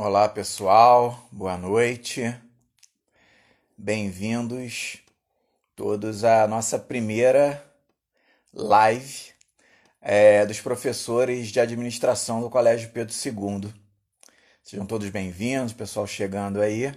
Olá 0.00 0.28
pessoal, 0.28 1.26
boa 1.32 1.58
noite, 1.58 2.32
bem-vindos 3.76 4.98
todos 5.74 6.22
à 6.22 6.46
nossa 6.46 6.78
primeira 6.78 7.68
live 8.52 9.30
é, 10.00 10.46
dos 10.46 10.60
professores 10.60 11.48
de 11.48 11.58
administração 11.58 12.40
do 12.40 12.48
Colégio 12.48 12.90
Pedro 12.90 13.12
II. 13.12 13.74
Sejam 14.62 14.86
todos 14.86 15.08
bem-vindos, 15.08 15.72
pessoal 15.72 16.06
chegando 16.06 16.60
aí. 16.60 16.94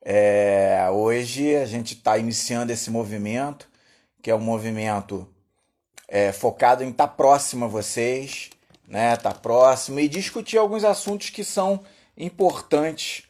É, 0.00 0.88
hoje 0.92 1.56
a 1.56 1.66
gente 1.66 1.94
está 1.94 2.16
iniciando 2.16 2.70
esse 2.70 2.88
movimento, 2.88 3.68
que 4.22 4.30
é 4.30 4.34
um 4.34 4.38
movimento 4.38 5.28
é, 6.06 6.30
focado 6.30 6.84
em 6.84 6.90
estar 6.90 7.08
tá 7.08 7.12
próximo 7.12 7.64
a 7.64 7.68
vocês 7.68 8.48
né, 8.90 9.16
tá 9.16 9.32
próximo 9.32 9.98
e 9.98 10.08
discutir 10.08 10.58
alguns 10.58 10.84
assuntos 10.84 11.30
que 11.30 11.42
são 11.42 11.80
importantes 12.18 13.22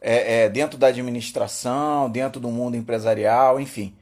é, 0.00 0.42
é, 0.42 0.48
dentro 0.50 0.76
da 0.76 0.88
administração, 0.88 2.10
dentro 2.10 2.38
do 2.38 2.50
mundo 2.50 2.76
empresarial, 2.76 3.58
enfim. 3.58 3.96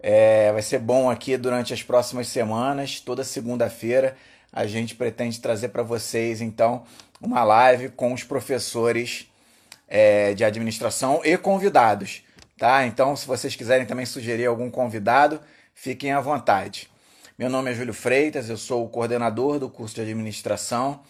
É, 0.00 0.50
vai 0.50 0.62
ser 0.62 0.80
bom 0.80 1.08
aqui 1.08 1.36
durante 1.36 1.72
as 1.72 1.82
próximas 1.82 2.26
semanas, 2.26 2.98
toda 3.00 3.22
segunda-feira 3.22 4.16
a 4.54 4.66
gente 4.66 4.94
pretende 4.94 5.40
trazer 5.40 5.70
para 5.70 5.82
vocês 5.82 6.40
então 6.40 6.84
uma 7.20 7.42
live 7.42 7.88
com 7.88 8.12
os 8.12 8.22
professores 8.22 9.28
é, 9.88 10.32
de 10.32 10.44
administração 10.44 11.20
e 11.24 11.36
convidados, 11.36 12.22
tá? 12.56 12.86
Então, 12.86 13.16
se 13.16 13.26
vocês 13.26 13.56
quiserem 13.56 13.84
também 13.84 14.06
sugerir 14.06 14.46
algum 14.46 14.70
convidado, 14.70 15.40
fiquem 15.74 16.12
à 16.12 16.20
vontade. 16.20 16.88
Meu 17.36 17.50
nome 17.50 17.68
é 17.68 17.74
Júlio 17.74 17.92
Freitas, 17.92 18.48
eu 18.48 18.56
sou 18.56 18.84
o 18.84 18.88
coordenador 18.88 19.58
do 19.58 19.68
curso 19.68 19.96
de 19.96 20.02
administração. 20.02 21.00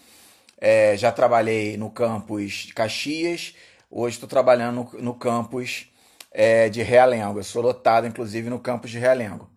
É, 0.59 0.97
já 0.97 1.11
trabalhei 1.11 1.77
no 1.77 1.91
campus 1.91 2.71
Caxias, 2.73 3.53
hoje 3.91 4.15
estou 4.15 4.27
trabalhando 4.27 4.89
no, 4.91 5.01
no 5.03 5.13
campus 5.13 5.85
é, 6.31 6.67
de 6.67 6.81
Realengo. 6.81 7.37
Eu 7.37 7.43
sou 7.43 7.61
lotado, 7.61 8.07
inclusive, 8.07 8.49
no 8.49 8.57
campus 8.57 8.89
de 8.89 8.97
Realengo. 8.97 9.47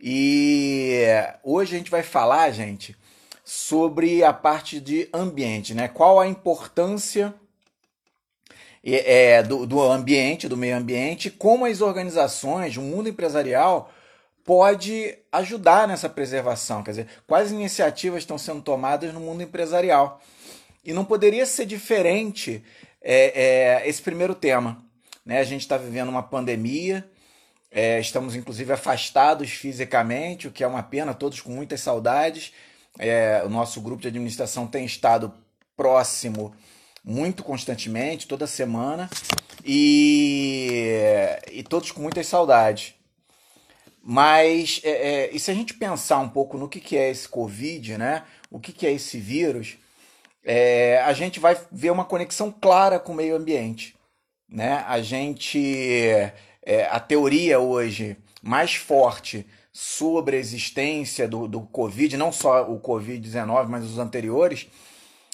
E 0.00 1.04
hoje 1.44 1.76
a 1.76 1.78
gente 1.78 1.90
vai 1.90 2.02
falar, 2.02 2.50
gente, 2.50 2.96
sobre 3.44 4.24
a 4.24 4.32
parte 4.32 4.80
de 4.80 5.08
ambiente, 5.14 5.72
né? 5.72 5.86
Qual 5.86 6.18
a 6.18 6.26
importância 6.26 7.32
é, 8.82 9.40
do, 9.40 9.64
do 9.64 9.80
ambiente, 9.80 10.48
do 10.48 10.56
meio 10.56 10.76
ambiente, 10.76 11.30
como 11.30 11.64
as 11.64 11.80
organizações, 11.80 12.76
o 12.76 12.82
mundo 12.82 13.08
empresarial 13.08 13.92
pode 14.48 15.14
ajudar 15.30 15.86
nessa 15.86 16.08
preservação. 16.08 16.82
Quer 16.82 16.92
dizer, 16.92 17.06
quais 17.26 17.52
iniciativas 17.52 18.20
estão 18.20 18.38
sendo 18.38 18.62
tomadas 18.62 19.12
no 19.12 19.20
mundo 19.20 19.42
empresarial? 19.42 20.22
E 20.82 20.90
não 20.94 21.04
poderia 21.04 21.44
ser 21.44 21.66
diferente 21.66 22.64
é, 23.02 23.82
é, 23.82 23.86
esse 23.86 24.00
primeiro 24.00 24.34
tema. 24.34 24.82
Né? 25.22 25.38
A 25.38 25.44
gente 25.44 25.60
está 25.60 25.76
vivendo 25.76 26.08
uma 26.08 26.22
pandemia, 26.22 27.06
é, 27.70 28.00
estamos 28.00 28.34
inclusive 28.34 28.72
afastados 28.72 29.50
fisicamente, 29.50 30.48
o 30.48 30.50
que 30.50 30.64
é 30.64 30.66
uma 30.66 30.82
pena, 30.82 31.12
todos 31.12 31.42
com 31.42 31.50
muitas 31.50 31.82
saudades. 31.82 32.50
É, 32.98 33.42
o 33.44 33.50
nosso 33.50 33.82
grupo 33.82 34.00
de 34.00 34.08
administração 34.08 34.66
tem 34.66 34.86
estado 34.86 35.30
próximo 35.76 36.54
muito 37.04 37.44
constantemente, 37.44 38.26
toda 38.26 38.46
semana, 38.46 39.10
e, 39.62 40.96
e 41.52 41.62
todos 41.62 41.92
com 41.92 42.00
muitas 42.00 42.26
saudades. 42.26 42.97
Mas 44.10 44.80
é, 44.84 44.90
é, 44.90 45.30
e 45.34 45.38
se 45.38 45.50
a 45.50 45.54
gente 45.54 45.74
pensar 45.74 46.16
um 46.20 46.30
pouco 46.30 46.56
no 46.56 46.66
que, 46.66 46.80
que 46.80 46.96
é 46.96 47.10
esse 47.10 47.28
Covid, 47.28 47.98
né? 47.98 48.24
O 48.50 48.58
que, 48.58 48.72
que 48.72 48.86
é 48.86 48.92
esse 48.92 49.18
vírus, 49.18 49.76
é, 50.42 51.02
a 51.04 51.12
gente 51.12 51.38
vai 51.38 51.60
ver 51.70 51.90
uma 51.90 52.06
conexão 52.06 52.50
clara 52.50 52.98
com 52.98 53.12
o 53.12 53.14
meio 53.14 53.36
ambiente. 53.36 53.94
Né? 54.48 54.82
A 54.88 55.02
gente. 55.02 56.08
É, 56.62 56.86
a 56.90 56.98
teoria 56.98 57.60
hoje 57.60 58.16
mais 58.40 58.74
forte 58.74 59.46
sobre 59.70 60.38
a 60.38 60.40
existência 60.40 61.28
do, 61.28 61.46
do 61.46 61.60
Covid, 61.60 62.16
não 62.16 62.32
só 62.32 62.62
o 62.62 62.80
Covid-19, 62.80 63.66
mas 63.66 63.84
os 63.84 63.98
anteriores, 63.98 64.68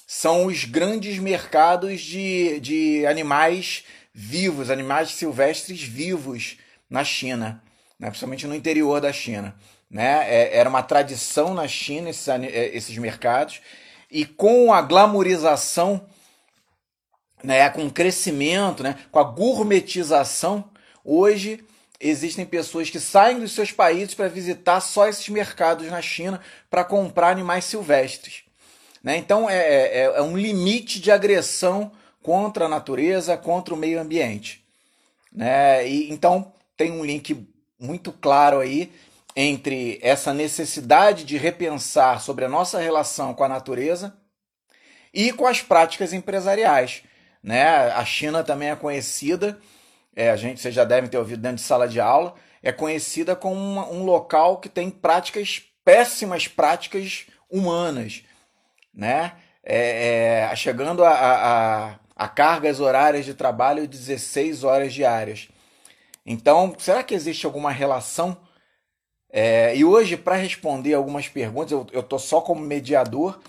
são 0.04 0.46
os 0.46 0.64
grandes 0.64 1.20
mercados 1.20 2.00
de, 2.00 2.58
de 2.58 3.06
animais 3.06 3.84
vivos, 4.12 4.68
animais 4.68 5.12
silvestres 5.12 5.80
vivos 5.80 6.56
na 6.90 7.04
China 7.04 7.62
né, 7.98 8.08
principalmente 8.08 8.46
no 8.46 8.54
interior 8.54 9.00
da 9.00 9.12
China. 9.12 9.54
Né? 9.90 10.24
É, 10.28 10.56
era 10.56 10.68
uma 10.68 10.82
tradição 10.82 11.54
na 11.54 11.68
China 11.68 12.10
esses, 12.10 12.28
é, 12.28 12.76
esses 12.76 12.96
mercados, 12.98 13.60
e 14.10 14.24
com 14.24 14.72
a 14.72 14.80
glamorização, 14.80 16.06
né, 17.42 17.68
com 17.70 17.86
o 17.86 17.90
crescimento, 17.90 18.82
né, 18.82 18.98
com 19.10 19.18
a 19.18 19.24
gourmetização, 19.24 20.70
hoje 21.04 21.64
existem 22.00 22.44
pessoas 22.44 22.90
que 22.90 23.00
saem 23.00 23.40
dos 23.40 23.52
seus 23.52 23.72
países 23.72 24.14
para 24.14 24.28
visitar 24.28 24.80
só 24.80 25.08
esses 25.08 25.28
mercados 25.28 25.86
na 25.90 26.02
China 26.02 26.40
para 26.68 26.84
comprar 26.84 27.30
animais 27.30 27.64
silvestres. 27.64 28.42
Né? 29.02 29.16
Então 29.16 29.48
é, 29.48 29.56
é, 29.56 30.02
é 30.16 30.22
um 30.22 30.36
limite 30.36 31.00
de 31.00 31.10
agressão 31.10 31.92
contra 32.22 32.64
a 32.66 32.68
natureza, 32.68 33.36
contra 33.36 33.74
o 33.74 33.76
meio 33.76 34.00
ambiente. 34.00 34.64
Né? 35.32 35.86
E, 35.86 36.10
então 36.10 36.52
tem 36.76 36.90
um 36.90 37.04
link 37.04 37.46
muito 37.84 38.10
claro 38.12 38.60
aí 38.60 38.90
entre 39.36 39.98
essa 40.02 40.32
necessidade 40.32 41.24
de 41.24 41.36
repensar 41.36 42.20
sobre 42.20 42.44
a 42.44 42.48
nossa 42.48 42.78
relação 42.78 43.34
com 43.34 43.44
a 43.44 43.48
natureza 43.48 44.16
e 45.12 45.32
com 45.32 45.46
as 45.46 45.60
práticas 45.60 46.12
empresariais. 46.12 47.02
Né? 47.42 47.64
A 47.92 48.04
China 48.04 48.42
também 48.42 48.70
é 48.70 48.76
conhecida, 48.76 49.58
é, 50.16 50.30
a 50.30 50.36
gente, 50.36 50.60
vocês 50.60 50.74
já 50.74 50.84
devem 50.84 51.10
ter 51.10 51.18
ouvido 51.18 51.42
dentro 51.42 51.56
de 51.56 51.62
sala 51.62 51.86
de 51.86 52.00
aula, 52.00 52.34
é 52.62 52.72
conhecida 52.72 53.36
como 53.36 53.56
uma, 53.56 53.88
um 53.88 54.04
local 54.04 54.58
que 54.58 54.68
tem 54.68 54.88
práticas, 54.88 55.62
péssimas 55.84 56.48
práticas 56.48 57.26
humanas. 57.50 58.22
Né? 58.94 59.32
É, 59.62 60.48
é, 60.50 60.56
chegando 60.56 61.04
a, 61.04 61.10
a, 61.10 61.94
a 62.16 62.28
cargas 62.28 62.80
horárias 62.80 63.24
de 63.24 63.34
trabalho 63.34 63.82
de 63.82 63.98
16 63.98 64.62
horas 64.62 64.94
diárias. 64.94 65.48
Então, 66.24 66.74
será 66.78 67.02
que 67.02 67.14
existe 67.14 67.44
alguma 67.44 67.70
relação? 67.70 68.36
É, 69.30 69.76
e 69.76 69.84
hoje, 69.84 70.16
para 70.16 70.36
responder 70.36 70.94
algumas 70.94 71.28
perguntas, 71.28 71.72
eu 71.72 72.00
estou 72.00 72.18
só 72.18 72.40
como 72.40 72.60
mediador. 72.60 73.40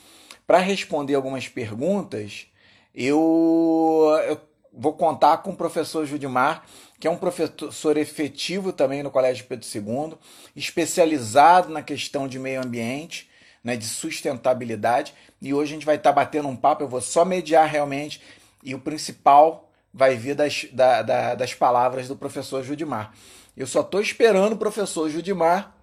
Para 0.46 0.58
responder 0.60 1.16
algumas 1.16 1.48
perguntas, 1.48 2.48
eu, 2.94 4.18
eu 4.28 4.40
vou 4.72 4.94
contar 4.94 5.38
com 5.38 5.52
o 5.52 5.56
professor 5.56 6.06
Judimar, 6.06 6.66
que 7.00 7.08
é 7.08 7.10
um 7.10 7.18
professor 7.18 7.98
efetivo 7.98 8.74
também 8.74 9.02
no 9.02 9.12
Colégio 9.12 9.46
Pedro 9.46 9.68
II, 9.68 10.18
especializado 10.56 11.70
na 11.70 11.82
questão 11.82 12.28
de 12.28 12.38
meio 12.38 12.62
ambiente, 12.62 13.30
né, 13.64 13.76
de 13.76 13.86
sustentabilidade. 13.86 15.14
E 15.42 15.54
hoje 15.54 15.72
a 15.72 15.76
gente 15.76 15.86
vai 15.86 15.96
estar 15.96 16.12
tá 16.12 16.16
batendo 16.16 16.48
um 16.48 16.56
papo, 16.56 16.84
eu 16.84 16.88
vou 16.88 17.02
só 17.02 17.24
mediar 17.24 17.68
realmente. 17.68 18.22
E 18.64 18.76
o 18.76 18.80
principal 18.80 19.70
vai 19.96 20.18
vir 20.18 20.36
das, 20.36 20.66
da, 20.74 21.02
da, 21.02 21.36
das 21.36 21.54
palavras 21.54 22.10
do 22.10 22.18
professor 22.18 22.62
Judimar. 22.62 23.16
Eu 23.56 23.66
só 23.66 23.80
estou 23.80 24.02
esperando 24.02 24.52
o 24.52 24.58
professor 24.58 25.10
Judimar. 25.10 25.74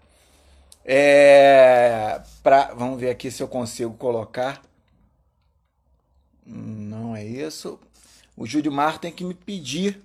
É, 0.85 2.21
pra, 2.43 2.75
vamos 2.75 3.01
ver 3.01 3.09
aqui 3.09 3.31
se 3.31 3.43
eu 3.43 3.49
consigo 3.49 3.95
colocar. 3.95 4.61
Não 6.45 7.17
é 7.17 7.25
isso. 7.25 7.81
O 8.37 8.45
Judimar 8.45 8.99
tem 8.99 9.11
que 9.11 9.25
me 9.25 9.33
pedir 9.33 10.03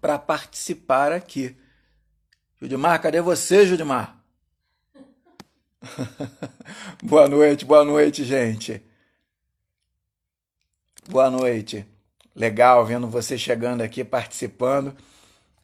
para 0.00 0.16
participar 0.16 1.10
aqui. 1.10 1.56
Judimar, 2.60 3.02
cadê 3.02 3.20
você, 3.20 3.66
Judimar? 3.66 4.22
boa 7.02 7.26
noite, 7.26 7.64
boa 7.64 7.84
noite, 7.84 8.22
gente. 8.22 8.80
Boa 11.08 11.28
noite. 11.28 11.84
Legal 12.40 12.86
vendo 12.86 13.06
você 13.06 13.36
chegando 13.36 13.82
aqui 13.82 14.02
participando. 14.02 14.96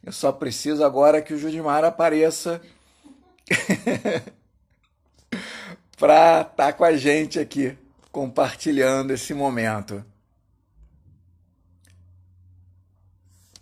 Eu 0.05 0.13
só 0.13 0.31
preciso 0.31 0.85
agora 0.85 1.23
que 1.23 1.33
o 1.33 1.39
Judimar 1.39 1.83
apareça 1.83 2.61
para 5.97 6.43
estar 6.43 6.55
tá 6.55 6.73
com 6.75 6.85
a 6.85 6.95
gente 6.95 7.39
aqui, 7.39 7.75
compartilhando 8.13 9.11
esse 9.11 9.33
momento. 9.33 10.05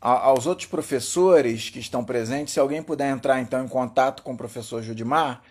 aos 0.00 0.46
outros 0.46 0.68
professores 0.68 1.70
que 1.70 1.78
estão 1.78 2.04
presentes, 2.04 2.52
se 2.52 2.60
alguém 2.60 2.82
puder 2.82 3.10
entrar 3.10 3.40
então 3.40 3.64
em 3.64 3.68
contato 3.68 4.22
com 4.24 4.32
o 4.34 4.36
professor 4.36 4.82
Judimar, 4.82 5.42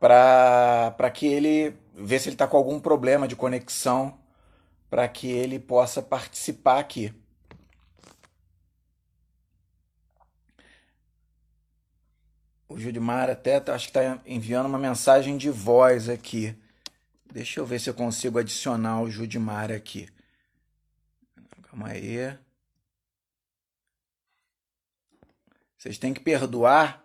para 0.00 1.10
que 1.12 1.26
ele 1.26 1.76
ver 1.94 2.18
se 2.18 2.28
ele 2.28 2.34
está 2.34 2.48
com 2.48 2.56
algum 2.56 2.80
problema 2.80 3.28
de 3.28 3.36
conexão 3.36 4.18
para 4.90 5.08
que 5.08 5.28
ele 5.28 5.60
possa 5.60 6.02
participar 6.02 6.80
aqui. 6.80 7.14
O 12.68 12.78
Judimar 12.78 13.30
até 13.30 13.58
tá, 13.60 13.74
acho 13.74 13.90
que 13.90 13.98
está 13.98 14.20
enviando 14.26 14.66
uma 14.66 14.78
mensagem 14.78 15.36
de 15.36 15.50
voz 15.50 16.08
aqui. 16.08 16.56
Deixa 17.32 17.60
eu 17.60 17.66
ver 17.66 17.80
se 17.80 17.88
eu 17.88 17.94
consigo 17.94 18.38
adicionar 18.38 19.00
o 19.00 19.10
Judimar 19.10 19.70
aqui. 19.70 20.08
Calma 21.62 21.88
aí. 21.88 22.36
Vocês 25.78 25.98
têm 25.98 26.12
que 26.12 26.20
perdoar, 26.20 27.04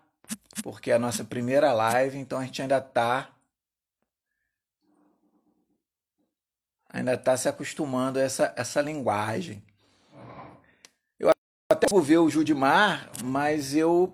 porque 0.63 0.91
é 0.91 0.95
a 0.95 0.99
nossa 0.99 1.23
primeira 1.23 1.71
live, 1.71 2.17
então 2.17 2.39
a 2.39 2.45
gente 2.45 2.61
ainda 2.61 2.81
tá 2.81 3.34
ainda 6.95 7.17
tá 7.17 7.35
se 7.35 7.49
acostumando 7.49 8.17
a 8.17 8.21
essa, 8.21 8.53
essa 8.55 8.81
linguagem. 8.81 9.61
Eu 11.19 11.29
até 11.69 11.87
vou 11.91 12.01
ver 12.01 12.19
o 12.19 12.29
Judimar, 12.29 13.11
mas 13.21 13.75
eu 13.75 14.13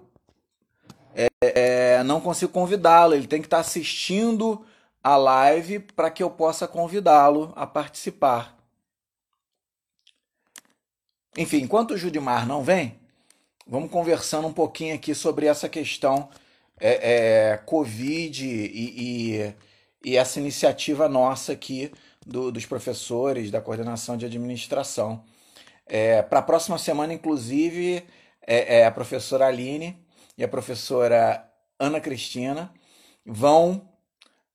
é, 1.14 1.28
é, 1.44 2.04
não 2.04 2.20
consigo 2.20 2.52
convidá-lo. 2.52 3.14
Ele 3.14 3.28
tem 3.28 3.40
que 3.40 3.46
estar 3.46 3.58
tá 3.58 3.62
assistindo 3.62 4.66
a 5.04 5.16
live 5.16 5.78
para 5.80 6.10
que 6.10 6.24
eu 6.24 6.32
possa 6.32 6.68
convidá-lo 6.68 7.54
a 7.56 7.68
participar. 7.68 8.58
Enfim, 11.38 11.58
enquanto 11.58 11.92
o 11.92 11.98
Judimar 11.98 12.48
não 12.48 12.64
vem, 12.64 13.00
vamos 13.68 13.92
conversando 13.92 14.48
um 14.48 14.54
pouquinho 14.54 14.96
aqui 14.96 15.14
sobre 15.14 15.46
essa 15.46 15.70
questão 15.70 16.30
é, 16.80 17.52
é, 17.52 17.58
Covid 17.58 18.44
e, 18.44 19.36
e, 19.38 19.56
e, 20.04 20.18
essa 20.18 20.40
iniciativa 20.40 21.08
nossa 21.08 21.54
aqui 21.54 21.92
do, 22.26 22.52
dos 22.52 22.66
professores 22.66 23.52
da 23.52 23.62
coordenação 23.62 24.18
de 24.18 24.26
administração. 24.26 25.24
É, 25.86 26.22
Para 26.22 26.40
a 26.40 26.44
próxima 26.44 26.78
semana, 26.78 27.14
inclusive, 27.14 28.06
é, 28.46 28.80
é, 28.80 28.86
a 28.86 28.92
professora 28.92 29.48
Aline 29.48 29.98
e 30.38 30.44
a 30.44 30.48
professora 30.48 31.48
Ana 31.80 32.00
Cristina 32.00 32.72
vão 33.26 33.90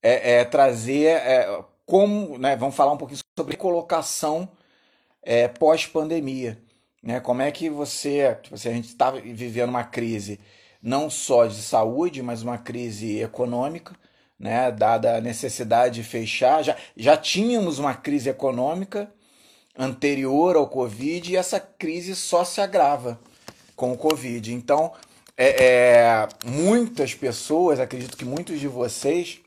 é, 0.03 0.39
é, 0.39 0.45
trazer 0.45 1.17
é, 1.17 1.65
como, 1.85 2.39
né, 2.39 2.57
vamos 2.57 2.75
falar 2.75 2.93
um 2.93 2.97
pouquinho 2.97 3.21
sobre 3.39 3.57
colocação 3.57 4.49
é, 5.23 5.49
pós-pandemia, 5.49 6.63
né? 7.03 7.21
Como 7.21 7.43
é 7.43 7.51
que 7.51 7.69
você, 7.69 8.37
tipo 8.43 8.55
assim, 8.55 8.69
a 8.69 8.73
gente 8.73 8.89
está 8.89 9.11
vivendo 9.11 9.71
uma 9.71 9.85
crise 9.85 10.41
não 10.81 11.11
só 11.11 11.47
de 11.47 11.61
saúde, 11.61 12.23
mas 12.23 12.43
uma 12.43 12.59
crise 12.59 13.21
econômica, 13.21 13.95
né? 14.39 14.71
Dada 14.71 15.17
a 15.17 15.21
necessidade 15.21 16.03
de 16.03 16.09
fechar, 16.09 16.63
já, 16.63 16.77
já 16.97 17.17
tínhamos 17.17 17.79
uma 17.79 17.95
crise 17.95 18.29
econômica 18.29 19.11
anterior 19.77 20.57
ao 20.57 20.69
Covid 20.69 21.33
e 21.33 21.37
essa 21.37 21.61
crise 21.61 22.15
só 22.15 22.45
se 22.45 22.61
agrava 22.61 23.19
com 23.75 23.93
o 23.93 23.97
Covid. 23.97 24.53
Então, 24.53 24.93
é, 25.37 25.65
é, 25.65 26.29
muitas 26.45 27.15
pessoas, 27.15 27.79
acredito 27.79 28.17
que 28.17 28.25
muitos 28.25 28.59
de 28.59 28.69
vocês 28.69 29.41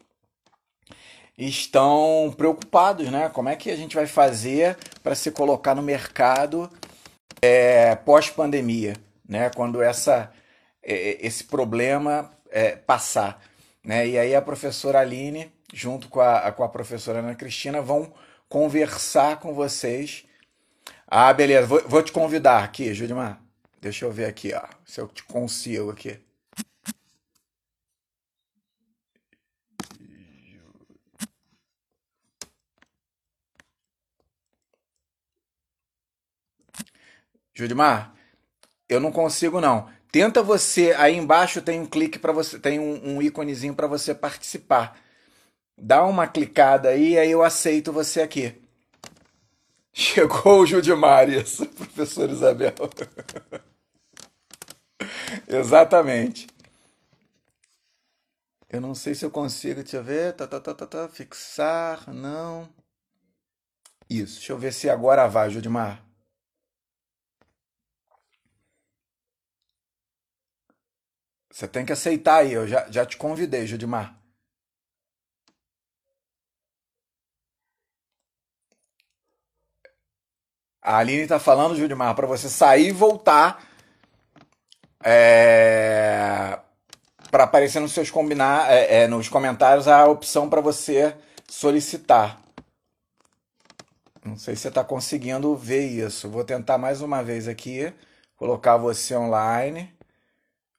estão 1.37 2.33
preocupados, 2.37 3.09
né? 3.09 3.29
Como 3.29 3.49
é 3.49 3.55
que 3.55 3.71
a 3.71 3.75
gente 3.75 3.95
vai 3.95 4.05
fazer 4.05 4.77
para 5.01 5.15
se 5.15 5.31
colocar 5.31 5.73
no 5.73 5.81
mercado 5.81 6.69
é, 7.41 7.95
pós-pandemia, 7.95 8.95
né? 9.27 9.49
Quando 9.55 9.81
essa, 9.81 10.31
é, 10.83 11.25
esse 11.25 11.45
problema 11.45 12.29
é, 12.51 12.75
passar, 12.75 13.41
né? 13.83 14.07
E 14.07 14.17
aí 14.17 14.35
a 14.35 14.41
professora 14.41 14.99
Aline, 14.99 15.51
junto 15.73 16.09
com 16.09 16.21
a, 16.21 16.51
com 16.51 16.63
a 16.63 16.69
professora 16.69 17.19
Ana 17.19 17.35
Cristina, 17.35 17.81
vão 17.81 18.13
conversar 18.47 19.39
com 19.39 19.53
vocês. 19.53 20.25
Ah, 21.07 21.33
beleza. 21.33 21.67
Vou, 21.67 21.81
vou 21.87 22.03
te 22.03 22.11
convidar 22.11 22.63
aqui, 22.63 22.93
Judimar. 22.93 23.41
Deixa 23.81 24.05
eu 24.05 24.11
ver 24.11 24.25
aqui, 24.25 24.53
ó, 24.53 24.63
se 24.85 24.99
eu 24.99 25.07
te 25.07 25.23
consigo 25.23 25.91
aqui. 25.91 26.19
Judimar, 37.53 38.13
eu 38.87 38.99
não 38.99 39.11
consigo 39.11 39.59
não. 39.59 39.89
Tenta 40.11 40.41
você, 40.41 40.93
aí 40.97 41.15
embaixo 41.15 41.61
tem 41.61 41.79
um 41.79 41.85
clique 41.85 42.17
para 42.17 42.31
você, 42.31 42.57
tem 42.59 42.79
um, 42.79 43.17
um 43.17 43.21
íconezinho 43.21 43.75
para 43.75 43.87
você 43.87 44.15
participar. 44.15 44.99
Dá 45.77 46.03
uma 46.03 46.27
clicada 46.27 46.89
aí, 46.89 47.17
aí 47.17 47.31
eu 47.31 47.43
aceito 47.43 47.93
você 47.93 48.21
aqui. 48.21 48.59
Chegou 49.93 50.61
o 50.61 50.65
Judimar, 50.65 51.29
isso, 51.29 51.65
professor 51.69 52.29
Isabel. 52.29 52.73
Exatamente. 55.47 56.47
Eu 58.69 58.81
não 58.81 58.93
sei 58.95 59.13
se 59.15 59.25
eu 59.25 59.31
consigo, 59.31 59.81
deixa 59.81 59.97
eu 59.97 60.03
ver. 60.03 60.33
Tá, 60.33 60.47
tá, 60.47 60.59
tá, 60.59 60.73
tá, 60.73 60.87
tá, 60.87 61.09
fixar, 61.09 62.11
não. 62.11 62.67
Isso, 64.09 64.35
deixa 64.35 64.53
eu 64.53 64.57
ver 64.57 64.73
se 64.73 64.89
agora 64.89 65.27
vai, 65.27 65.49
Judimar. 65.51 66.08
Você 71.59 71.67
tem 71.67 71.85
que 71.85 71.91
aceitar 71.91 72.37
aí, 72.37 72.53
eu 72.53 72.65
já, 72.65 72.89
já 72.89 73.05
te 73.05 73.17
convidei, 73.17 73.67
Judimar. 73.67 74.17
A 80.81 80.99
Aline 80.99 81.23
está 81.23 81.37
falando, 81.37 81.75
Judimar, 81.75 82.15
para 82.15 82.25
você 82.25 82.47
sair 82.47 82.87
e 82.87 82.91
voltar 82.93 83.61
é, 85.03 86.57
para 87.29 87.43
aparecer 87.43 87.81
nos 87.81 87.91
seus 87.91 88.09
combinar, 88.09 88.71
é, 88.71 89.01
é, 89.01 89.07
nos 89.09 89.27
comentários 89.27 89.85
a 89.89 90.07
opção 90.07 90.49
para 90.49 90.61
você 90.61 91.13
solicitar. 91.45 92.41
Não 94.23 94.37
sei 94.37 94.55
se 94.55 94.61
você 94.61 94.67
está 94.69 94.81
conseguindo 94.81 95.53
ver 95.57 95.85
isso. 95.87 96.29
Vou 96.29 96.45
tentar 96.45 96.77
mais 96.77 97.01
uma 97.01 97.21
vez 97.21 97.49
aqui, 97.49 97.93
colocar 98.37 98.77
você 98.77 99.13
online. 99.13 99.98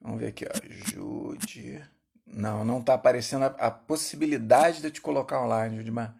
Vamos 0.00 0.20
ver 0.20 0.28
aqui, 0.28 0.46
ó. 0.46 0.50
Jude. 0.90 1.82
Não, 2.26 2.64
não 2.64 2.78
está 2.78 2.94
aparecendo 2.94 3.44
a, 3.44 3.48
a, 3.58 3.70
possibilidade 3.70 4.80
de 4.80 4.86
eu 4.86 4.90
te 4.90 5.00
colocar 5.00 5.42
online, 5.42 5.76
Judimar. 5.76 6.14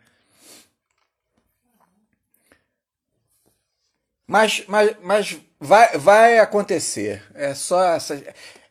Mas, 4.27 4.65
mas, 4.67 4.97
mas 5.03 5.41
vai, 5.59 5.97
vai 5.99 6.39
acontecer. 6.39 7.23
É 7.35 7.55
só 7.55 7.83
essa. 7.95 8.23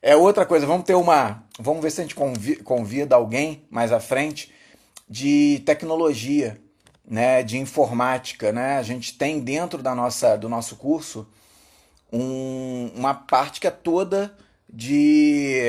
É 0.02 0.16
outra 0.16 0.46
coisa. 0.46 0.66
Vamos 0.66 0.86
ter 0.86 0.96
uma. 0.96 1.44
Vamos 1.58 1.82
ver 1.82 1.92
se 1.92 2.02
a 2.02 2.04
gente 2.04 2.16
convida 2.64 3.16
alguém 3.16 3.66
mais 3.70 3.92
à 3.92 4.00
frente 4.00 4.54
de 5.10 5.62
tecnologia, 5.66 6.62
né, 7.06 7.42
de 7.42 7.58
informática, 7.58 8.52
né? 8.52 8.78
A 8.78 8.84
gente 8.84 9.18
tem 9.18 9.40
dentro 9.40 9.82
da 9.82 9.96
nossa, 9.96 10.38
do 10.38 10.48
nosso 10.48 10.76
curso 10.76 11.28
um, 12.12 12.92
uma 12.96 13.14
parte 13.14 13.60
que 13.60 13.68
é 13.68 13.72
toda 13.72 14.36
de, 14.72 15.60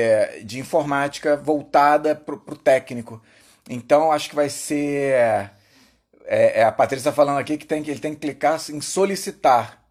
de 0.43 0.59
informática 0.59 1.35
voltada 1.35 2.15
para 2.15 2.35
o 2.35 2.55
técnico. 2.55 3.21
Então 3.69 4.11
acho 4.11 4.29
que 4.29 4.35
vai 4.35 4.49
ser. 4.49 5.13
É, 6.25 6.61
é, 6.61 6.63
a 6.63 6.71
Patrícia 6.71 7.11
tá 7.11 7.15
falando 7.15 7.39
aqui 7.39 7.57
que, 7.57 7.65
tem, 7.65 7.81
que 7.81 7.89
ele 7.89 7.99
tem 7.99 8.13
que 8.13 8.21
clicar 8.21 8.59
em 8.69 8.79
solicitar. 8.79 9.83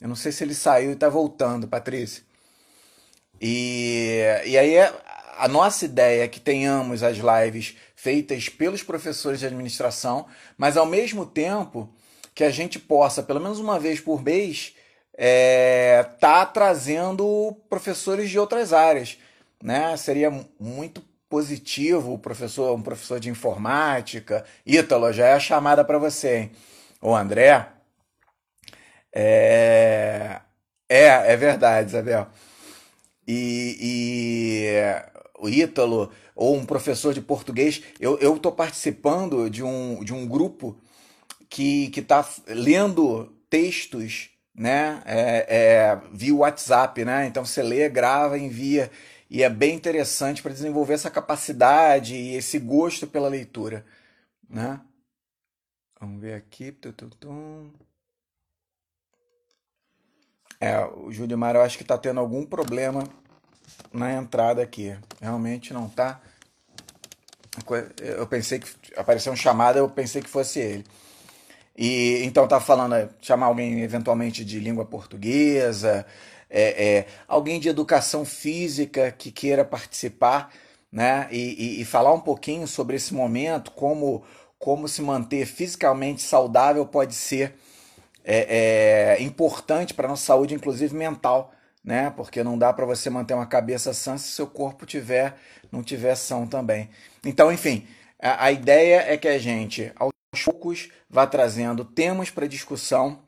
Eu 0.00 0.08
não 0.08 0.16
sei 0.16 0.32
se 0.32 0.44
ele 0.44 0.54
saiu 0.54 0.90
e 0.90 0.94
está 0.94 1.08
voltando, 1.08 1.68
Patrícia. 1.68 2.22
E, 3.40 4.20
e 4.46 4.56
aí 4.56 4.76
a 5.36 5.48
nossa 5.48 5.84
ideia 5.84 6.24
é 6.24 6.28
que 6.28 6.40
tenhamos 6.40 7.02
as 7.02 7.18
lives 7.18 7.76
feitas 7.96 8.48
pelos 8.48 8.82
professores 8.82 9.40
de 9.40 9.46
administração, 9.46 10.26
mas 10.56 10.76
ao 10.76 10.86
mesmo 10.86 11.26
tempo 11.26 11.92
que 12.34 12.44
a 12.44 12.50
gente 12.50 12.78
possa, 12.78 13.22
pelo 13.22 13.40
menos 13.40 13.58
uma 13.58 13.78
vez 13.78 14.00
por 14.00 14.22
mês, 14.22 14.74
é, 15.16 16.02
tá 16.18 16.44
trazendo 16.44 17.56
professores 17.68 18.30
de 18.30 18.38
outras 18.38 18.72
áreas, 18.72 19.18
né? 19.62 19.96
Seria 19.96 20.30
muito 20.58 21.02
positivo 21.28 22.14
o 22.14 22.18
professor, 22.18 22.74
um 22.74 22.82
professor 22.82 23.18
de 23.20 23.30
informática. 23.30 24.44
Ítalo, 24.66 25.12
já 25.12 25.26
é 25.28 25.32
a 25.34 25.40
chamada 25.40 25.84
para 25.84 25.98
você, 25.98 26.36
hein? 26.36 26.52
O 27.00 27.14
André. 27.14 27.68
É, 29.12 30.40
é, 30.88 31.06
é 31.32 31.36
verdade, 31.36 31.88
Isabel. 31.90 32.26
E, 33.26 33.76
e 33.80 34.64
o 35.38 35.48
Ítalo, 35.48 36.10
ou 36.34 36.56
um 36.56 36.66
professor 36.66 37.14
de 37.14 37.20
português, 37.20 37.82
eu 38.00 38.36
estou 38.36 38.52
participando 38.52 39.48
de 39.48 39.62
um, 39.62 40.02
de 40.04 40.12
um 40.12 40.26
grupo 40.26 40.76
que 41.48 41.92
está 41.96 42.28
lendo 42.48 43.32
textos 43.48 44.33
né? 44.54 45.02
É, 45.04 45.46
é, 45.48 46.00
via 46.12 46.34
WhatsApp, 46.34 47.04
né? 47.04 47.26
Então 47.26 47.44
você 47.44 47.62
lê, 47.62 47.88
grava, 47.88 48.38
envia. 48.38 48.90
E 49.28 49.42
é 49.42 49.50
bem 49.50 49.74
interessante 49.74 50.42
para 50.42 50.52
desenvolver 50.52 50.94
essa 50.94 51.10
capacidade 51.10 52.14
e 52.14 52.34
esse 52.34 52.58
gosto 52.58 53.06
pela 53.06 53.28
leitura, 53.28 53.84
né? 54.48 54.80
Vamos 56.00 56.20
ver 56.20 56.34
aqui. 56.34 56.76
É, 60.60 60.84
o 60.84 61.10
Júlio 61.10 61.36
Mário 61.36 61.60
acho 61.60 61.76
que 61.76 61.82
está 61.82 61.98
tendo 61.98 62.20
algum 62.20 62.46
problema 62.46 63.08
na 63.92 64.12
entrada 64.12 64.62
aqui. 64.62 64.96
Realmente 65.20 65.72
não 65.72 65.88
tá. 65.88 66.20
Eu 68.00 68.26
pensei 68.26 68.58
que 68.58 68.68
apareceu 68.96 69.32
um 69.32 69.36
chamado, 69.36 69.78
eu 69.78 69.88
pensei 69.88 70.22
que 70.22 70.28
fosse 70.28 70.60
ele. 70.60 70.84
E 71.76 72.22
então 72.24 72.46
tá 72.46 72.60
falando 72.60 72.94
é, 72.94 73.08
chamar 73.20 73.46
alguém 73.46 73.80
eventualmente 73.82 74.44
de 74.44 74.60
língua 74.60 74.84
portuguesa, 74.84 76.06
é, 76.48 76.98
é, 76.98 77.06
alguém 77.26 77.58
de 77.58 77.68
educação 77.68 78.24
física 78.24 79.10
que 79.10 79.32
queira 79.32 79.64
participar, 79.64 80.50
né? 80.92 81.26
E, 81.32 81.78
e, 81.78 81.80
e, 81.80 81.84
falar 81.84 82.12
um 82.12 82.20
pouquinho 82.20 82.66
sobre 82.68 82.96
esse 82.96 83.12
momento, 83.12 83.72
como, 83.72 84.22
como 84.58 84.86
se 84.86 85.02
manter 85.02 85.46
fisicamente 85.46 86.22
saudável 86.22 86.86
pode 86.86 87.14
ser 87.14 87.54
é, 88.24 89.16
é 89.18 89.22
importante 89.22 89.92
para 89.92 90.08
nossa 90.08 90.24
saúde, 90.24 90.54
inclusive 90.54 90.94
mental, 90.94 91.52
né? 91.84 92.10
Porque 92.16 92.44
não 92.44 92.56
dá 92.56 92.72
para 92.72 92.86
você 92.86 93.10
manter 93.10 93.34
uma 93.34 93.46
cabeça 93.46 93.92
sã 93.92 94.16
se 94.16 94.28
seu 94.28 94.46
corpo 94.46 94.86
tiver, 94.86 95.34
não 95.72 95.82
tiver 95.82 96.14
são 96.14 96.46
também. 96.46 96.88
Então, 97.24 97.52
enfim, 97.52 97.86
a, 98.22 98.46
a 98.46 98.52
ideia 98.52 99.04
é 99.08 99.16
que 99.16 99.28
a 99.28 99.38
gente, 99.38 99.92
aos 100.34 100.42
poucos, 100.42 100.88
vá 101.08 101.26
trazendo 101.26 101.84
temas 101.84 102.30
para 102.30 102.48
discussão 102.48 103.22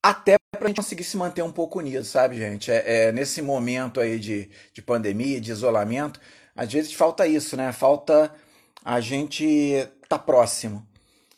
até 0.00 0.36
para 0.52 0.66
a 0.66 0.68
gente 0.68 0.76
conseguir 0.76 1.04
se 1.04 1.16
manter 1.16 1.42
um 1.42 1.52
pouco 1.52 1.80
unido, 1.80 2.04
sabe, 2.04 2.36
gente? 2.36 2.70
É, 2.70 3.08
é, 3.08 3.12
nesse 3.12 3.42
momento 3.42 4.00
aí 4.00 4.18
de, 4.18 4.48
de 4.72 4.80
pandemia, 4.80 5.40
de 5.40 5.50
isolamento, 5.50 6.20
às 6.54 6.72
vezes 6.72 6.92
falta 6.92 7.26
isso, 7.26 7.56
né? 7.56 7.72
Falta 7.72 8.32
a 8.84 9.00
gente 9.00 9.44
estar 9.44 9.98
tá 10.08 10.18
próximo, 10.18 10.86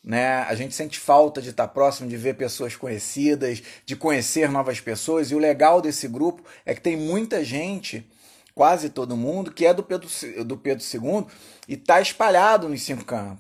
né? 0.05 0.43
A 0.43 0.55
gente 0.55 0.75
sente 0.75 0.99
falta 0.99 1.41
de 1.41 1.51
estar 1.51 1.67
tá 1.67 1.73
próximo, 1.73 2.09
de 2.09 2.17
ver 2.17 2.35
pessoas 2.35 2.77
conhecidas, 2.77 3.63
de 3.85 3.97
conhecer 3.97 4.51
novas 4.51 4.79
pessoas. 4.79 5.31
E 5.31 5.35
o 5.35 5.39
legal 5.39 5.81
desse 5.81 6.07
grupo 6.07 6.45
é 6.65 6.75
que 6.75 6.81
tem 6.81 6.97
muita 6.97 7.43
gente, 7.43 8.07
quase 8.55 8.91
todo 8.91 9.17
mundo, 9.17 9.53
que 9.53 9.67
é 9.67 9.73
do 9.73 9.83
Pedro, 9.83 10.09
do 10.45 10.57
Pedro 10.57 10.85
II 10.85 11.27
e 11.71 11.75
está 11.75 12.01
espalhado 12.01 12.69
nos 12.69 12.83
cinco 12.83 13.05
campos, 13.05 13.39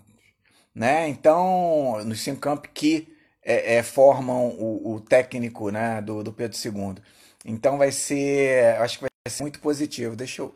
né? 0.74 1.08
Então, 1.08 2.02
nos 2.04 2.20
cinco 2.20 2.40
campos 2.40 2.70
que 2.72 3.08
é, 3.42 3.76
é, 3.76 3.82
formam 3.82 4.48
o, 4.48 4.94
o, 4.94 5.00
técnico 5.00 5.70
né, 5.70 6.00
do, 6.02 6.22
do 6.22 6.32
Pedro 6.32 6.56
II. 6.56 7.02
Então 7.44 7.78
vai 7.78 7.90
ser, 7.90 8.76
acho 8.76 8.98
que 8.98 9.04
vai 9.04 9.10
ser 9.28 9.42
muito 9.42 9.60
positivo. 9.60 10.14
Deixa 10.16 10.42
eu, 10.42 10.54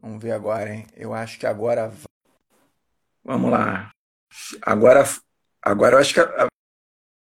vamos 0.00 0.22
ver 0.22 0.32
agora, 0.32 0.72
hein? 0.74 0.86
Eu 0.96 1.14
acho 1.14 1.38
que 1.38 1.46
agora, 1.46 1.92
vamos 3.24 3.50
lá. 3.50 3.90
Agora, 4.62 5.04
agora 5.62 5.96
eu 5.96 6.00
acho 6.00 6.14
que 6.14 6.20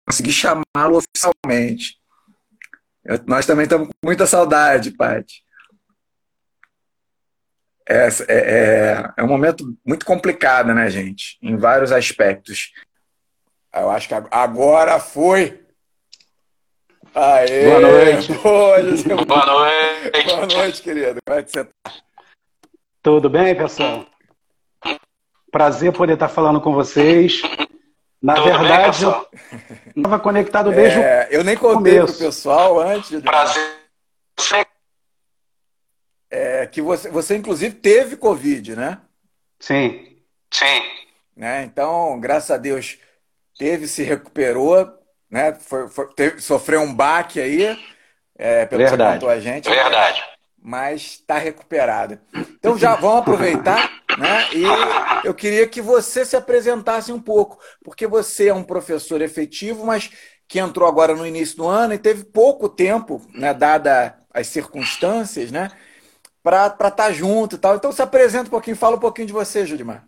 consegui 0.07 0.31
chamá-lo 0.31 0.97
oficialmente. 0.97 1.99
Eu, 3.03 3.19
nós 3.25 3.45
também 3.45 3.63
estamos 3.63 3.87
com 3.87 3.93
muita 4.05 4.27
saudade, 4.27 4.91
Paty. 4.91 5.43
É, 7.87 8.07
é, 8.07 8.11
é, 8.29 9.13
é 9.17 9.23
um 9.23 9.27
momento 9.27 9.75
muito 9.85 10.05
complicado, 10.05 10.73
né, 10.73 10.89
gente? 10.89 11.37
Em 11.41 11.57
vários 11.57 11.91
aspectos. 11.91 12.71
Eu 13.73 13.89
acho 13.89 14.07
que 14.07 14.13
agora 14.29 14.99
foi. 14.99 15.61
Aê, 17.13 17.65
Boa 17.65 17.79
noite. 17.79 18.33
Boa, 18.41 18.77
Boa 19.25 19.45
noite. 19.45 20.25
Boa 20.25 20.47
noite, 20.47 20.81
querido. 20.81 21.19
Como 21.25 21.39
é 21.39 21.43
que 21.43 21.51
você 21.51 21.65
tá? 21.65 21.91
Tudo 23.01 23.29
bem, 23.29 23.55
pessoal? 23.55 24.05
Prazer 25.51 25.91
poder 25.91 26.13
estar 26.13 26.29
falando 26.29 26.61
com 26.61 26.73
vocês. 26.73 27.41
Na 28.21 28.35
Tudo 28.35 28.45
verdade, 28.45 29.05
bem, 29.05 29.15
eu 29.15 29.97
estava 29.97 30.19
conectado 30.19 30.71
desde 30.71 30.99
é, 30.99 31.27
o 31.31 31.33
Eu 31.33 31.43
nem 31.43 31.57
contei 31.57 31.95
para 31.95 32.11
o 32.11 32.17
pessoal 32.17 32.79
antes. 32.79 33.09
De... 33.09 33.21
Prazer. 33.21 33.81
É, 36.31 36.65
que 36.65 36.81
você, 36.81 37.09
você, 37.09 37.35
inclusive, 37.35 37.75
teve 37.75 38.15
Covid, 38.15 38.75
né? 38.75 38.99
Sim. 39.59 40.17
Sim. 40.49 40.81
Né? 41.35 41.63
Então, 41.63 42.19
graças 42.19 42.51
a 42.51 42.57
Deus, 42.57 42.97
teve, 43.57 43.87
se 43.87 44.01
recuperou, 44.01 44.89
né? 45.29 45.53
Foi, 45.53 45.87
foi, 45.89 46.07
teve, 46.13 46.41
sofreu 46.41 46.81
um 46.81 46.93
baque 46.93 47.39
aí, 47.39 47.77
é, 48.37 48.65
pelo 48.65 48.81
Verdade. 48.81 49.01
que 49.01 49.13
contou 49.13 49.29
a 49.29 49.39
gente. 49.39 49.69
Verdade. 49.69 50.23
Mas 50.63 51.01
está 51.01 51.37
recuperado. 51.37 52.19
Então 52.33 52.77
já 52.77 52.95
vamos 52.95 53.21
aproveitar, 53.21 53.89
né? 54.17 54.47
E 54.53 54.63
eu 55.27 55.33
queria 55.33 55.67
que 55.67 55.81
você 55.81 56.23
se 56.23 56.35
apresentasse 56.35 57.11
um 57.11 57.19
pouco, 57.19 57.59
porque 57.83 58.05
você 58.05 58.49
é 58.49 58.53
um 58.53 58.63
professor 58.63 59.21
efetivo, 59.21 59.85
mas 59.85 60.11
que 60.47 60.59
entrou 60.59 60.87
agora 60.87 61.15
no 61.15 61.25
início 61.25 61.57
do 61.57 61.67
ano 61.67 61.93
e 61.93 61.97
teve 61.97 62.25
pouco 62.25 62.67
tempo, 62.67 63.25
né, 63.33 63.53
dada 63.53 64.17
as 64.33 64.47
circunstâncias, 64.47 65.49
né, 65.49 65.71
para 66.43 66.67
estar 66.67 66.91
tá 66.91 67.11
junto 67.11 67.55
e 67.55 67.59
tal. 67.59 67.75
Então 67.75 67.91
se 67.91 68.01
apresenta 68.01 68.47
um 68.47 68.51
pouquinho, 68.51 68.75
fala 68.75 68.95
um 68.95 68.99
pouquinho 68.99 69.27
de 69.27 69.33
você, 69.33 69.65
Judimar. 69.65 70.03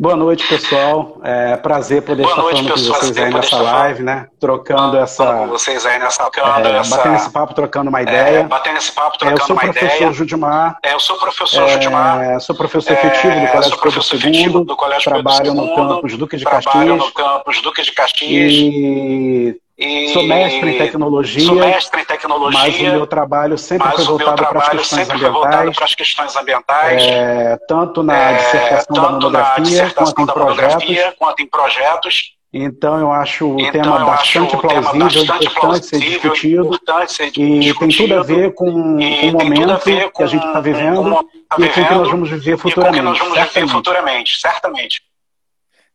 Boa 0.00 0.14
noite, 0.14 0.46
pessoal. 0.46 1.20
É 1.24 1.56
prazer 1.56 2.02
poder 2.02 2.22
Boa 2.22 2.30
estar 2.30 2.42
noite, 2.42 2.56
falando 2.58 2.74
pessoal. 2.74 3.00
com 3.00 3.06
vocês 3.06 3.18
aí 3.18 3.34
nessa 3.34 3.60
live, 3.60 4.02
né? 4.04 4.28
Trocando 4.38 4.96
essa. 4.96 5.24
Com 5.26 5.48
vocês 5.48 5.84
aí 5.84 5.98
nessa. 5.98 6.30
Trocando 6.30 6.68
é, 6.68 6.76
essa... 6.78 6.96
Batendo 6.96 7.16
esse 7.16 7.30
papo, 7.30 7.54
trocando 7.54 7.88
uma 7.88 8.02
ideia. 8.02 8.38
É, 8.38 8.42
batendo 8.44 8.78
esse 8.78 8.92
papo, 8.92 9.18
trocando 9.18 9.54
uma 9.54 9.64
ideia. 9.64 9.84
Eu 9.84 9.88
sou 9.88 10.06
professor 10.06 10.12
Judimar. 10.12 10.78
É, 10.84 10.94
eu 10.94 11.00
sou 11.00 11.18
professor 11.18 11.62
é, 11.64 11.68
Judimar. 11.72 12.40
Sou 12.40 12.56
professor 12.56 12.92
efetivo 12.92 13.34
do 13.40 13.48
Colégio 13.48 13.80
Pedro 13.80 14.28
II. 14.28 14.64
Do 14.64 14.76
Colégio 14.76 15.10
trabalho 15.10 15.54
no 15.54 15.74
campus 15.74 16.16
Duque 16.16 16.36
de 16.36 16.44
Caxias. 16.44 16.72
Trabalho 16.72 16.96
no 16.96 17.10
campus 17.10 17.60
Duque 17.60 17.82
de 17.82 17.90
Caxias. 17.90 18.52
E 18.52 19.60
e 19.78 20.12
sou 20.12 20.24
mestre 20.24 20.70
em 20.74 20.78
tecnologia. 20.78 21.46
Sou 21.46 21.54
mestre 21.54 22.00
em 22.00 22.04
tecnologia. 22.04 22.60
Mas 22.60 22.80
o 22.80 22.82
meu 22.82 23.06
trabalho 23.06 23.56
sempre 23.56 23.88
foi 23.92 24.04
voltado 24.04 24.44
para 24.44 24.58
as 24.58 24.68
questões 24.70 25.08
ambientais. 25.08 25.76
Para 25.76 25.84
as 25.84 25.94
questões 25.94 26.36
ambientais. 26.36 27.02
É, 27.04 27.56
tanto 27.68 28.02
na 28.02 28.16
é, 28.16 28.34
dissertação 28.34 28.96
da 28.96 29.10
monografia, 29.10 29.92
quanto 29.92 30.20
em 30.20 30.26
projetos. 30.26 31.14
Quanto 31.16 31.42
em 31.42 31.46
projetos. 31.46 32.38
Então 32.52 32.98
eu 32.98 33.12
acho 33.12 33.46
o 33.46 33.60
então, 33.60 33.72
tema 33.72 34.04
bastante 34.04 34.56
plausível, 34.56 35.26
bastante 35.26 35.46
importante 35.46 35.86
ser 35.86 36.00
discutido. 36.00 36.64
Importante 36.64 37.12
ser 37.12 37.26
e 37.26 37.58
discutido, 37.60 37.78
tem 37.78 38.08
tudo 38.08 38.18
a 38.18 38.22
ver 38.22 38.54
com 38.54 38.70
o 38.70 39.32
momento 39.32 39.84
com, 39.84 40.10
que 40.10 40.22
a 40.22 40.26
gente 40.26 40.46
está 40.46 40.60
vivendo 40.60 41.14
tá 41.48 41.56
e 41.58 41.68
com 41.68 41.80
o 41.80 41.86
que 41.86 41.94
nós 41.94 42.10
vamos 42.10 42.30
viver 42.30 42.56
futuramente. 42.56 43.04
Nós 43.04 43.18
vamos 43.18 43.34
certamente. 43.34 43.60
viver 43.60 43.72
futuramente, 43.72 44.40
certamente. 44.40 45.02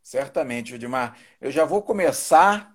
Certamente, 0.02 0.76
Edmar. 0.76 1.16
Eu 1.42 1.52
já 1.52 1.66
vou 1.66 1.82
começar 1.82 2.73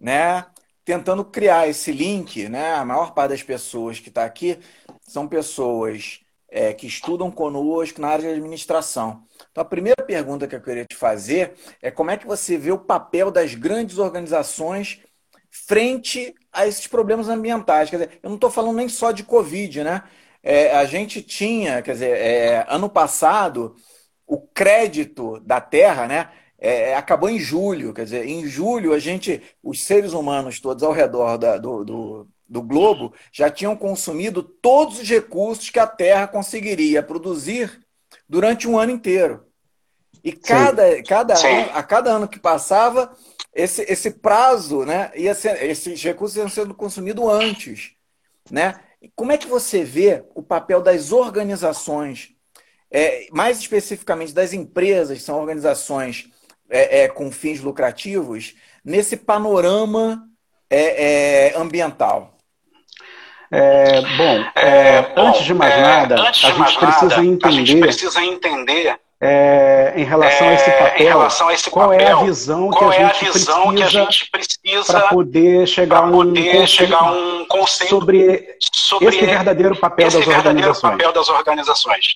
né, 0.00 0.46
tentando 0.84 1.24
criar 1.24 1.68
esse 1.68 1.92
link, 1.92 2.48
né? 2.48 2.74
A 2.74 2.84
maior 2.84 3.12
parte 3.12 3.30
das 3.30 3.42
pessoas 3.42 4.00
que 4.00 4.08
está 4.08 4.24
aqui 4.24 4.58
são 5.02 5.28
pessoas 5.28 6.20
é, 6.48 6.72
que 6.72 6.86
estudam 6.86 7.30
conosco 7.30 8.00
na 8.00 8.08
área 8.08 8.24
de 8.24 8.34
administração. 8.34 9.22
Então, 9.50 9.62
a 9.62 9.64
primeira 9.64 10.02
pergunta 10.04 10.48
que 10.48 10.56
eu 10.56 10.60
queria 10.60 10.84
te 10.84 10.96
fazer 10.96 11.54
é 11.80 11.90
como 11.90 12.10
é 12.10 12.16
que 12.16 12.26
você 12.26 12.56
vê 12.56 12.72
o 12.72 12.78
papel 12.78 13.30
das 13.30 13.54
grandes 13.54 13.98
organizações 13.98 15.00
frente 15.50 16.34
a 16.52 16.66
esses 16.66 16.86
problemas 16.86 17.28
ambientais. 17.28 17.90
Quer 17.90 17.96
dizer, 17.96 18.20
eu 18.22 18.28
não 18.28 18.36
estou 18.36 18.50
falando 18.50 18.76
nem 18.76 18.88
só 18.88 19.12
de 19.12 19.24
Covid, 19.24 19.84
né? 19.84 20.02
É, 20.42 20.74
a 20.76 20.84
gente 20.84 21.22
tinha, 21.22 21.82
quer 21.82 21.92
dizer, 21.92 22.16
é, 22.16 22.66
ano 22.68 22.88
passado, 22.88 23.76
o 24.26 24.40
crédito 24.40 25.38
da 25.40 25.60
terra, 25.60 26.06
né? 26.06 26.30
É, 26.60 26.94
acabou 26.94 27.30
em 27.30 27.38
julho. 27.38 27.94
Quer 27.94 28.04
dizer, 28.04 28.26
em 28.26 28.46
julho 28.46 28.92
a 28.92 28.98
gente, 28.98 29.42
os 29.62 29.82
seres 29.82 30.12
humanos 30.12 30.60
todos 30.60 30.82
ao 30.82 30.92
redor 30.92 31.38
da, 31.38 31.56
do, 31.56 31.84
do, 31.84 32.28
do, 32.46 32.62
globo 32.62 33.14
já 33.32 33.50
tinham 33.50 33.74
consumido 33.74 34.42
todos 34.42 35.00
os 35.00 35.08
recursos 35.08 35.70
que 35.70 35.78
a 35.78 35.86
Terra 35.86 36.28
conseguiria 36.28 37.02
produzir 37.02 37.80
durante 38.28 38.68
um 38.68 38.78
ano 38.78 38.92
inteiro. 38.92 39.46
E 40.22 40.32
cada, 40.32 41.02
cada 41.02 41.34
ano, 41.34 41.70
a 41.72 41.82
cada 41.82 42.10
ano 42.10 42.28
que 42.28 42.38
passava, 42.38 43.16
esse, 43.54 43.82
esse 43.90 44.10
prazo, 44.10 44.84
né, 44.84 45.10
ia 45.16 45.34
ser, 45.34 45.64
esses 45.64 46.02
recursos 46.02 46.36
iam 46.36 46.48
sendo 46.48 46.74
consumidos 46.74 47.26
antes. 47.26 47.92
Né? 48.50 48.78
Como 49.16 49.32
é 49.32 49.38
que 49.38 49.46
você 49.46 49.82
vê 49.82 50.22
o 50.34 50.42
papel 50.42 50.82
das 50.82 51.10
organizações, 51.10 52.34
é, 52.90 53.28
mais 53.32 53.58
especificamente 53.60 54.34
das 54.34 54.52
empresas, 54.52 55.16
que 55.16 55.24
são 55.24 55.38
organizações 55.38 56.28
é, 56.70 57.02
é, 57.02 57.08
com 57.08 57.30
fins 57.30 57.60
lucrativos 57.60 58.54
nesse 58.84 59.16
panorama 59.16 60.22
é, 60.70 61.52
é 61.52 61.58
ambiental? 61.58 62.36
É, 63.52 64.00
bom, 64.16 64.44
é, 64.54 65.12
antes 65.16 65.44
de 65.44 65.52
mais 65.52 65.76
nada, 65.76 66.14
a 66.14 66.32
gente, 66.32 66.52
mais 66.52 66.76
precisa 66.76 67.08
nada 67.08 67.24
entender, 67.24 67.46
a 67.48 67.50
gente 67.50 67.80
precisa 67.80 68.22
entender 68.22 69.00
em 69.96 70.04
relação 70.04 70.48
a 70.48 70.54
esse 70.54 70.70
papel, 70.70 71.20
a 71.20 71.52
esse 71.52 71.68
qual 71.68 71.90
papel, 71.90 72.06
é 72.06 72.12
a 72.12 72.16
visão, 72.16 72.70
que 72.70 72.84
a, 72.84 72.90
gente 72.92 73.24
visão 73.32 73.74
que 73.74 73.82
a 73.82 73.88
gente 73.88 74.30
precisa 74.30 74.84
para 74.86 75.08
poder 75.08 75.66
chegar 75.66 75.98
a 75.98 76.06
um, 76.06 76.20
um 76.20 77.44
conceito 77.46 77.90
sobre, 77.90 78.56
sobre 78.62 79.08
esse 79.08 79.26
verdadeiro 79.26 79.76
papel, 79.76 80.06
esse 80.06 80.18
das, 80.18 80.26
verdadeiro 80.26 80.68
organizações. 80.68 80.92
papel 80.92 81.12
das 81.12 81.28
organizações. 81.28 82.06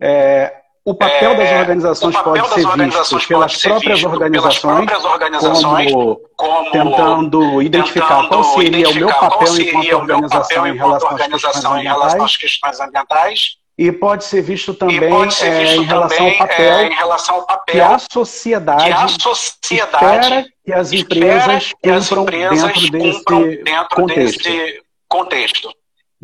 É, 0.00 0.63
o 0.84 0.94
papel 0.94 1.34
das 1.34 1.48
é, 1.48 1.60
organizações 1.60 2.14
papel 2.14 2.32
pode, 2.34 2.54
das 2.54 2.54
ser 2.54 2.66
organizações 2.66 3.26
pelas, 3.26 3.52
pode 3.52 3.62
próprias 3.62 4.02
visto 4.02 4.20
pelas 4.30 4.58
próprias 4.58 5.04
organizações, 5.04 5.92
como, 5.92 6.20
como 6.36 6.70
tentando 6.70 7.62
identificar 7.62 8.06
tentando 8.22 8.28
qual 8.28 8.44
seria 8.44 8.90
o 8.90 8.94
meu 8.94 9.08
papel 9.08 9.60
enquanto 9.60 9.92
organização, 9.94 10.66
em 10.66 10.76
relação, 10.76 11.10
organização 11.10 11.78
em 11.78 11.82
relação 11.84 12.24
às 12.24 12.36
questões 12.36 12.80
ambientais. 12.80 13.56
E 13.76 13.90
pode 13.90 14.24
ser 14.24 14.40
visto 14.40 14.72
também, 14.72 15.30
ser 15.32 15.50
visto 15.58 15.80
é, 15.80 15.82
em, 15.82 15.84
relação 15.84 16.26
também 16.26 16.38
papel, 16.38 16.78
é, 16.78 16.86
em, 16.86 16.94
relação 16.94 17.34
ao 17.34 17.46
papel, 17.46 17.74
que 17.74 17.80
a 17.80 17.98
sociedade, 17.98 18.84
que 18.84 18.92
a 18.92 19.08
sociedade 19.08 19.94
espera 19.98 20.44
que 20.64 20.72
as 20.72 20.92
empresas 20.92 21.72
cumpram 21.82 22.24
dentro, 22.24 22.90
desse, 22.90 23.62
dentro 23.64 23.96
contexto. 23.96 24.44
desse 24.44 24.82
contexto. 25.08 25.70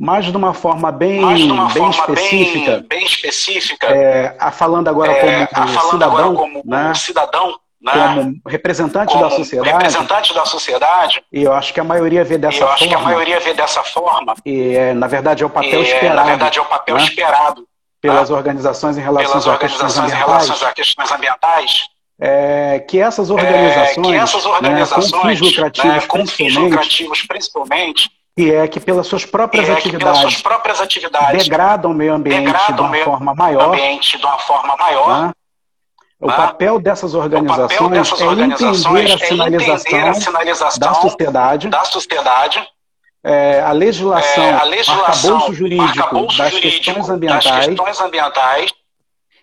Mas 0.02 0.25
de 0.25 0.35
uma 0.35 0.54
forma 0.54 0.90
bem, 0.90 1.23
uma 1.23 1.66
bem, 1.66 1.73
forma 1.75 1.90
específica, 1.90 2.71
bem, 2.71 2.87
bem 2.88 3.04
específica, 3.04 3.87
é, 3.87 4.35
falando 4.50 4.88
agora 4.88 5.12
é, 5.12 5.47
como, 5.47 5.69
falando 5.69 5.90
cidadão, 5.90 6.16
agora 6.16 6.35
como 6.35 6.62
né, 6.64 6.95
cidadão, 6.95 7.61
né, 7.83 7.92
como 8.14 8.40
representante 8.47 9.12
como 9.12 9.25
da 9.25 9.30
sociedade, 9.30 9.69
representante 9.69 10.35
da 10.35 10.47
sociedade, 10.47 11.23
e 11.30 11.42
eu 11.42 11.52
acho 11.52 11.75
que 11.75 11.80
a 11.80 11.85
maioria 11.85 12.25
vê 12.25 12.38
dessa 12.38 12.57
eu 12.57 12.61
forma. 12.61 12.75
Acho 12.76 12.88
que 12.88 12.95
a 12.95 12.99
maioria 12.99 13.40
vê 13.40 13.52
dessa 13.52 13.85
forma. 13.85 14.35
E 14.47 14.75
é, 14.75 14.95
na 14.95 15.07
verdade 15.07 15.42
é 15.42 15.47
o 15.47 15.50
papel 15.50 15.83
e, 15.83 15.83
esperado. 15.83 16.16
Na 16.16 16.25
verdade 16.25 16.59
é 16.59 16.62
o 16.62 16.64
papel 16.64 16.97
né, 16.97 17.02
esperado 17.02 17.69
pelas 18.00 18.30
né, 18.30 18.37
organizações 18.37 18.97
em 18.97 19.02
relação, 19.02 19.28
pelas 19.28 19.47
organizações 19.47 20.12
em 20.12 20.16
relação 20.16 20.66
a 20.66 20.73
questões 20.73 21.12
ambientais. 21.12 21.88
É, 22.19 22.78
que 22.88 22.99
essas 22.99 23.28
organizações, 23.28 23.99
é, 23.99 24.00
que 24.00 24.14
essas 24.14 24.47
organizações 24.47 25.11
né, 25.11 25.19
com 25.19 25.28
fins 25.28 25.40
lucrativos, 25.40 25.90
né, 25.90 26.07
com 26.07 26.26
fins 26.26 26.54
lucrativos 26.57 27.23
principalmente, 27.23 28.11
e 28.40 28.54
é 28.54 28.66
que 28.66 28.80
pelas 28.80 29.06
suas 29.06 29.25
próprias, 29.25 29.68
é 29.68 29.73
atividades, 29.73 30.20
suas 30.20 30.42
próprias 30.42 30.80
atividades, 30.80 31.44
degradam 31.44 31.90
o 31.90 31.94
meio 31.94 32.14
ambiente 32.14 32.73
de 32.73 32.80
uma 32.80 32.94
forma 32.97 33.35
maior, 33.35 33.75
ambiente 33.75 34.18
de 34.18 34.25
uma 34.25 34.38
forma 34.38 34.76
maior 34.76 35.23
né? 35.23 35.32
O 36.20 36.26
papel 36.26 36.78
dessas 36.78 37.14
organizações, 37.14 37.78
papel 37.78 37.88
dessas 37.88 38.20
organizações 38.20 39.11
é, 39.11 39.14
entender 39.14 39.25
a, 39.25 39.26
sinalização 39.26 39.73
é 39.73 40.00
entender 40.00 40.09
a 40.09 40.14
sinalização 40.14 40.78
da 40.80 40.94
sociedade, 40.94 41.68
da 41.68 41.85
sociedade. 41.85 42.68
É, 43.25 43.62
a 43.62 43.73
legislação, 43.73 44.44
é, 44.44 44.52
a 44.52 44.64
legislação 44.64 45.37
arcabouço 45.37 45.54
jurídico, 45.54 46.00
arcabouço 46.00 46.38
das, 46.38 46.52
jurídico 46.52 46.85
questões 46.85 47.06
das 47.44 47.66
questões 47.66 48.00
ambientais 48.00 48.70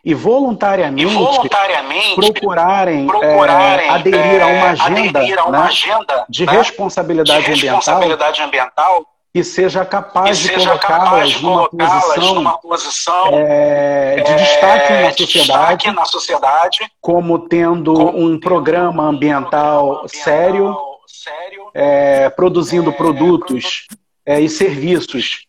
e 0.03 0.13
voluntariamente, 0.13 1.11
e 1.11 1.15
voluntariamente 1.15 2.15
procurarem, 2.15 3.07
procurarem 3.07 3.87
é, 3.87 3.89
aderir, 3.89 4.41
a 4.41 4.47
uma 4.47 4.69
agenda, 4.69 5.19
a 5.19 5.45
uma 5.45 5.59
né, 5.59 5.67
agenda 5.67 6.25
de, 6.29 6.45
né, 6.45 6.51
responsabilidade, 6.51 7.45
de 7.45 7.51
responsabilidade 7.51 8.41
ambiental, 8.41 9.05
que 9.33 9.43
seja 9.43 9.85
capaz 9.85 10.39
de 10.39 10.49
colocá-las 10.51 11.41
numa, 11.41 11.69
posição, 11.69 12.35
numa 12.35 12.57
posição 12.57 13.29
é, 13.33 14.15
de 14.15 14.35
destaque, 14.35 14.93
é, 14.93 15.01
na, 15.03 15.09
de 15.11 15.17
sociedade, 15.17 15.77
destaque 15.77 15.91
na 15.91 16.05
sociedade, 16.05 16.91
como 17.01 17.47
tendo 17.47 17.93
como 17.93 18.17
um 18.17 18.39
programa 18.39 19.03
ambiental, 19.03 19.97
ambiental 19.97 20.09
sério, 20.09 20.77
sério 21.05 21.69
é, 21.73 22.29
produzindo 22.29 22.89
é, 22.89 22.93
produtos 22.93 23.87
é, 24.25 24.39
e 24.39 24.49
serviços 24.49 25.45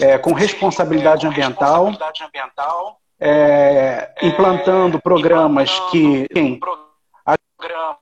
é, 0.00 0.16
com 0.16 0.32
responsabilidade 0.32 1.26
ambiental, 1.26 1.92
implantando 4.22 5.00
programas 5.00 5.78
que 5.90 6.28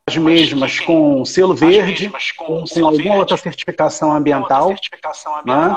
as 0.07 0.17
mesmas 0.17 0.81
com 0.81 1.25
selo 1.25 1.55
verde, 1.55 2.13
com, 2.37 2.65
com 2.65 2.87
alguma 2.87 3.17
outra 3.17 3.37
certificação 3.37 4.13
ambiental, 4.13 4.75
né? 5.45 5.77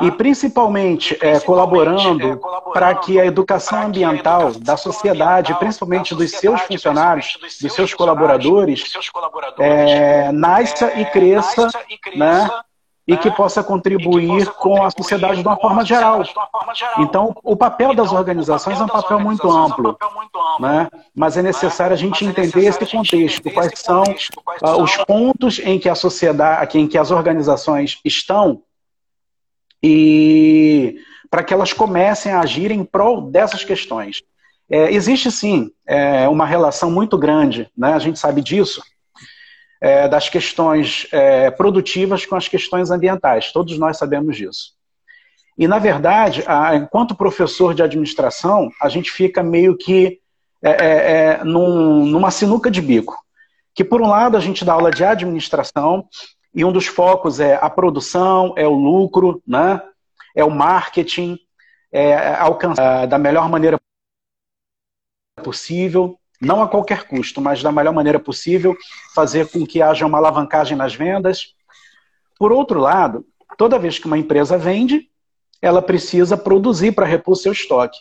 e 0.00 0.10
principalmente 0.10 1.16
é, 1.20 1.38
colaborando 1.40 2.40
para 2.72 2.94
que 2.94 3.20
a 3.20 3.26
educação 3.26 3.82
ambiental 3.82 4.52
da 4.52 4.76
sociedade, 4.76 5.54
principalmente 5.58 6.14
dos 6.14 6.30
seus 6.32 6.60
funcionários, 6.62 7.38
dos 7.60 7.72
seus 7.72 7.94
colaboradores, 7.94 8.92
é, 9.58 10.30
nasça 10.32 10.92
e 10.98 11.04
cresça, 11.06 11.68
né? 12.14 12.48
E 13.06 13.16
que 13.16 13.30
possa 13.30 13.62
contribuir 13.62 14.50
com 14.54 14.82
a 14.82 14.90
sociedade 14.90 15.40
de 15.40 15.46
uma 15.46 15.56
forma 15.56 15.84
geral. 15.84 16.22
Então, 16.98 17.32
o 17.44 17.56
papel 17.56 17.94
das 17.94 18.12
organizações 18.12 18.80
é 18.80 18.84
um 18.84 18.88
papel 18.88 19.20
muito 19.20 19.48
amplo, 19.48 19.96
né? 20.58 20.88
mas 21.14 21.36
é 21.36 21.42
necessário 21.42 21.94
a 21.94 21.96
gente 21.96 22.24
entender 22.24 22.64
esse 22.64 22.84
contexto, 22.84 23.50
quais 23.52 23.78
são 23.78 24.02
uh, 24.02 24.82
os 24.82 24.96
pontos 25.04 25.60
em 25.60 25.78
que 25.78 25.88
a 25.88 25.94
sociedade, 25.94 26.78
em 26.78 26.88
que 26.88 26.98
as 26.98 27.12
organizações 27.12 28.00
estão 28.04 28.62
e 29.80 30.96
para 31.30 31.44
que 31.44 31.54
elas 31.54 31.72
comecem 31.72 32.32
a 32.32 32.40
agir 32.40 32.72
em 32.72 32.84
prol 32.84 33.20
dessas 33.30 33.62
questões. 33.62 34.22
É, 34.68 34.92
existe 34.92 35.30
sim 35.30 35.70
é, 35.86 36.28
uma 36.28 36.44
relação 36.44 36.90
muito 36.90 37.16
grande, 37.16 37.70
né? 37.76 37.92
a 37.92 37.98
gente 38.00 38.18
sabe 38.18 38.40
disso, 38.40 38.82
é, 39.80 40.08
das 40.08 40.28
questões 40.28 41.06
é, 41.12 41.50
produtivas 41.50 42.24
com 42.24 42.36
as 42.36 42.48
questões 42.48 42.90
ambientais. 42.90 43.52
Todos 43.52 43.78
nós 43.78 43.98
sabemos 43.98 44.36
disso. 44.36 44.74
E, 45.58 45.66
na 45.66 45.78
verdade, 45.78 46.44
a, 46.46 46.74
enquanto 46.74 47.14
professor 47.14 47.74
de 47.74 47.82
administração, 47.82 48.70
a 48.80 48.88
gente 48.88 49.10
fica 49.10 49.42
meio 49.42 49.76
que 49.76 50.20
é, 50.62 50.70
é, 50.70 50.76
é, 51.40 51.44
num, 51.44 52.04
numa 52.06 52.30
sinuca 52.30 52.70
de 52.70 52.80
bico. 52.80 53.16
Que, 53.74 53.84
por 53.84 54.00
um 54.00 54.08
lado, 54.08 54.36
a 54.36 54.40
gente 54.40 54.64
dá 54.64 54.72
aula 54.72 54.90
de 54.90 55.04
administração, 55.04 56.08
e 56.54 56.64
um 56.64 56.72
dos 56.72 56.86
focos 56.86 57.38
é 57.38 57.58
a 57.60 57.68
produção, 57.68 58.54
é 58.56 58.66
o 58.66 58.72
lucro, 58.72 59.42
né? 59.46 59.82
é 60.34 60.42
o 60.42 60.50
marketing, 60.50 61.38
é 61.90 62.34
alcançar 62.34 63.06
da 63.06 63.18
melhor 63.18 63.48
maneira 63.48 63.78
possível 65.42 66.18
não 66.40 66.62
a 66.62 66.68
qualquer 66.68 67.04
custo, 67.04 67.40
mas 67.40 67.62
da 67.62 67.72
melhor 67.72 67.92
maneira 67.92 68.18
possível, 68.18 68.76
fazer 69.14 69.48
com 69.48 69.66
que 69.66 69.80
haja 69.80 70.06
uma 70.06 70.18
alavancagem 70.18 70.76
nas 70.76 70.94
vendas. 70.94 71.54
Por 72.38 72.52
outro 72.52 72.78
lado, 72.78 73.24
toda 73.56 73.78
vez 73.78 73.98
que 73.98 74.06
uma 74.06 74.18
empresa 74.18 74.58
vende, 74.58 75.08
ela 75.60 75.80
precisa 75.80 76.36
produzir 76.36 76.92
para 76.92 77.06
repor 77.06 77.36
seu 77.36 77.52
estoque. 77.52 77.98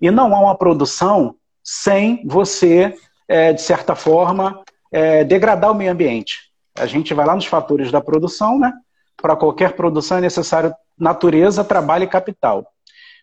E 0.00 0.10
não 0.10 0.34
há 0.34 0.40
uma 0.40 0.56
produção 0.56 1.36
sem 1.62 2.26
você, 2.26 2.94
é, 3.28 3.52
de 3.52 3.62
certa 3.62 3.94
forma, 3.94 4.62
é, 4.92 5.24
degradar 5.24 5.70
o 5.70 5.74
meio 5.74 5.92
ambiente. 5.92 6.50
A 6.76 6.86
gente 6.86 7.14
vai 7.14 7.24
lá 7.24 7.34
nos 7.34 7.46
fatores 7.46 7.90
da 7.90 8.00
produção, 8.00 8.58
né? 8.58 8.72
Para 9.16 9.36
qualquer 9.36 9.72
produção 9.72 10.18
é 10.18 10.20
necessário 10.20 10.74
natureza, 10.98 11.64
trabalho 11.64 12.04
e 12.04 12.08
capital. 12.08 12.66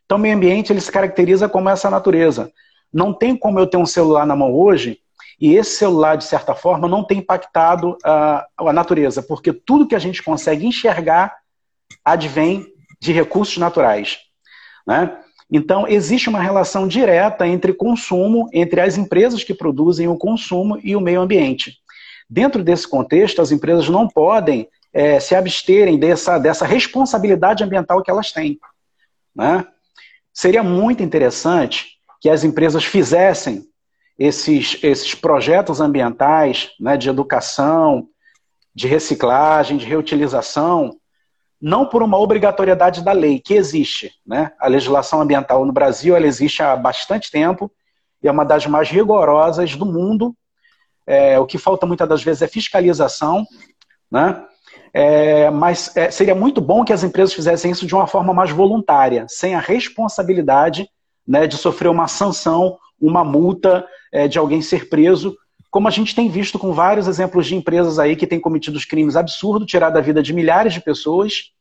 Então, 0.06 0.18
o 0.18 0.22
meio 0.22 0.36
ambiente 0.36 0.72
ele 0.72 0.82
se 0.82 0.92
caracteriza 0.92 1.48
como 1.48 1.70
essa 1.70 1.90
natureza. 1.90 2.52
Não 2.94 3.14
tem 3.14 3.36
como 3.36 3.60
eu 3.60 3.68
ter 3.68 3.78
um 3.78 3.86
celular 3.86 4.26
na 4.26 4.36
mão 4.36 4.54
hoje 4.54 5.00
e 5.42 5.56
esse 5.56 5.72
celular, 5.72 6.18
de 6.18 6.24
certa 6.24 6.54
forma, 6.54 6.88
não 6.88 7.04
tem 7.04 7.18
impactado 7.18 7.98
a, 8.04 8.46
a 8.56 8.72
natureza, 8.72 9.24
porque 9.24 9.52
tudo 9.52 9.88
que 9.88 9.96
a 9.96 10.00
gente 10.00 10.22
consegue 10.22 10.68
enxergar 10.68 11.36
advém 12.06 12.68
de 13.00 13.12
recursos 13.12 13.58
naturais. 13.58 14.20
Né? 14.86 15.18
Então, 15.52 15.88
existe 15.88 16.30
uma 16.30 16.40
relação 16.40 16.88
direta 16.88 17.48
entre 17.48 17.74
consumo, 17.74 18.50
entre 18.54 18.80
as 18.82 18.98
empresas 18.98 19.44
que 19.44 19.54
produzem 19.54 20.08
o 20.08 20.16
consumo 20.16 20.80
e 20.84 20.96
o 20.96 21.02
meio 21.02 21.22
ambiente. 21.22 21.78
Dentro 22.30 22.64
desse 22.64 22.88
contexto, 22.88 23.42
as 23.42 23.52
empresas 23.52 23.90
não 23.90 24.08
podem 24.08 24.70
é, 24.94 25.20
se 25.20 25.34
absterem 25.34 25.98
dessa, 25.98 26.38
dessa 26.38 26.66
responsabilidade 26.66 27.64
ambiental 27.64 28.04
que 28.04 28.12
elas 28.12 28.32
têm. 28.32 28.60
Né? 29.36 29.66
Seria 30.32 30.62
muito 30.62 31.02
interessante 31.02 31.98
que 32.22 32.30
as 32.30 32.44
empresas 32.44 32.86
fizessem 32.86 33.66
esses, 34.18 34.78
esses 34.84 35.16
projetos 35.16 35.82
ambientais 35.82 36.70
né, 36.80 36.96
de 36.96 37.10
educação, 37.10 38.08
de 38.74 38.88
reciclagem, 38.88 39.78
de 39.78 39.86
reutilização, 39.86 40.96
não 41.60 41.88
por 41.88 42.04
uma 42.04 42.20
obrigatoriedade 42.20 43.04
da 43.04 43.12
lei, 43.12 43.40
que 43.40 43.56
existe. 43.56 44.12
Né? 44.26 44.52
A 44.60 44.68
legislação 44.68 45.20
ambiental 45.20 45.66
no 45.66 45.74
Brasil 45.74 46.16
ela 46.16 46.28
existe 46.28 46.62
há 46.62 46.76
bastante 46.76 47.32
tempo 47.32 47.72
e 48.22 48.28
é 48.28 48.32
uma 48.32 48.46
das 48.46 48.68
mais 48.68 48.90
rigorosas 48.90 49.76
do 49.76 49.86
mundo. 49.86 50.36
É, 51.08 51.40
o 51.40 51.48
que 51.48 51.58
falta 51.58 51.88
muitas 51.88 52.08
das 52.08 52.24
vezes 52.24 52.44
é 52.44 52.48
fiscalização, 52.48 53.44
né? 54.10 54.46
É, 54.94 55.50
mas 55.50 55.96
é, 55.96 56.12
seria 56.12 56.36
muito 56.36 56.62
bom 56.62 56.84
que 56.84 56.94
as 56.94 57.04
empresas 57.04 57.34
fizessem 57.34 57.72
isso 57.72 57.88
de 57.88 57.96
uma 57.96 58.06
forma 58.06 58.34
mais 58.34 58.52
voluntária, 58.52 59.26
sem 59.28 59.56
a 59.56 59.60
responsabilidade 59.60 60.88
né, 61.28 61.48
de 61.48 61.58
sofrer 61.58 61.90
uma 61.90 62.08
sanção, 62.08 62.78
uma 63.00 63.24
multa, 63.24 63.86
é, 64.12 64.28
de 64.28 64.38
alguém 64.38 64.62
ser 64.62 64.90
preso, 64.90 65.36
como 65.70 65.88
a 65.88 65.92
gente 65.92 66.14
tem 66.14 66.30
visto 66.30 66.60
com 66.60 66.74
vários 66.74 67.08
exemplos 67.08 67.48
de 67.48 67.56
empresas 67.56 67.98
aí 67.98 68.16
que 68.16 68.28
têm 68.28 68.40
cometido 68.40 68.78
crimes 68.88 69.16
absurdos, 69.16 69.68
tirado 69.68 69.98
a 69.98 70.02
vida 70.02 70.22
de 70.22 70.34
milhares 70.34 70.74
de 70.74 70.82
pessoas, 70.82 71.52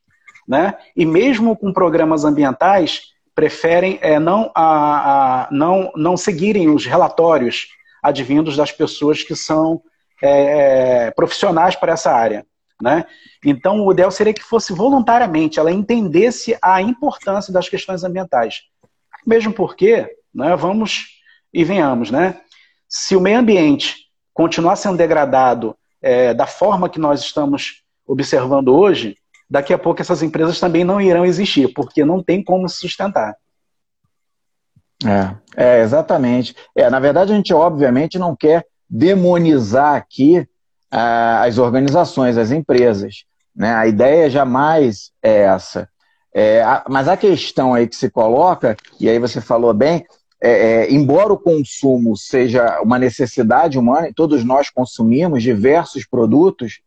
né? 0.45 0.75
E 0.97 1.05
mesmo 1.05 1.55
com 1.55 1.71
programas 1.71 2.25
ambientais, 2.25 3.03
preferem 3.33 3.97
é, 4.01 4.19
não, 4.19 4.51
a, 4.53 5.45
a, 5.45 5.47
não, 5.49 5.91
não 5.95 6.17
seguirem 6.17 6.69
os 6.69 6.85
relatórios 6.85 7.67
advindos 8.03 8.57
das 8.57 8.71
pessoas 8.71 9.23
que 9.23 9.35
são 9.35 9.81
é, 10.21 11.05
é 11.05 11.11
profissionais 11.11 11.75
para 11.75 11.93
essa 11.93 12.11
área. 12.11 12.45
Né? 12.81 13.05
Então, 13.45 13.85
o 13.85 13.91
ideal 13.91 14.09
seria 14.09 14.33
que 14.33 14.43
fosse 14.43 14.73
voluntariamente, 14.73 15.59
ela 15.59 15.71
entendesse 15.71 16.57
a 16.61 16.81
importância 16.81 17.53
das 17.53 17.69
questões 17.69 18.03
ambientais. 18.03 18.63
Mesmo 19.25 19.53
porque, 19.53 20.07
né, 20.33 20.55
vamos 20.55 21.07
e 21.53 21.63
venhamos, 21.63 22.11
né? 22.11 22.39
Se 22.87 23.15
o 23.15 23.21
meio 23.21 23.39
ambiente 23.39 23.95
continuar 24.33 24.75
sendo 24.75 24.97
degradado 24.97 25.75
é, 26.01 26.33
da 26.33 26.47
forma 26.47 26.89
que 26.89 26.99
nós 26.99 27.21
estamos 27.21 27.83
observando 28.05 28.69
hoje, 28.69 29.15
daqui 29.49 29.73
a 29.73 29.77
pouco 29.77 30.01
essas 30.01 30.23
empresas 30.23 30.59
também 30.59 30.83
não 30.83 30.99
irão 30.99 31.25
existir, 31.25 31.73
porque 31.73 32.03
não 32.03 32.23
tem 32.23 32.43
como 32.43 32.67
se 32.67 32.77
sustentar. 32.77 33.35
É, 35.05 35.35
é 35.55 35.81
exatamente. 35.81 36.55
É, 36.75 36.89
na 36.89 36.99
verdade, 36.99 37.31
a 37.31 37.35
gente 37.35 37.53
obviamente 37.53 38.19
não 38.19 38.35
quer 38.35 38.65
demonizar 38.89 39.95
aqui 39.95 40.47
ah, 40.91 41.43
as 41.43 41.57
organizações, 41.57 42.37
as 42.37 42.51
empresas. 42.51 43.23
Né? 43.55 43.73
A 43.73 43.87
ideia 43.87 44.29
jamais 44.29 45.11
é 45.21 45.43
essa. 45.43 45.89
É, 46.33 46.61
a, 46.61 46.83
mas 46.89 47.07
a 47.07 47.17
questão 47.17 47.73
aí 47.73 47.87
que 47.87 47.95
se 47.95 48.09
coloca, 48.09 48.77
e 48.99 49.09
aí 49.09 49.19
você 49.19 49.41
falou 49.41 49.73
bem, 49.73 50.05
é, 50.41 50.51
é, 50.51 50.91
embora 50.91 51.31
o 51.31 51.37
consumo 51.37 52.17
seja 52.17 52.81
uma 52.81 52.97
necessidade 52.97 53.77
humana, 53.77 54.09
e 54.09 54.13
todos 54.13 54.43
nós 54.43 54.69
consumimos 54.69 55.43
diversos 55.43 56.05
produtos, 56.05 56.79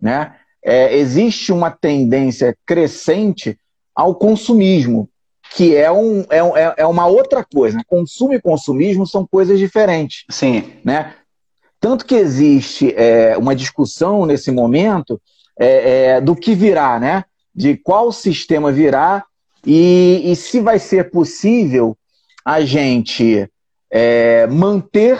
né? 0.00 0.34
É, 0.62 0.96
existe 0.96 1.52
uma 1.52 1.70
tendência 1.70 2.54
crescente 2.66 3.58
ao 3.94 4.14
consumismo, 4.14 5.08
que 5.54 5.74
é, 5.74 5.90
um, 5.90 6.20
é, 6.28 6.38
é, 6.38 6.74
é 6.78 6.86
uma 6.86 7.06
outra 7.06 7.44
coisa. 7.44 7.80
Consumo 7.86 8.34
e 8.34 8.40
consumismo 8.40 9.06
são 9.06 9.26
coisas 9.26 9.58
diferentes. 9.58 10.24
Sim. 10.28 10.72
Né? 10.84 11.14
Tanto 11.80 12.04
que 12.04 12.14
existe 12.14 12.92
é, 12.96 13.38
uma 13.38 13.54
discussão 13.54 14.26
nesse 14.26 14.50
momento 14.50 15.20
é, 15.58 16.20
do 16.20 16.36
que 16.36 16.54
virá, 16.54 16.98
né? 16.98 17.24
De 17.58 17.76
qual 17.76 18.12
sistema 18.12 18.70
virá 18.70 19.24
e, 19.66 20.22
e 20.24 20.36
se 20.36 20.60
vai 20.60 20.78
ser 20.78 21.10
possível 21.10 21.96
a 22.44 22.60
gente 22.60 23.50
é, 23.90 24.46
manter 24.46 25.18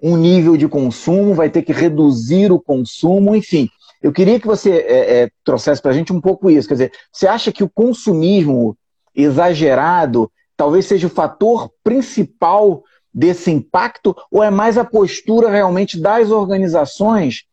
um 0.00 0.16
nível 0.16 0.58
de 0.58 0.68
consumo, 0.68 1.32
vai 1.34 1.48
ter 1.48 1.62
que 1.62 1.72
reduzir 1.72 2.52
o 2.52 2.60
consumo, 2.60 3.34
enfim. 3.34 3.70
Eu 4.02 4.12
queria 4.12 4.38
que 4.38 4.46
você 4.46 4.72
é, 4.72 5.22
é, 5.22 5.30
trouxesse 5.42 5.80
para 5.80 5.92
a 5.92 5.94
gente 5.94 6.12
um 6.12 6.20
pouco 6.20 6.50
isso. 6.50 6.68
Quer 6.68 6.74
dizer, 6.74 6.92
você 7.10 7.26
acha 7.26 7.50
que 7.50 7.64
o 7.64 7.70
consumismo 7.70 8.76
exagerado 9.14 10.30
talvez 10.56 10.84
seja 10.84 11.06
o 11.06 11.10
fator 11.10 11.70
principal 11.82 12.82
desse 13.12 13.50
impacto, 13.50 14.14
ou 14.30 14.42
é 14.42 14.50
mais 14.50 14.76
a 14.76 14.84
postura 14.84 15.48
realmente 15.48 15.98
das 15.98 16.30
organizações 16.30 17.44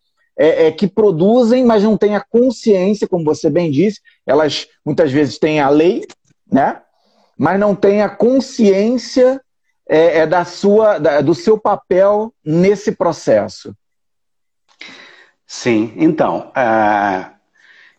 é, 0.42 0.66
é, 0.66 0.72
que 0.72 0.88
produzem, 0.88 1.64
mas 1.64 1.84
não 1.84 1.96
têm 1.96 2.16
a 2.16 2.20
consciência, 2.20 3.08
como 3.08 3.24
você 3.24 3.48
bem 3.48 3.70
disse, 3.70 4.02
elas 4.26 4.68
muitas 4.84 5.12
vezes 5.12 5.38
têm 5.38 5.60
a 5.60 5.70
lei, 5.70 6.04
né? 6.52 6.82
mas 7.38 7.60
não 7.60 7.76
têm 7.76 8.02
a 8.02 8.10
consciência 8.10 9.40
é, 9.88 10.20
é 10.20 10.28
da 10.28 10.44
sua, 10.44 10.98
da, 10.98 11.22
do 11.22 11.36
seu 11.36 11.60
papel 11.60 12.34
nesse 12.44 12.92
processo. 12.92 13.76
Sim, 15.46 15.94
então, 15.96 16.52
é, 16.56 17.30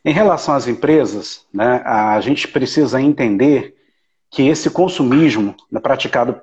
em 0.05 0.13
relação 0.13 0.57
às 0.57 0.67
empresas, 0.67 1.47
né, 1.55 1.81
a 1.85 2.21
gente 2.21 2.49
precisa 2.49 3.01
entender 3.01 3.77
que 4.29 4.49
esse 4.49 4.69
consumismo 4.69 5.55
né, 5.71 5.79
praticado 5.79 6.41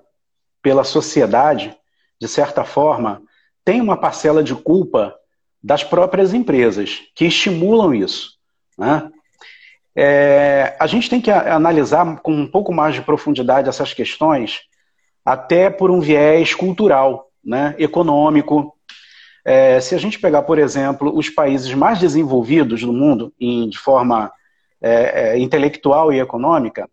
pela 0.62 0.86
sociedade, 0.86 1.78
de 2.22 2.28
certa 2.30 2.64
forma, 2.64 3.22
tem 3.66 3.82
uma 3.82 3.98
parcela 3.98 4.42
de 4.42 4.56
culpa 4.56 5.19
das 5.62 5.84
próprias 5.84 6.34
empresas 6.34 7.02
que 7.15 7.26
estimulam 7.26 7.93
isso. 7.93 8.34
Né? 8.78 9.10
É, 9.95 10.76
a 10.80 10.88
gente 10.88 11.10
tem 11.10 11.19
que 11.19 11.30
analisar 11.30 12.19
com 12.22 12.34
um 12.34 12.48
pouco 12.48 12.74
mais 12.74 12.95
de 12.95 13.02
profundidade 13.02 13.67
essas 13.67 13.93
questões, 13.93 14.62
até 15.26 15.69
por 15.69 15.91
um 15.91 16.00
viés 16.00 16.54
cultural, 16.54 17.30
né, 17.43 17.76
econômico. 17.78 18.76
É, 19.43 19.80
se 19.82 19.95
a 19.95 19.98
gente 19.98 20.19
pegar, 20.19 20.43
por 20.43 20.58
exemplo, 20.58 21.15
os 21.15 21.30
países 21.30 21.74
mais 21.74 22.00
desenvolvidos 22.00 22.82
do 22.82 22.93
mundo, 22.93 23.34
em, 23.39 23.67
de 23.69 23.78
forma 23.78 24.32
é, 24.82 25.34
é 25.34 25.39
intelectual 25.39 26.13
e 26.13 26.19
econômica, 26.19 26.89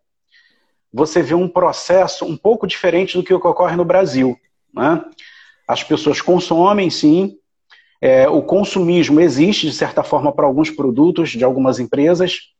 você 0.92 1.22
vê 1.22 1.34
um 1.34 1.48
processo 1.48 2.24
um 2.24 2.36
pouco 2.36 2.66
diferente 2.66 3.16
do 3.16 3.22
que 3.22 3.34
ocorre 3.34 3.76
no 3.76 3.84
Brasil. 3.84 4.36
Né? 4.72 5.04
As 5.68 5.84
pessoas 5.84 6.20
consomem, 6.20 6.90
sim, 6.90 7.36
é, 8.00 8.28
o 8.28 8.42
consumismo 8.42 9.20
existe, 9.20 9.66
de 9.66 9.72
certa 9.72 10.02
forma, 10.02 10.32
para 10.32 10.46
alguns 10.46 10.70
produtos 10.70 11.30
de 11.30 11.44
algumas 11.44 11.78
empresas, 11.78 12.52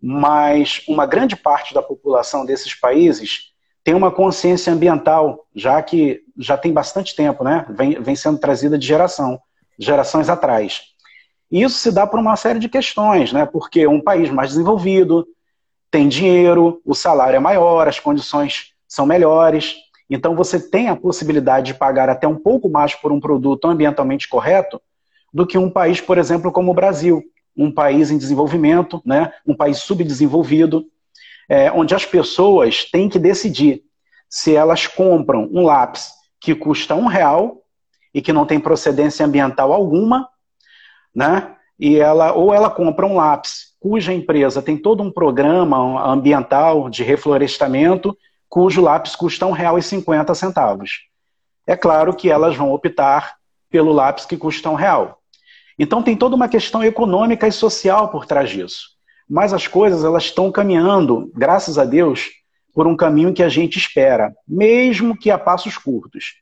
mas 0.00 0.82
uma 0.88 1.06
grande 1.06 1.36
parte 1.36 1.72
da 1.72 1.82
população 1.82 2.44
desses 2.44 2.74
países 2.74 3.52
tem 3.82 3.94
uma 3.94 4.10
consciência 4.10 4.72
ambiental, 4.72 5.46
já 5.54 5.80
que 5.80 6.20
já 6.36 6.56
tem 6.56 6.72
bastante 6.72 7.14
tempo, 7.14 7.44
né? 7.44 7.64
Vem, 7.70 8.00
vem 8.00 8.16
sendo 8.16 8.38
trazida 8.38 8.76
de 8.76 8.86
geração, 8.86 9.40
gerações 9.78 10.28
atrás. 10.28 10.82
E 11.50 11.62
isso 11.62 11.78
se 11.78 11.92
dá 11.92 12.06
por 12.06 12.18
uma 12.18 12.34
série 12.34 12.58
de 12.58 12.68
questões, 12.68 13.32
né? 13.32 13.46
Porque 13.46 13.86
um 13.86 14.00
país 14.00 14.28
mais 14.30 14.50
desenvolvido 14.50 15.26
tem 15.90 16.08
dinheiro, 16.08 16.82
o 16.84 16.94
salário 16.94 17.36
é 17.36 17.40
maior, 17.40 17.86
as 17.86 18.00
condições 18.00 18.72
são 18.88 19.06
melhores, 19.06 19.76
então 20.08 20.34
você 20.34 20.60
tem 20.60 20.88
a 20.88 20.96
possibilidade 20.96 21.72
de 21.72 21.78
pagar 21.78 22.08
até 22.08 22.26
um 22.26 22.36
pouco 22.36 22.68
mais 22.68 22.94
por 22.94 23.10
um 23.10 23.20
produto 23.20 23.66
ambientalmente 23.66 24.28
correto 24.28 24.80
do 25.32 25.46
que 25.46 25.58
um 25.58 25.68
país, 25.68 26.00
por 26.00 26.18
exemplo, 26.18 26.52
como 26.52 26.70
o 26.70 26.74
Brasil, 26.74 27.22
um 27.56 27.70
país 27.70 28.10
em 28.10 28.18
desenvolvimento, 28.18 29.02
né, 29.04 29.32
um 29.46 29.54
país 29.54 29.78
subdesenvolvido, 29.78 30.86
é, 31.48 31.70
onde 31.72 31.94
as 31.94 32.04
pessoas 32.04 32.84
têm 32.84 33.08
que 33.08 33.18
decidir 33.18 33.82
se 34.28 34.54
elas 34.54 34.86
compram 34.86 35.48
um 35.52 35.64
lápis 35.64 36.10
que 36.40 36.54
custa 36.54 36.94
um 36.94 37.06
real 37.06 37.62
e 38.12 38.20
que 38.20 38.32
não 38.32 38.46
tem 38.46 38.58
procedência 38.58 39.24
ambiental 39.24 39.72
alguma, 39.72 40.28
né? 41.14 41.54
E 41.78 41.96
ela 41.96 42.32
ou 42.32 42.54
ela 42.54 42.70
compra 42.70 43.06
um 43.06 43.16
lápis 43.16 43.74
cuja 43.78 44.12
empresa 44.12 44.62
tem 44.62 44.76
todo 44.76 45.02
um 45.02 45.10
programa 45.10 46.10
ambiental 46.10 46.88
de 46.88 47.04
reflorestamento 47.04 48.16
cujo 48.56 48.80
lápis 48.80 49.14
custa 49.14 49.44
R$ 49.44 49.52
1,50. 49.52 50.88
É 51.66 51.76
claro 51.76 52.16
que 52.16 52.30
elas 52.30 52.56
vão 52.56 52.72
optar 52.72 53.34
pelo 53.68 53.92
lápis 53.92 54.24
que 54.24 54.34
custa 54.34 54.70
um 54.70 54.74
real. 54.74 55.18
Então 55.78 56.02
tem 56.02 56.16
toda 56.16 56.34
uma 56.34 56.48
questão 56.48 56.82
econômica 56.82 57.46
e 57.46 57.52
social 57.52 58.08
por 58.08 58.24
trás 58.24 58.48
disso. 58.48 58.92
Mas 59.28 59.52
as 59.52 59.66
coisas 59.66 60.04
elas 60.04 60.22
estão 60.22 60.50
caminhando, 60.50 61.30
graças 61.34 61.76
a 61.76 61.84
Deus, 61.84 62.30
por 62.72 62.86
um 62.86 62.96
caminho 62.96 63.34
que 63.34 63.42
a 63.42 63.48
gente 63.50 63.76
espera, 63.76 64.34
mesmo 64.48 65.18
que 65.18 65.30
a 65.30 65.36
passos 65.36 65.76
curtos. 65.76 66.36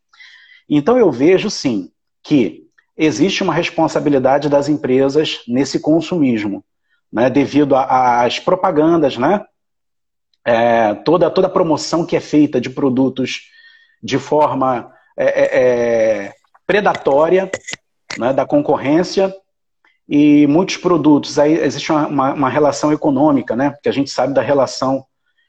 Então 0.68 0.96
eu 0.96 1.10
vejo 1.10 1.50
sim 1.50 1.90
que 2.22 2.62
existe 2.96 3.42
uma 3.42 3.52
responsabilidade 3.52 4.48
das 4.48 4.68
empresas 4.68 5.40
nesse 5.48 5.80
consumismo, 5.80 6.64
né, 7.12 7.28
devido 7.28 7.74
às 7.74 8.38
propagandas, 8.38 9.18
né, 9.18 9.44
é, 10.44 10.94
toda, 10.94 11.30
toda 11.30 11.46
a 11.46 11.50
promoção 11.50 12.04
que 12.04 12.16
é 12.16 12.20
feita 12.20 12.60
de 12.60 12.70
produtos 12.70 13.50
de 14.02 14.18
forma 14.18 14.92
é, 15.16 15.24
é, 15.24 15.58
é, 15.62 16.34
predatória 16.66 17.50
né, 18.18 18.32
da 18.32 18.44
concorrência 18.44 19.34
e 20.08 20.46
muitos 20.46 20.76
produtos. 20.76 21.38
Aí 21.38 21.54
existe 21.54 21.90
uma, 21.90 22.34
uma, 22.34 22.48
relação 22.50 22.92
econômica, 22.92 23.56
né, 23.56 23.74
que 23.82 23.88
a 23.88 23.92
gente 23.92 24.10
sabe 24.10 24.34
da 24.34 24.42
relação 24.42 25.06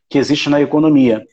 que 0.10 0.18
existe 0.18 0.50
na 0.50 0.62
economia. 0.62 1.26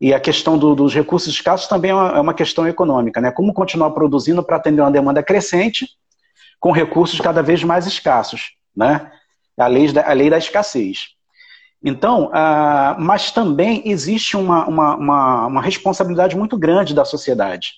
E 0.00 0.12
a 0.12 0.20
questão 0.20 0.58
do, 0.58 0.74
dos 0.74 0.94
recursos 0.94 1.32
escassos 1.34 1.66
também 1.66 1.90
é 1.90 1.94
uma, 1.94 2.08
é 2.10 2.20
uma 2.20 2.34
questão 2.34 2.68
econômica. 2.68 3.20
Né? 3.20 3.30
Como 3.30 3.54
continuar 3.54 3.90
produzindo 3.90 4.42
para 4.44 4.56
atender 4.56 4.82
uma 4.82 4.90
demanda 4.90 5.22
crescente 5.22 5.88
com 6.60 6.70
recursos 6.70 7.20
cada 7.20 7.42
vez 7.42 7.64
mais 7.64 7.86
escassos. 7.86 8.52
Né? 8.76 9.10
A, 9.56 9.66
lei 9.66 9.90
da, 9.90 10.08
a 10.08 10.12
lei 10.12 10.30
da 10.30 10.38
escassez. 10.38 11.17
Então, 11.82 12.26
uh, 12.26 13.00
mas 13.00 13.30
também 13.30 13.82
existe 13.84 14.36
uma, 14.36 14.66
uma, 14.66 14.96
uma, 14.96 15.46
uma, 15.46 15.62
responsabilidade 15.62 16.36
muito 16.36 16.58
grande 16.58 16.92
da 16.92 17.04
sociedade. 17.04 17.74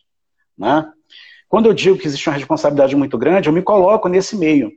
Né? 0.57 0.91
Quando 1.49 1.67
eu 1.67 1.75
digo 1.75 1.99
que 1.99 2.07
existe 2.07 2.29
uma 2.29 2.37
responsabilidade 2.37 2.97
muito 2.97 3.19
grande, 3.19 3.49
eu 3.49 3.53
me 3.53 3.63
coloco 3.63 4.09
nesse 4.09 4.37
meio. 4.37 4.73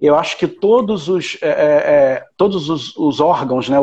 Eu 0.00 0.16
acho 0.16 0.36
que 0.36 0.46
todos 0.46 1.08
os, 1.08 1.38
é, 1.40 1.48
é, 1.48 2.24
todos 2.36 2.68
os, 2.68 2.96
os 2.96 3.20
órgãos, 3.20 3.68
né, 3.68 3.78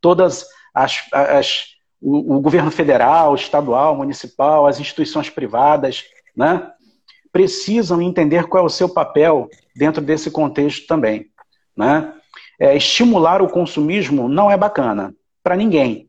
todas 0.00 0.46
as, 0.74 0.98
as 1.12 1.64
o, 2.00 2.36
o, 2.36 2.40
governo 2.40 2.70
federal, 2.70 3.34
estadual, 3.34 3.96
municipal, 3.96 4.66
as 4.66 4.78
instituições 4.78 5.30
privadas, 5.30 6.04
né, 6.36 6.70
precisam 7.32 8.02
entender 8.02 8.46
qual 8.46 8.64
é 8.64 8.66
o 8.66 8.70
seu 8.70 8.88
papel 8.88 9.48
dentro 9.74 10.02
desse 10.02 10.30
contexto 10.30 10.86
também. 10.86 11.26
Né? 11.76 12.12
É, 12.58 12.76
estimular 12.76 13.42
o 13.42 13.48
consumismo 13.48 14.28
não 14.28 14.50
é 14.50 14.56
bacana 14.56 15.14
para 15.42 15.56
ninguém, 15.56 16.08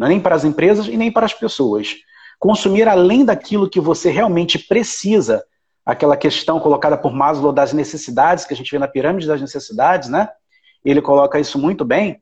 é 0.00 0.08
nem 0.08 0.20
para 0.20 0.34
as 0.34 0.44
empresas 0.44 0.86
e 0.86 0.96
nem 0.96 1.10
para 1.10 1.26
as 1.26 1.34
pessoas. 1.34 1.94
Consumir 2.38 2.86
além 2.88 3.24
daquilo 3.24 3.68
que 3.68 3.80
você 3.80 4.10
realmente 4.10 4.58
precisa, 4.58 5.42
aquela 5.84 6.16
questão 6.16 6.60
colocada 6.60 6.96
por 6.96 7.12
Maslow 7.12 7.52
das 7.52 7.72
necessidades, 7.72 8.44
que 8.44 8.52
a 8.52 8.56
gente 8.56 8.70
vê 8.70 8.78
na 8.78 8.88
pirâmide 8.88 9.26
das 9.26 9.40
necessidades, 9.40 10.08
né? 10.08 10.28
Ele 10.84 11.00
coloca 11.00 11.40
isso 11.40 11.58
muito 11.58 11.84
bem. 11.84 12.20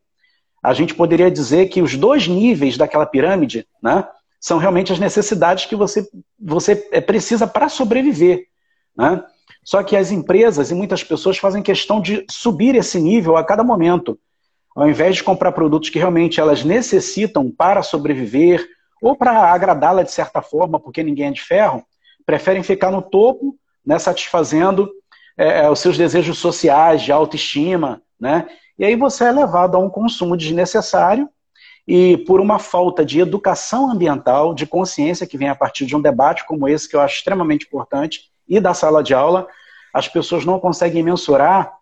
A 0.63 0.73
gente 0.73 0.95
poderia 0.95 1.31
dizer 1.31 1.67
que 1.67 1.83
os 1.83 1.97
dois 1.97 2.27
níveis 2.27 2.77
daquela 2.77 3.05
pirâmide, 3.05 3.67
né, 3.83 4.07
são 4.41 4.59
realmente 4.59 4.93
as 4.93 4.99
necessidades 4.99 5.67
que 5.67 5.77
você, 5.77 6.07
você 6.39 6.89
é, 6.93 7.01
precisa 7.01 7.47
para 7.47 7.69
sobreviver. 7.69 8.47
Né? 8.97 9.23
Só 9.65 9.83
que 9.83 9.97
as 9.97 10.11
empresas 10.11 10.71
e 10.71 10.75
muitas 10.75 11.03
pessoas 11.03 11.39
fazem 11.39 11.63
questão 11.63 12.01
de 12.01 12.25
subir 12.31 12.75
esse 12.75 13.01
nível 13.01 13.37
a 13.37 13.45
cada 13.45 13.65
momento. 13.65 14.19
Ao 14.77 14.89
invés 14.89 15.17
de 15.17 15.25
comprar 15.25 15.53
produtos 15.53 15.89
que 15.89 15.99
realmente 15.99 16.39
elas 16.39 16.63
necessitam 16.63 17.51
para 17.51 17.83
sobreviver 17.83 18.67
ou 19.01 19.17
para 19.17 19.53
agradá-la 19.53 20.03
de 20.03 20.13
certa 20.13 20.43
forma, 20.43 20.79
porque 20.79 21.03
ninguém 21.03 21.29
é 21.29 21.31
de 21.31 21.41
ferro, 21.41 21.85
preferem 22.27 22.63
ficar 22.63 22.91
no 22.91 23.01
topo, 23.01 23.57
né, 23.85 23.99
satisfazendo 23.99 24.91
é, 25.37 25.65
é, 25.65 25.71
os 25.71 25.79
seus 25.79 25.97
desejos 25.97 26.39
sociais, 26.39 27.03
de 27.03 27.13
autoestima, 27.13 28.03
né? 28.19 28.49
E 28.79 28.85
aí 28.85 28.97
você 28.97 29.25
é 29.25 29.33
levado 29.33 29.77
a 29.77 29.79
um 29.79 29.89
consumo 29.89 30.37
desnecessário 30.37 31.29
e 31.87 32.17
por 32.19 32.41
uma 32.41 32.59
falta 32.59 33.05
de 33.05 33.21
educação 33.21 33.91
ambiental, 33.91 34.55
de 34.55 34.67
consciência 34.67 35.27
que 35.27 35.39
vem 35.39 35.49
a 35.49 35.55
partir 35.55 35.87
de 35.87 35.95
um 35.95 36.01
debate 36.01 36.45
como 36.47 36.67
esse, 36.67 36.89
que 36.89 36.97
eu 36.97 37.01
acho 37.01 37.17
extremamente 37.17 37.67
importante, 37.67 38.33
e 38.49 38.61
da 38.61 38.75
sala 38.75 39.03
de 39.03 39.15
aula, 39.15 39.47
as 39.93 40.09
pessoas 40.09 40.45
não 40.45 40.59
conseguem 40.59 41.03
mensurar 41.03 41.73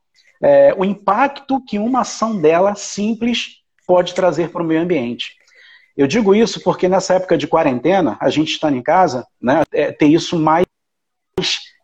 é, 0.43 0.75
o 0.77 0.85
impacto 0.85 1.65
que 1.65 1.79
uma 1.79 2.01
ação 2.01 2.37
dela 2.37 2.75
simples 2.75 3.63
pode 3.87 4.15
trazer 4.15 4.51
para 4.51 4.63
o 4.63 4.67
meio 4.67 4.83
ambiente. 4.83 5.37
Eu 5.97 6.07
digo 6.07 6.35
isso 6.35 6.63
porque 6.63 6.89
nessa 6.89 7.15
época 7.15 7.37
de 7.37 7.47
quarentena, 7.47 8.17
a 8.21 8.31
gente 8.31 8.53
está 8.53 8.71
em 8.71 8.83
casa, 8.83 9.27
né, 9.41 9.63
é, 9.73 9.93
ter 9.93 10.07
isso 10.07 10.39
mais 10.39 10.67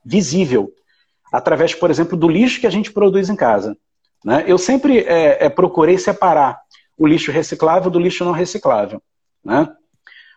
visível, 0.05 0.73
através, 1.33 1.75
por 1.75 1.91
exemplo, 1.91 2.17
do 2.17 2.29
lixo 2.29 2.61
que 2.61 2.67
a 2.67 2.71
gente 2.71 2.91
produz 2.91 3.29
em 3.29 3.37
casa. 3.37 3.77
Né? 4.25 4.45
Eu 4.47 4.59
sempre 4.59 5.01
é, 5.01 5.45
é, 5.45 5.49
procurei 5.49 5.99
separar 5.99 6.59
o 6.97 7.07
lixo 7.07 7.31
reciclável 7.31 7.91
do 7.91 8.01
lixo 8.01 8.25
não 8.25 8.33
reciclável. 8.33 9.03
Né? 9.45 9.69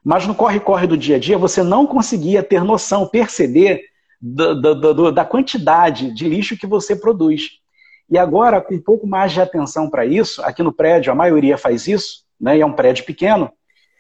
Mas 0.04 0.28
no 0.28 0.36
corre-corre 0.36 0.86
do 0.86 0.98
dia 0.98 1.16
a 1.16 1.20
dia, 1.20 1.38
você 1.38 1.64
não 1.64 1.88
conseguia 1.88 2.44
ter 2.44 2.64
noção, 2.64 3.08
perceber 3.08 3.84
do, 4.22 5.12
da 5.12 5.26
quantidade 5.26 6.14
de 6.14 6.30
lixo 6.30 6.58
que 6.58 6.68
você 6.68 6.96
produz. 6.96 7.50
E 8.10 8.18
agora, 8.18 8.62
com 8.62 8.76
um 8.76 8.82
pouco 8.82 9.08
mais 9.08 9.32
de 9.32 9.42
atenção 9.42 9.90
para 9.90 10.06
isso, 10.06 10.44
aqui 10.44 10.62
no 10.62 10.74
prédio, 10.74 11.12
a 11.12 11.16
maioria 11.16 11.58
faz 11.58 11.88
isso, 11.88 12.26
né, 12.40 12.58
e 12.58 12.62
é 12.62 12.66
um 12.66 12.74
prédio 12.74 13.06
pequeno, 13.06 13.52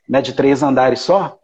né, 0.07 0.21
de 0.21 0.33
três 0.33 0.61
andares 0.61 0.99
só, 0.99 1.39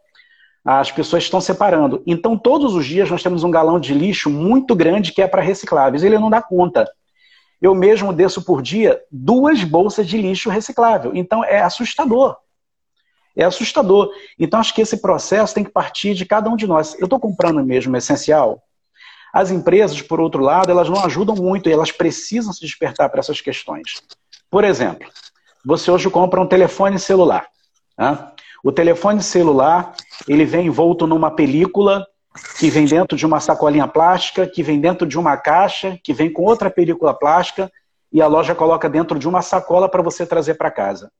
as 0.64 0.92
pessoas 0.92 1.22
estão 1.22 1.40
separando. 1.40 2.02
Então, 2.06 2.36
todos 2.36 2.74
os 2.74 2.84
dias 2.84 3.10
nós 3.10 3.22
temos 3.22 3.42
um 3.42 3.50
galão 3.50 3.80
de 3.80 3.94
lixo 3.94 4.28
muito 4.28 4.76
grande 4.76 5.12
que 5.12 5.22
é 5.22 5.26
para 5.26 5.40
recicláveis. 5.40 6.02
Ele 6.02 6.18
não 6.18 6.28
dá 6.28 6.42
conta. 6.42 6.86
Eu 7.60 7.74
mesmo 7.74 8.12
desço 8.12 8.44
por 8.44 8.60
dia 8.60 9.00
duas 9.10 9.64
bolsas 9.64 10.06
de 10.06 10.18
lixo 10.18 10.50
reciclável. 10.50 11.12
Então, 11.14 11.42
é 11.42 11.62
assustador. 11.62 12.36
É 13.34 13.44
assustador. 13.44 14.10
Então, 14.38 14.60
acho 14.60 14.74
que 14.74 14.82
esse 14.82 15.00
processo 15.00 15.54
tem 15.54 15.64
que 15.64 15.70
partir 15.70 16.12
de 16.12 16.26
cada 16.26 16.50
um 16.50 16.56
de 16.56 16.66
nós. 16.66 16.94
Eu 16.98 17.04
estou 17.04 17.18
comprando 17.18 17.64
mesmo 17.64 17.96
essencial? 17.96 18.62
As 19.32 19.50
empresas, 19.50 20.00
por 20.00 20.20
outro 20.20 20.42
lado, 20.42 20.70
elas 20.70 20.88
não 20.88 21.04
ajudam 21.04 21.34
muito 21.36 21.68
e 21.68 21.72
elas 21.72 21.92
precisam 21.92 22.52
se 22.52 22.60
despertar 22.60 23.08
para 23.10 23.20
essas 23.20 23.40
questões. 23.40 24.02
Por 24.50 24.64
exemplo, 24.64 25.08
você 25.64 25.90
hoje 25.90 26.08
compra 26.08 26.40
um 26.40 26.46
telefone 26.46 26.98
celular. 26.98 27.46
Né? 27.96 28.18
O 28.64 28.72
telefone 28.72 29.22
celular, 29.22 29.94
ele 30.26 30.44
vem 30.44 30.66
envolto 30.66 31.06
numa 31.06 31.30
película 31.30 32.06
que 32.58 32.70
vem 32.70 32.86
dentro 32.86 33.16
de 33.16 33.26
uma 33.26 33.40
sacolinha 33.40 33.86
plástica, 33.86 34.46
que 34.46 34.62
vem 34.62 34.80
dentro 34.80 35.06
de 35.06 35.18
uma 35.18 35.36
caixa, 35.36 35.98
que 36.02 36.12
vem 36.12 36.32
com 36.32 36.42
outra 36.42 36.70
película 36.70 37.12
plástica 37.12 37.70
e 38.12 38.22
a 38.22 38.26
loja 38.26 38.54
coloca 38.54 38.88
dentro 38.88 39.18
de 39.18 39.28
uma 39.28 39.42
sacola 39.42 39.88
para 39.88 40.02
você 40.02 40.24
trazer 40.24 40.54
para 40.54 40.70
casa. 40.70 41.10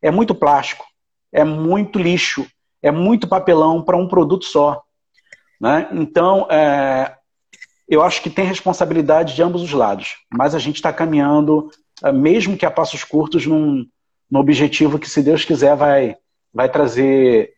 É 0.00 0.10
muito 0.10 0.34
plástico, 0.34 0.84
é 1.32 1.44
muito 1.44 1.98
lixo, 1.98 2.46
é 2.82 2.90
muito 2.90 3.28
papelão 3.28 3.82
para 3.82 3.96
um 3.96 4.08
produto 4.08 4.44
só. 4.44 4.82
Né? 5.60 5.88
Então, 5.92 6.46
é, 6.50 7.14
eu 7.90 8.02
acho 8.02 8.22
que 8.22 8.30
tem 8.30 8.44
responsabilidade 8.44 9.34
de 9.34 9.42
ambos 9.42 9.62
os 9.62 9.72
lados, 9.72 10.18
mas 10.32 10.54
a 10.54 10.60
gente 10.60 10.76
está 10.76 10.92
caminhando, 10.92 11.68
é, 12.04 12.12
mesmo 12.12 12.56
que 12.56 12.64
a 12.64 12.70
passos 12.70 13.02
curtos, 13.02 13.44
num, 13.44 13.84
num 14.30 14.38
objetivo 14.38 14.96
que, 14.96 15.10
se 15.10 15.20
Deus 15.20 15.44
quiser, 15.44 15.74
vai, 15.74 16.14
vai 16.54 16.68
trazer 16.68 17.52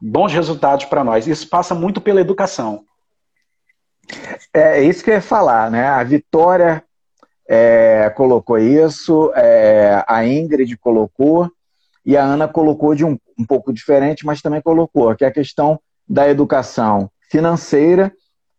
bons 0.00 0.32
resultados 0.32 0.86
para 0.86 1.04
nós. 1.04 1.26
Isso 1.26 1.46
passa 1.50 1.74
muito 1.74 2.00
pela 2.00 2.22
educação. 2.22 2.82
É, 4.54 4.78
é 4.78 4.82
isso 4.82 5.04
que 5.04 5.10
eu 5.10 5.14
ia 5.14 5.20
falar, 5.20 5.70
né? 5.70 5.86
A 5.86 6.02
Vitória 6.02 6.82
é, 7.46 8.08
colocou 8.16 8.56
isso, 8.56 9.30
é, 9.34 10.02
a 10.08 10.26
Ingrid 10.26 10.78
colocou, 10.78 11.50
e 12.06 12.16
a 12.16 12.24
Ana 12.24 12.48
colocou 12.48 12.94
de 12.94 13.04
um, 13.04 13.18
um 13.38 13.44
pouco 13.44 13.70
diferente, 13.70 14.24
mas 14.24 14.40
também 14.40 14.62
colocou, 14.62 15.14
que 15.14 15.24
é 15.24 15.28
a 15.28 15.32
questão 15.32 15.78
da 16.08 16.26
educação 16.26 17.10
financeira 17.30 18.10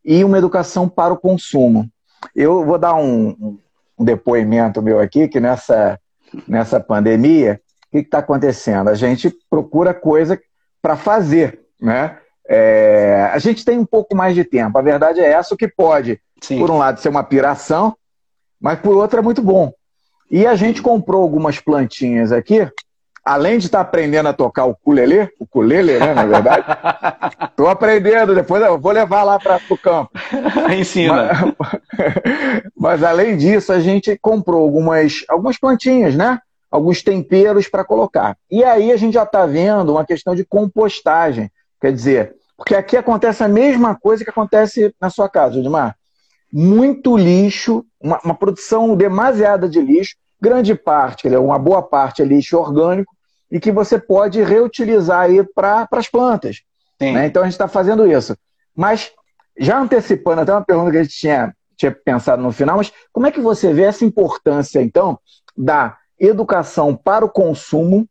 e 0.05 0.23
uma 0.23 0.37
educação 0.37 0.87
para 0.87 1.13
o 1.13 1.17
consumo. 1.17 1.89
Eu 2.35 2.63
vou 2.63 2.77
dar 2.77 2.95
um, 2.95 3.57
um 3.97 4.05
depoimento 4.05 4.81
meu 4.81 4.99
aqui, 4.99 5.27
que 5.27 5.39
nessa, 5.39 5.99
nessa 6.47 6.79
pandemia, 6.79 7.59
que 8.01 8.07
está 8.07 8.19
acontecendo? 8.19 8.89
A 8.89 8.95
gente 8.95 9.33
procura 9.49 9.93
coisa 9.93 10.39
para 10.81 10.95
fazer, 10.95 11.61
né? 11.81 12.17
É, 12.47 13.29
a 13.33 13.39
gente 13.39 13.65
tem 13.65 13.79
um 13.79 13.85
pouco 13.85 14.15
mais 14.15 14.35
de 14.35 14.43
tempo. 14.43 14.77
A 14.77 14.81
verdade 14.81 15.19
é 15.19 15.31
essa, 15.31 15.53
o 15.53 15.57
que 15.57 15.67
pode, 15.67 16.19
Sim. 16.41 16.59
por 16.59 16.69
um 16.69 16.77
lado, 16.77 16.99
ser 16.99 17.09
uma 17.09 17.23
piração, 17.23 17.95
mas 18.59 18.79
por 18.79 18.95
outro 18.95 19.19
é 19.19 19.21
muito 19.21 19.41
bom. 19.41 19.73
E 20.29 20.45
a 20.45 20.55
gente 20.55 20.81
comprou 20.81 21.21
algumas 21.21 21.59
plantinhas 21.59 22.31
aqui, 22.31 22.69
além 23.25 23.57
de 23.57 23.65
estar 23.65 23.79
tá 23.79 23.81
aprendendo 23.81 24.29
a 24.29 24.33
tocar 24.33 24.65
o 24.65 24.71
ukulele, 24.71 25.23
o 25.39 25.43
ukulele, 25.45 25.97
né, 25.97 26.13
na 26.13 26.25
verdade. 26.25 26.65
Estou 27.49 27.67
aprendendo, 27.67 28.35
depois 28.35 28.63
eu 28.63 28.77
vou 28.77 28.91
levar 28.91 29.23
lá 29.23 29.39
para 29.39 29.59
o 29.69 29.77
campo. 29.77 30.11
Ensina. 30.77 31.55
Mas, 31.57 31.73
mas, 32.77 33.03
além 33.03 33.35
disso, 33.35 33.73
a 33.73 33.79
gente 33.79 34.15
comprou 34.21 34.61
algumas, 34.61 35.25
algumas 35.27 35.57
plantinhas, 35.57 36.15
né? 36.15 36.39
alguns 36.69 37.01
temperos 37.01 37.67
para 37.67 37.85
colocar. 37.85 38.37
E 38.51 38.63
aí 38.63 38.91
a 38.91 38.97
gente 38.97 39.13
já 39.13 39.23
está 39.23 39.45
vendo 39.45 39.93
uma 39.93 40.05
questão 40.05 40.35
de 40.35 40.43
compostagem. 40.43 41.49
Quer 41.79 41.93
dizer, 41.93 42.35
porque 42.57 42.75
aqui 42.75 42.97
acontece 42.97 43.43
a 43.43 43.47
mesma 43.47 43.95
coisa 43.95 44.23
que 44.23 44.29
acontece 44.29 44.93
na 44.99 45.09
sua 45.09 45.29
casa, 45.29 45.57
Edmar. 45.57 45.95
Muito 46.51 47.17
lixo, 47.17 47.85
uma, 47.99 48.19
uma 48.23 48.35
produção 48.35 48.95
demasiada 48.95 49.67
de 49.69 49.79
lixo, 49.81 50.15
grande 50.39 50.75
parte, 50.75 51.27
uma 51.27 51.57
boa 51.57 51.81
parte 51.81 52.21
é 52.21 52.25
lixo 52.25 52.57
orgânico, 52.57 53.14
e 53.55 53.59
que 53.59 53.71
você 53.71 53.97
pode 53.97 54.43
reutilizar 54.43 55.21
aí 55.21 55.41
para 55.41 55.87
as 55.89 56.09
plantas. 56.09 56.61
Né? 57.13 57.27
Então 57.27 57.41
a 57.41 57.45
gente 57.45 57.53
está 57.53 57.69
fazendo 57.69 58.05
isso. 58.05 58.35
Mas, 58.75 59.13
já 59.57 59.79
antecipando 59.79 60.41
até 60.41 60.51
uma 60.51 60.65
pergunta 60.65 60.91
que 60.91 60.97
a 60.97 61.03
gente 61.03 61.15
tinha, 61.15 61.55
tinha 61.77 61.89
pensado 61.89 62.43
no 62.43 62.51
final, 62.51 62.75
mas 62.75 62.91
como 63.13 63.27
é 63.27 63.31
que 63.31 63.39
você 63.39 63.73
vê 63.73 63.83
essa 63.83 64.03
importância, 64.03 64.81
então, 64.81 65.17
da 65.55 65.97
educação 66.19 66.93
para 66.93 67.23
o 67.23 67.29
consumo 67.29 68.05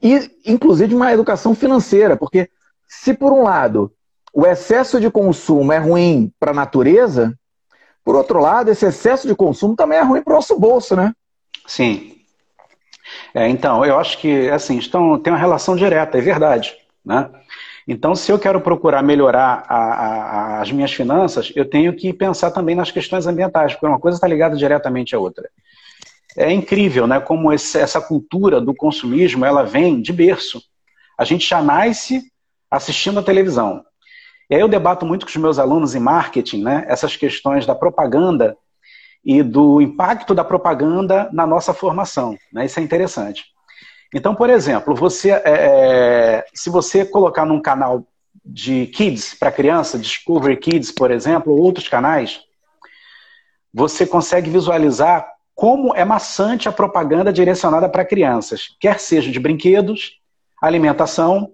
e, 0.00 0.30
inclusive, 0.46 0.94
uma 0.94 1.12
educação 1.12 1.52
financeira, 1.52 2.16
porque 2.16 2.48
se, 2.86 3.12
por 3.12 3.32
um 3.32 3.42
lado, 3.42 3.92
o 4.32 4.46
excesso 4.46 5.00
de 5.00 5.10
consumo 5.10 5.72
é 5.72 5.78
ruim 5.78 6.32
para 6.38 6.52
a 6.52 6.54
natureza, 6.54 7.36
por 8.04 8.14
outro 8.14 8.38
lado, 8.38 8.70
esse 8.70 8.86
excesso 8.86 9.26
de 9.26 9.34
consumo 9.34 9.74
também 9.74 9.98
é 9.98 10.02
ruim 10.02 10.22
para 10.22 10.34
o 10.34 10.36
nosso 10.36 10.56
bolso, 10.56 10.94
né? 10.94 11.12
Sim. 11.66 12.19
É, 13.34 13.48
então, 13.48 13.84
eu 13.84 13.98
acho 13.98 14.18
que 14.18 14.48
assim, 14.50 14.78
estão, 14.78 15.18
tem 15.18 15.32
uma 15.32 15.38
relação 15.38 15.76
direta, 15.76 16.18
é 16.18 16.20
verdade. 16.20 16.74
Né? 17.04 17.28
Então, 17.86 18.14
se 18.14 18.30
eu 18.30 18.38
quero 18.38 18.60
procurar 18.60 19.02
melhorar 19.02 19.64
a, 19.68 19.76
a, 19.76 20.60
as 20.60 20.70
minhas 20.70 20.92
finanças, 20.92 21.52
eu 21.56 21.64
tenho 21.64 21.94
que 21.94 22.12
pensar 22.12 22.50
também 22.50 22.74
nas 22.74 22.90
questões 22.90 23.26
ambientais, 23.26 23.72
porque 23.72 23.86
uma 23.86 23.98
coisa 23.98 24.16
está 24.16 24.26
ligada 24.26 24.56
diretamente 24.56 25.14
à 25.14 25.18
outra 25.18 25.48
é 26.36 26.52
incrível, 26.52 27.06
né? 27.06 27.20
Como 27.20 27.52
esse, 27.52 27.78
essa 27.78 28.00
cultura 28.00 28.60
do 28.60 28.74
consumismo 28.74 29.44
ela 29.44 29.62
vem 29.62 30.00
de 30.00 30.12
berço. 30.12 30.62
A 31.18 31.24
gente 31.24 31.48
já 31.48 31.62
nasce 31.62 32.30
assistindo 32.70 33.18
a 33.18 33.22
televisão. 33.22 33.84
E 34.48 34.54
aí 34.54 34.60
eu 34.60 34.68
debato 34.68 35.04
muito 35.04 35.26
com 35.26 35.30
os 35.30 35.36
meus 35.36 35.58
alunos 35.58 35.94
em 35.94 36.00
marketing, 36.00 36.62
né? 36.62 36.84
Essas 36.88 37.16
questões 37.16 37.66
da 37.66 37.74
propaganda 37.74 38.56
e 39.24 39.42
do 39.42 39.80
impacto 39.80 40.34
da 40.34 40.44
propaganda 40.44 41.28
na 41.32 41.46
nossa 41.46 41.74
formação. 41.74 42.36
Né? 42.52 42.64
Isso 42.64 42.80
é 42.80 42.82
interessante. 42.82 43.44
Então, 44.14 44.34
por 44.34 44.50
exemplo, 44.50 44.94
você, 44.94 45.30
é, 45.30 45.42
é 45.44 46.44
se 46.52 46.70
você 46.70 47.04
colocar 47.04 47.44
num 47.44 47.60
canal 47.60 48.04
de 48.44 48.86
kids 48.86 49.34
para 49.34 49.52
criança, 49.52 49.98
Discovery 49.98 50.56
Kids, 50.56 50.90
por 50.90 51.10
exemplo, 51.10 51.52
ou 51.52 51.60
outros 51.60 51.88
canais, 51.88 52.40
você 53.72 54.06
consegue 54.06 54.50
visualizar 54.50 55.26
como 55.54 55.94
é 55.94 56.04
maçante 56.04 56.68
a 56.68 56.72
propaganda 56.72 57.32
direcionada 57.32 57.88
para 57.88 58.04
crianças, 58.04 58.74
quer 58.80 58.98
seja 58.98 59.30
de 59.30 59.38
brinquedos, 59.38 60.18
alimentação. 60.60 61.52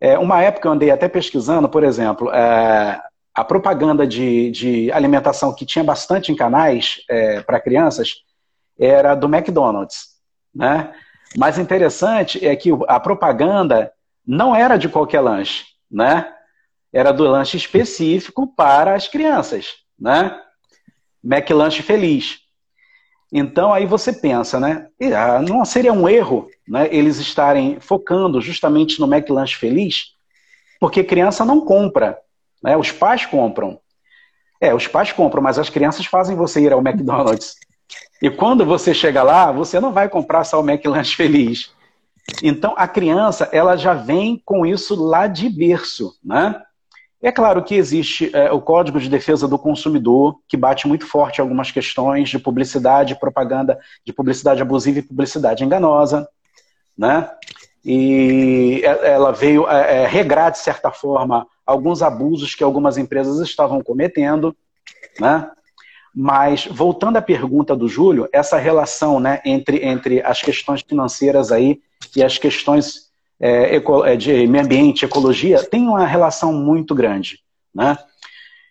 É, 0.00 0.18
uma 0.18 0.40
época 0.42 0.68
eu 0.68 0.72
andei 0.72 0.90
até 0.90 1.08
pesquisando, 1.08 1.68
por 1.68 1.82
exemplo, 1.82 2.30
é, 2.32 3.00
a 3.36 3.44
propaganda 3.44 4.06
de, 4.06 4.50
de, 4.50 4.90
alimentação 4.90 5.54
que 5.54 5.66
tinha 5.66 5.84
bastante 5.84 6.32
em 6.32 6.34
canais 6.34 7.02
é, 7.06 7.42
para 7.42 7.60
crianças 7.60 8.24
era 8.78 9.14
do 9.14 9.26
McDonald's. 9.26 10.16
Né? 10.54 10.90
Mas 11.36 11.58
interessante 11.58 12.42
é 12.44 12.56
que 12.56 12.70
a 12.88 12.98
propaganda 12.98 13.92
não 14.26 14.56
era 14.56 14.78
de 14.78 14.88
qualquer 14.88 15.20
lanche, 15.20 15.66
né? 15.90 16.32
Era 16.90 17.12
do 17.12 17.24
lanche 17.24 17.58
específico 17.58 18.46
para 18.46 18.94
as 18.94 19.06
crianças, 19.06 19.74
né? 19.98 20.40
McLanche 21.22 21.82
Feliz. 21.82 22.38
Então 23.30 23.72
aí 23.72 23.84
você 23.84 24.14
pensa, 24.14 24.58
né? 24.58 24.88
Ah, 25.14 25.42
não 25.42 25.62
seria 25.64 25.92
um 25.92 26.08
erro 26.08 26.48
né, 26.66 26.88
eles 26.90 27.18
estarem 27.18 27.78
focando 27.80 28.40
justamente 28.40 28.98
no 28.98 29.12
McLanche 29.12 29.56
Feliz? 29.56 30.14
Porque 30.80 31.04
criança 31.04 31.44
não 31.44 31.60
compra, 31.60 32.18
né? 32.62 32.76
Os 32.76 32.92
pais 32.92 33.26
compram. 33.26 33.78
É, 34.60 34.74
os 34.74 34.86
pais 34.86 35.12
compram, 35.12 35.42
mas 35.42 35.58
as 35.58 35.68
crianças 35.68 36.06
fazem 36.06 36.36
você 36.36 36.60
ir 36.60 36.72
ao 36.72 36.80
McDonald's. 36.80 37.54
E 38.20 38.30
quando 38.30 38.64
você 38.64 38.94
chega 38.94 39.22
lá, 39.22 39.52
você 39.52 39.78
não 39.78 39.92
vai 39.92 40.08
comprar 40.08 40.44
só 40.44 40.60
o 40.60 40.68
McLanche 40.68 41.14
Feliz. 41.14 41.70
Então 42.42 42.74
a 42.76 42.88
criança 42.88 43.48
ela 43.52 43.76
já 43.76 43.94
vem 43.94 44.40
com 44.44 44.66
isso 44.66 44.94
lá 44.94 45.26
de 45.26 45.48
berço, 45.48 46.14
né? 46.24 46.60
É 47.22 47.32
claro 47.32 47.62
que 47.62 47.74
existe 47.74 48.30
é, 48.34 48.52
o 48.52 48.60
Código 48.60 49.00
de 49.00 49.08
Defesa 49.08 49.48
do 49.48 49.58
Consumidor, 49.58 50.38
que 50.46 50.56
bate 50.56 50.86
muito 50.86 51.06
forte 51.06 51.40
algumas 51.40 51.70
questões 51.70 52.28
de 52.28 52.38
publicidade, 52.38 53.18
propaganda, 53.18 53.78
de 54.04 54.12
publicidade 54.12 54.60
abusiva 54.60 54.98
e 54.98 55.02
publicidade 55.02 55.64
enganosa, 55.64 56.28
né? 56.96 57.30
E 57.84 58.82
ela 58.84 59.32
veio 59.32 59.68
é, 59.68 60.02
é, 60.02 60.06
regrar, 60.06 60.50
de 60.50 60.58
certa 60.58 60.90
forma, 60.90 61.46
alguns 61.66 62.02
abusos 62.02 62.54
que 62.54 62.62
algumas 62.62 62.96
empresas 62.96 63.40
estavam 63.40 63.82
cometendo, 63.82 64.56
né? 65.18 65.50
Mas, 66.18 66.64
voltando 66.64 67.18
à 67.18 67.22
pergunta 67.22 67.76
do 67.76 67.86
Júlio, 67.86 68.26
essa 68.32 68.56
relação 68.56 69.20
né, 69.20 69.42
entre, 69.44 69.84
entre 69.84 70.22
as 70.22 70.40
questões 70.40 70.80
financeiras 70.80 71.52
aí 71.52 71.78
e 72.16 72.24
as 72.24 72.38
questões 72.38 73.10
é, 73.38 73.76
é, 73.76 74.16
de 74.16 74.46
meio 74.46 74.64
ambiente, 74.64 75.04
ecologia, 75.04 75.62
tem 75.62 75.82
uma 75.82 76.06
relação 76.06 76.54
muito 76.54 76.94
grande. 76.94 77.40
Né? 77.74 77.98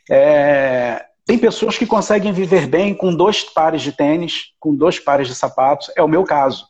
É, 0.09 1.05
tem 1.23 1.37
pessoas 1.37 1.77
que 1.77 1.85
conseguem 1.85 2.33
viver 2.33 2.65
bem 2.65 2.95
com 2.95 3.13
dois 3.13 3.43
pares 3.43 3.83
de 3.83 3.91
tênis, 3.91 4.53
com 4.59 4.75
dois 4.75 4.99
pares 4.99 5.27
de 5.27 5.35
sapatos, 5.35 5.91
é 5.95 6.01
o 6.01 6.07
meu 6.07 6.23
caso. 6.23 6.67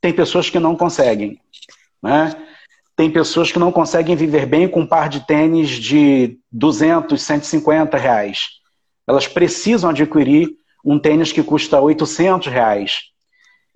Tem 0.00 0.12
pessoas 0.12 0.50
que 0.50 0.58
não 0.58 0.74
conseguem. 0.74 1.40
Né? 2.02 2.34
Tem 2.96 3.10
pessoas 3.10 3.52
que 3.52 3.58
não 3.58 3.70
conseguem 3.70 4.16
viver 4.16 4.46
bem 4.46 4.66
com 4.66 4.80
um 4.80 4.86
par 4.86 5.10
de 5.10 5.20
tênis 5.20 5.68
de 5.68 6.38
200, 6.50 7.20
150 7.20 7.96
reais. 7.98 8.48
Elas 9.06 9.28
precisam 9.28 9.90
adquirir 9.90 10.48
um 10.82 10.98
tênis 10.98 11.30
que 11.30 11.42
custa 11.42 11.78
800 11.78 12.50
reais. 12.50 13.10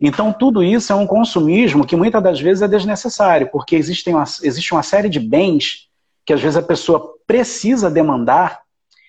Então, 0.01 0.33
tudo 0.33 0.63
isso 0.63 0.91
é 0.93 0.97
um 0.97 1.07
consumismo 1.07 1.87
que 1.87 1.95
muitas 1.95 2.23
das 2.23 2.41
vezes 2.41 2.63
é 2.63 2.69
desnecessário, 2.69 3.51
porque 3.53 3.77
existem 3.77 4.15
uma, 4.15 4.25
existe 4.43 4.73
uma 4.73 4.83
série 4.83 5.11
de 5.11 5.21
bens 5.21 5.91
que 6.25 6.33
às 6.33 6.41
vezes 6.41 6.57
a 6.57 6.63
pessoa 6.63 7.17
precisa 7.27 7.91
demandar 7.91 8.63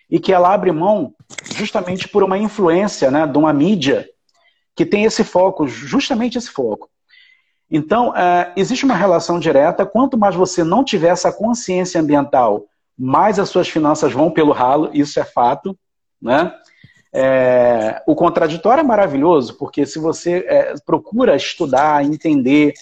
e 0.09 0.19
que 0.19 0.33
ela 0.33 0.53
abre 0.53 0.71
mão 0.73 1.13
justamente 1.55 2.07
por 2.07 2.23
uma 2.23 2.37
influência 2.37 3.09
né, 3.09 3.25
de 3.25 3.37
uma 3.37 3.53
mídia 3.53 4.09
que 4.75 4.85
tem 4.85 5.05
esse 5.05 5.23
foco, 5.23 5.67
justamente 5.67 6.37
esse 6.37 6.49
foco. 6.49 6.89
Então, 7.71 8.13
é, 8.15 8.51
existe 8.57 8.83
uma 8.83 8.95
relação 8.95 9.39
direta. 9.39 9.85
Quanto 9.85 10.17
mais 10.17 10.35
você 10.35 10.61
não 10.61 10.83
tiver 10.83 11.07
essa 11.07 11.31
consciência 11.31 12.01
ambiental, 12.01 12.65
mais 12.97 13.39
as 13.39 13.47
suas 13.47 13.69
finanças 13.69 14.11
vão 14.11 14.29
pelo 14.29 14.51
ralo, 14.51 14.89
isso 14.93 15.17
é 15.19 15.23
fato. 15.23 15.77
Né? 16.21 16.53
É, 17.13 18.03
o 18.05 18.13
contraditório 18.13 18.81
é 18.81 18.83
maravilhoso, 18.83 19.57
porque 19.57 19.85
se 19.85 19.99
você 19.99 20.45
é, 20.47 20.73
procura 20.85 21.35
estudar, 21.35 22.03
entender, 22.03 22.73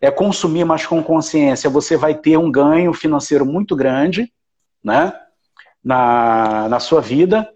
é, 0.00 0.08
consumir 0.08 0.64
mais 0.64 0.86
com 0.86 1.02
consciência, 1.02 1.68
você 1.68 1.96
vai 1.96 2.14
ter 2.14 2.36
um 2.36 2.50
ganho 2.50 2.92
financeiro 2.92 3.44
muito 3.44 3.74
grande 3.74 4.32
né, 4.82 5.12
na, 5.82 6.68
na 6.68 6.78
sua 6.78 7.00
vida. 7.00 7.48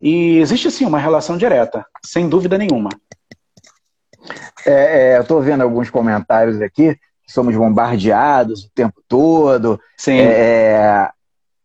E 0.00 0.38
existe 0.38 0.70
sim 0.70 0.86
uma 0.86 0.98
relação 0.98 1.36
direta, 1.36 1.84
sem 2.02 2.28
dúvida 2.28 2.56
nenhuma. 2.58 2.88
É, 4.66 5.14
é, 5.14 5.16
eu 5.18 5.22
estou 5.22 5.40
vendo 5.40 5.62
alguns 5.62 5.90
comentários 5.90 6.60
aqui, 6.60 6.96
somos 7.26 7.56
bombardeados 7.56 8.64
o 8.64 8.70
tempo 8.74 9.02
todo. 9.08 9.80
Sim. 9.96 10.18
É, 10.18 11.10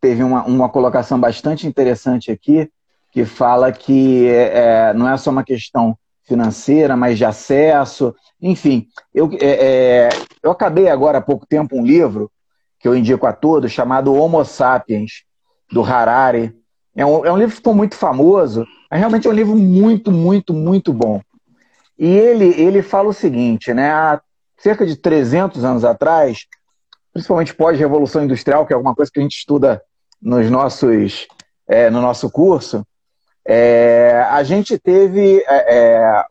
teve 0.00 0.22
uma, 0.22 0.44
uma 0.44 0.68
colocação 0.68 1.18
bastante 1.18 1.66
interessante 1.66 2.30
aqui 2.30 2.70
que 3.12 3.24
fala 3.24 3.72
que 3.72 4.28
é, 4.28 4.92
não 4.94 5.08
é 5.08 5.16
só 5.16 5.30
uma 5.30 5.44
questão 5.44 5.96
financeira, 6.24 6.96
mas 6.96 7.18
de 7.18 7.24
acesso. 7.24 8.14
Enfim, 8.40 8.86
eu, 9.12 9.28
é, 9.40 9.46
é, 9.46 10.08
eu 10.42 10.50
acabei 10.50 10.88
agora 10.88 11.18
há 11.18 11.22
pouco 11.22 11.44
tempo 11.44 11.76
um 11.76 11.84
livro 11.84 12.30
que 12.78 12.86
eu 12.86 12.96
indico 12.96 13.26
a 13.26 13.32
todos, 13.32 13.72
chamado 13.72 14.14
Homo 14.14 14.44
Sapiens, 14.44 15.24
do 15.70 15.82
Harari. 15.82 16.54
É 16.94 17.04
um, 17.04 17.26
é 17.26 17.32
um 17.32 17.36
livro 17.36 17.50
que 17.50 17.56
ficou 17.56 17.74
muito 17.74 17.94
famoso, 17.94 18.66
mas 18.90 19.00
realmente 19.00 19.26
é 19.26 19.30
um 19.30 19.34
livro 19.34 19.56
muito, 19.56 20.10
muito, 20.10 20.54
muito 20.54 20.92
bom. 20.92 21.20
E 22.00 22.08
ele, 22.08 22.58
ele 22.58 22.80
fala 22.80 23.10
o 23.10 23.12
seguinte, 23.12 23.74
né? 23.74 23.90
Há 23.90 24.22
cerca 24.56 24.86
de 24.86 24.96
300 24.96 25.62
anos 25.62 25.84
atrás, 25.84 26.46
principalmente 27.12 27.54
pós-revolução 27.54 28.24
industrial, 28.24 28.66
que 28.66 28.72
é 28.72 28.74
alguma 28.76 28.94
coisa 28.94 29.10
que 29.12 29.20
a 29.20 29.22
gente 29.22 29.36
estuda 29.36 29.82
nos 30.20 30.50
nossos, 30.50 31.28
é, 31.68 31.90
no 31.90 32.00
nosso 32.00 32.30
curso, 32.30 32.86
é, 33.46 34.26
a 34.30 34.42
gente 34.42 34.78
teve. 34.78 35.44
É, 35.46 35.76
é, 35.76 36.24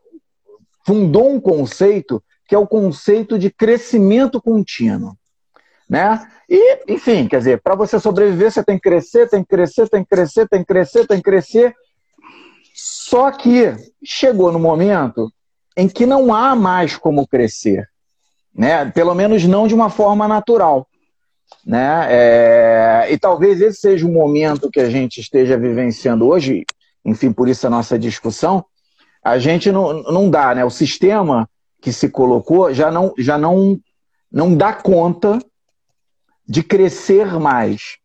fundou 0.84 1.32
um 1.32 1.40
conceito 1.40 2.20
que 2.48 2.54
é 2.54 2.58
o 2.58 2.66
conceito 2.66 3.38
de 3.38 3.48
crescimento 3.48 4.42
contínuo. 4.42 5.16
Né? 5.88 6.26
E, 6.48 6.92
enfim, 6.92 7.28
quer 7.28 7.38
dizer, 7.38 7.60
para 7.62 7.76
você 7.76 8.00
sobreviver, 8.00 8.50
você 8.50 8.64
tem 8.64 8.76
que 8.76 8.82
crescer, 8.82 9.28
tem 9.28 9.44
que 9.44 9.48
crescer, 9.48 9.88
tem 9.88 10.02
que 10.02 10.10
crescer, 10.10 10.48
tem 10.48 10.60
que 10.60 10.66
crescer, 10.66 11.06
tem 11.06 11.16
que 11.18 11.22
crescer. 11.22 11.74
Só 12.74 13.30
que 13.30 13.72
chegou 14.02 14.50
no 14.50 14.58
momento 14.58 15.30
em 15.80 15.88
que 15.88 16.06
não 16.06 16.34
há 16.34 16.54
mais 16.54 16.96
como 16.96 17.26
crescer, 17.26 17.88
né? 18.54 18.84
Pelo 18.90 19.14
menos 19.14 19.44
não 19.44 19.66
de 19.66 19.74
uma 19.74 19.90
forma 19.90 20.28
natural, 20.28 20.86
né? 21.64 22.06
É... 22.10 23.08
E 23.10 23.18
talvez 23.18 23.60
esse 23.60 23.80
seja 23.80 24.06
o 24.06 24.12
momento 24.12 24.70
que 24.70 24.80
a 24.80 24.90
gente 24.90 25.20
esteja 25.20 25.56
vivenciando 25.56 26.26
hoje 26.26 26.64
enfim, 27.04 27.32
por 27.32 27.48
isso 27.48 27.66
a 27.66 27.70
nossa 27.70 27.98
discussão, 27.98 28.64
a 29.22 29.38
gente 29.38 29.70
não, 29.70 30.02
não 30.04 30.30
dá, 30.30 30.54
né? 30.54 30.64
O 30.64 30.70
sistema 30.70 31.48
que 31.80 31.92
se 31.92 32.08
colocou 32.08 32.72
já 32.72 32.90
não, 32.90 33.12
já 33.18 33.38
não, 33.38 33.78
não 34.30 34.54
dá 34.54 34.72
conta 34.72 35.38
de 36.46 36.62
crescer 36.62 37.38
mais. 37.38 37.98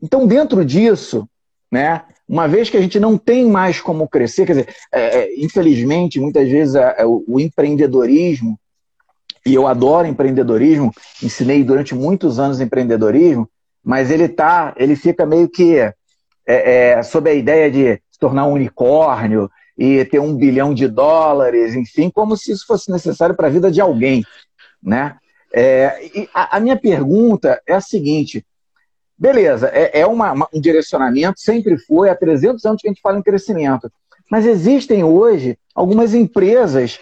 Então, 0.00 0.26
dentro 0.26 0.64
disso, 0.64 1.28
né, 1.70 2.04
uma 2.28 2.46
vez 2.46 2.68
que 2.68 2.76
a 2.76 2.80
gente 2.80 3.00
não 3.00 3.16
tem 3.16 3.46
mais 3.46 3.80
como 3.80 4.06
crescer, 4.06 4.44
quer 4.44 4.52
dizer, 4.52 4.74
é, 4.92 5.20
é 5.20 5.40
infelizmente, 5.42 6.20
muitas 6.20 6.46
vezes 6.48 6.74
é, 6.74 6.96
é, 6.98 7.06
o, 7.06 7.40
empreendedorismo, 7.40 8.58
e 9.46 9.54
eu 9.54 9.66
adoro 9.66 10.06
empreendedorismo, 10.06 10.92
ensinei 11.22 11.64
durante 11.64 11.94
muitos 11.94 12.38
anos 12.38 12.60
empreendedorismo, 12.60 13.48
mas 13.82 14.10
ele 14.10 14.28
tá, 14.28 14.74
ele 14.76 14.94
fica 14.94 15.24
meio 15.24 15.48
que 15.48 15.78
é, 15.78 15.94
é, 16.46 17.02
sob 17.02 17.30
a 17.30 17.34
ideia 17.34 17.70
de 17.70 17.94
se 18.10 18.18
tornar 18.18 18.46
um 18.46 18.52
unicórnio 18.52 19.50
e 19.76 20.04
ter 20.04 20.18
um 20.18 20.36
bilhão 20.36 20.74
de 20.74 20.86
dólares, 20.86 21.74
enfim, 21.74 22.10
como 22.10 22.36
se 22.36 22.52
isso 22.52 22.66
fosse 22.66 22.90
necessário 22.90 23.34
para 23.34 23.46
a 23.46 23.50
vida 23.50 23.70
de 23.70 23.80
alguém, 23.80 24.22
né? 24.82 25.16
A, 26.34 26.56
a, 26.56 26.60
minha 26.60 26.76
pergunta 26.76 27.62
é 27.66 27.72
a 27.72 27.80
seguinte: 27.80 28.44
beleza, 29.18 29.68
é, 29.72 30.00
é 30.00 30.06
uma, 30.06 30.32
uma, 30.32 30.48
um 30.52 30.60
direcionamento, 30.60 31.40
sempre 31.40 31.76
foi, 31.76 32.08
há 32.08 32.14
300 32.14 32.64
anos 32.64 32.80
que 32.80 32.88
a 32.88 32.90
gente 32.90 33.02
fala 33.02 33.18
em 33.18 33.22
crescimento, 33.22 33.90
mas 34.30 34.46
existem 34.46 35.02
hoje 35.02 35.58
algumas 35.74 36.14
empresas 36.14 36.98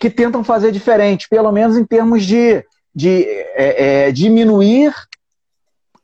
que 0.00 0.10
tentam 0.10 0.42
fazer 0.42 0.72
diferente, 0.72 1.28
pelo 1.28 1.52
menos 1.52 1.76
em 1.76 1.84
termos 1.84 2.24
de, 2.24 2.64
de 2.94 3.24
é, 3.54 4.06
é 4.06 4.12
diminuir 4.12 4.94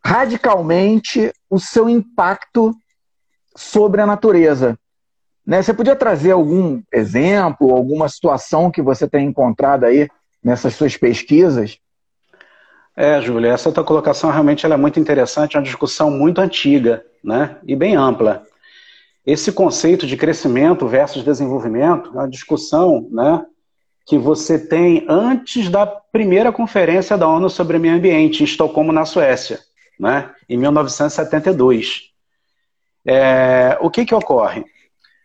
radicalmente 0.05 1.33
o 1.51 1.59
seu 1.59 1.89
impacto 1.89 2.73
sobre 3.57 4.01
a 4.01 4.07
natureza. 4.07 4.79
Né? 5.45 5.63
Você 5.63 5.73
podia 5.73 5.97
trazer 5.97 6.33
algum 6.33 6.83
exemplo, 6.93 7.75
alguma 7.75 8.09
situação 8.09 8.71
que 8.71 8.83
você 8.83 9.09
tenha 9.09 9.25
encontrado 9.25 9.85
aí 9.85 10.09
nessas 10.45 10.75
suas 10.75 10.97
pesquisas? 10.97 11.79
É, 12.97 13.21
Júlia, 13.21 13.53
essa 13.53 13.71
tua 13.71 13.85
colocação 13.85 14.31
realmente 14.31 14.65
é 14.65 14.77
muito 14.77 14.99
interessante, 14.99 15.55
é 15.55 15.59
uma 15.59 15.65
discussão 15.65 16.11
muito 16.11 16.41
antiga 16.41 17.05
né? 17.23 17.59
e 17.67 17.77
bem 17.77 17.95
ampla. 17.95 18.47
Esse 19.27 19.53
conceito 19.53 20.07
de 20.07 20.17
crescimento 20.17 20.89
versus 20.89 21.23
desenvolvimento 21.23 22.09
é 22.15 22.21
uma 22.21 22.29
discussão 22.29 23.07
né, 23.11 23.45
que 24.07 24.17
você 24.17 24.59
tem 24.59 25.05
antes 25.09 25.69
da 25.69 25.85
primeira 25.85 26.51
conferência 26.53 27.19
da 27.19 27.29
ONU 27.29 27.51
sobre 27.51 27.79
meio 27.79 27.97
ambiente, 27.97 28.43
em 28.43 28.45
Estocolmo, 28.45 28.93
na 28.93 29.05
Suécia, 29.05 29.59
né, 29.99 30.33
em 30.49 30.57
1972. 30.57 32.13
É, 33.05 33.77
o 33.81 33.91
que, 33.91 34.07
que 34.07 34.15
ocorre? 34.15 34.65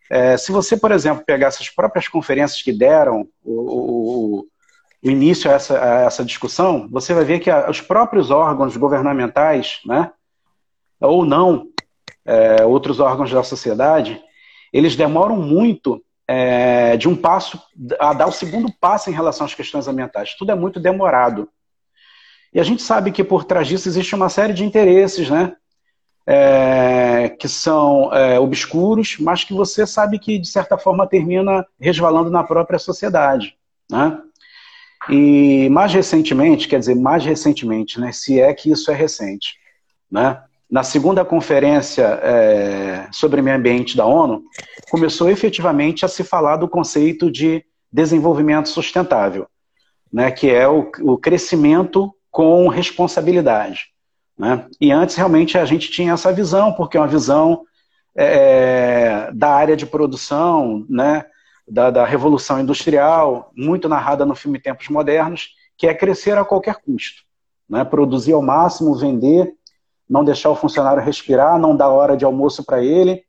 É, 0.10 0.36
se 0.36 0.52
você, 0.52 0.76
por 0.76 0.92
exemplo, 0.92 1.24
pegar 1.24 1.48
essas 1.48 1.70
próprias 1.70 2.08
conferências 2.08 2.62
que 2.62 2.74
deram 2.74 3.28
o, 3.46 4.40
o 4.40 4.48
início 5.04 5.50
a 5.50 5.54
essa, 5.56 5.84
a 5.84 6.02
essa, 6.02 6.24
discussão, 6.24 6.88
você 6.92 7.14
vai 7.14 7.26
ver 7.26 7.40
que 7.40 7.50
a, 7.50 7.70
os 7.70 7.82
próprios 7.82 8.30
órgãos 8.30 8.78
governamentais, 8.78 9.80
né, 9.86 10.12
ou 11.00 11.26
não, 11.26 11.68
é, 12.26 12.64
outros 12.64 13.00
órgãos 13.00 13.32
da 13.32 13.44
sociedade, 13.44 14.22
eles 14.72 14.96
demoram 14.96 15.36
muito 15.38 16.04
é, 16.28 16.96
de 16.96 17.10
um 17.10 17.16
passo, 17.16 17.60
a 18.00 18.14
dar 18.14 18.28
o 18.28 18.32
segundo 18.32 18.72
passo 18.80 19.10
em 19.10 19.14
relação 19.14 19.46
às 19.46 19.56
questões 19.56 19.88
ambientais. 19.88 20.36
Tudo 20.36 20.52
é 20.52 20.56
muito 20.56 20.80
demorado. 20.80 21.50
E 22.54 22.60
a 22.60 22.64
gente 22.64 22.82
sabe 22.82 23.12
que 23.12 23.24
por 23.24 23.44
trás 23.44 23.68
disso 23.68 23.88
existe 23.88 24.14
uma 24.14 24.30
série 24.30 24.54
de 24.54 24.64
interesses, 24.64 25.30
né? 25.30 25.56
É, 26.26 27.30
que 27.30 27.48
são 27.48 28.14
é, 28.14 28.40
obscuros, 28.40 29.18
mas 29.20 29.44
que 29.44 29.54
você 29.54 29.88
sabe 29.88 30.20
que, 30.20 30.38
de 30.38 30.48
certa 30.48 30.78
forma, 30.78 31.08
termina 31.08 31.66
resvalando 31.80 32.30
na 32.30 32.44
própria 32.44 32.78
sociedade. 32.78 33.58
Né? 33.90 34.22
E 35.10 35.68
mais 35.70 35.94
recentemente, 35.94 36.68
quer 36.68 36.80
dizer, 36.80 36.96
mais 36.96 37.26
recentemente, 37.26 38.00
né, 38.00 38.12
se 38.12 38.40
é 38.40 38.54
que 38.54 38.72
isso 38.72 38.92
é 38.92 38.94
recente, 38.94 39.56
né, 40.10 40.42
na 40.70 40.84
segunda 40.84 41.26
conferência 41.26 42.04
é, 42.24 43.08
sobre 43.12 43.42
meio 43.42 43.58
ambiente 43.58 43.98
da 43.98 44.06
ONU, 44.06 44.44
começou 44.90 45.30
efetivamente 45.30 46.06
a 46.06 46.08
se 46.08 46.24
falar 46.24 46.56
do 46.56 46.68
conceito 46.68 47.30
de 47.30 47.66
desenvolvimento 47.92 48.70
sustentável, 48.70 49.48
né, 50.12 50.32
que 50.32 50.50
é 50.50 50.68
o, 50.68 50.90
o 51.02 51.18
crescimento 51.18 52.14
com 52.30 52.70
responsabilidade. 52.70 53.88
Né? 54.38 54.66
E 54.80 54.92
antes 54.92 55.16
realmente 55.16 55.58
a 55.58 55.66
gente 55.66 55.92
tinha 55.92 56.14
essa 56.14 56.32
visão, 56.32 56.72
porque 56.74 56.96
é 56.96 57.02
uma 57.02 57.08
visão 57.08 57.64
é, 58.16 59.30
da 59.34 59.50
área 59.50 59.76
de 59.76 59.86
produção, 59.86 60.86
né, 60.90 61.26
da, 61.72 61.90
da, 61.90 62.06
Revolução 62.06 62.60
Industrial, 62.60 63.52
muito 63.56 63.88
narrada 63.88 64.26
no 64.26 64.36
filme 64.36 64.60
Tempos 64.60 64.90
Modernos, 64.90 65.50
que 65.78 65.88
é 65.88 65.94
crescer 65.94 66.38
a 66.38 66.46
qualquer 66.46 66.76
custo. 66.76 67.24
Né? 67.70 67.84
Produzir 67.84 68.34
ao 68.34 68.42
máximo, 68.42 68.96
vender 68.96 69.56
não 70.12 70.26
deixar 70.26 70.50
o 70.50 70.56
funcionário 70.58 71.02
respirar, 71.02 71.58
não 71.58 71.74
dar 71.74 71.88
hora 71.88 72.18
de 72.18 72.26
almoço 72.26 72.66
para 72.66 72.84
ele. 72.84 73.24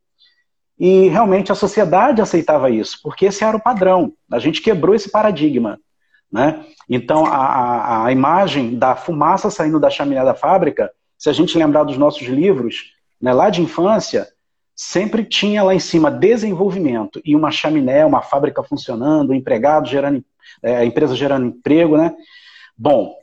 E 0.76 1.06
realmente 1.06 1.52
a 1.52 1.54
sociedade 1.54 2.20
aceitava 2.20 2.68
isso, 2.70 2.98
porque 3.04 3.26
esse 3.26 3.44
era 3.44 3.56
o 3.56 3.62
padrão. 3.62 4.12
A 4.32 4.40
gente 4.40 4.60
quebrou 4.60 4.92
esse 4.92 5.08
paradigma. 5.08 5.78
Né? 6.30 6.66
Então, 6.90 7.24
a, 7.24 7.36
a, 7.36 8.06
a 8.06 8.12
imagem 8.12 8.76
da 8.76 8.96
fumaça 8.96 9.48
saindo 9.48 9.78
da 9.78 9.90
chaminé 9.90 10.24
da 10.24 10.34
fábrica, 10.34 10.90
se 11.16 11.30
a 11.30 11.32
gente 11.32 11.56
lembrar 11.56 11.84
dos 11.84 11.96
nossos 11.96 12.26
livros, 12.26 12.94
né, 13.20 13.32
lá 13.32 13.48
de 13.48 13.62
infância, 13.62 14.26
sempre 14.82 15.24
tinha 15.24 15.62
lá 15.62 15.72
em 15.72 15.78
cima 15.78 16.10
desenvolvimento 16.10 17.20
e 17.24 17.36
uma 17.36 17.52
chaminé, 17.52 18.04
uma 18.04 18.20
fábrica 18.20 18.64
funcionando, 18.64 19.30
um 19.30 19.34
empregado 19.34 19.88
gerando, 19.88 20.24
é, 20.60 20.78
a 20.78 20.84
empresa 20.84 21.14
gerando 21.14 21.46
emprego, 21.46 21.96
né? 21.96 22.12
Bom, 22.76 23.14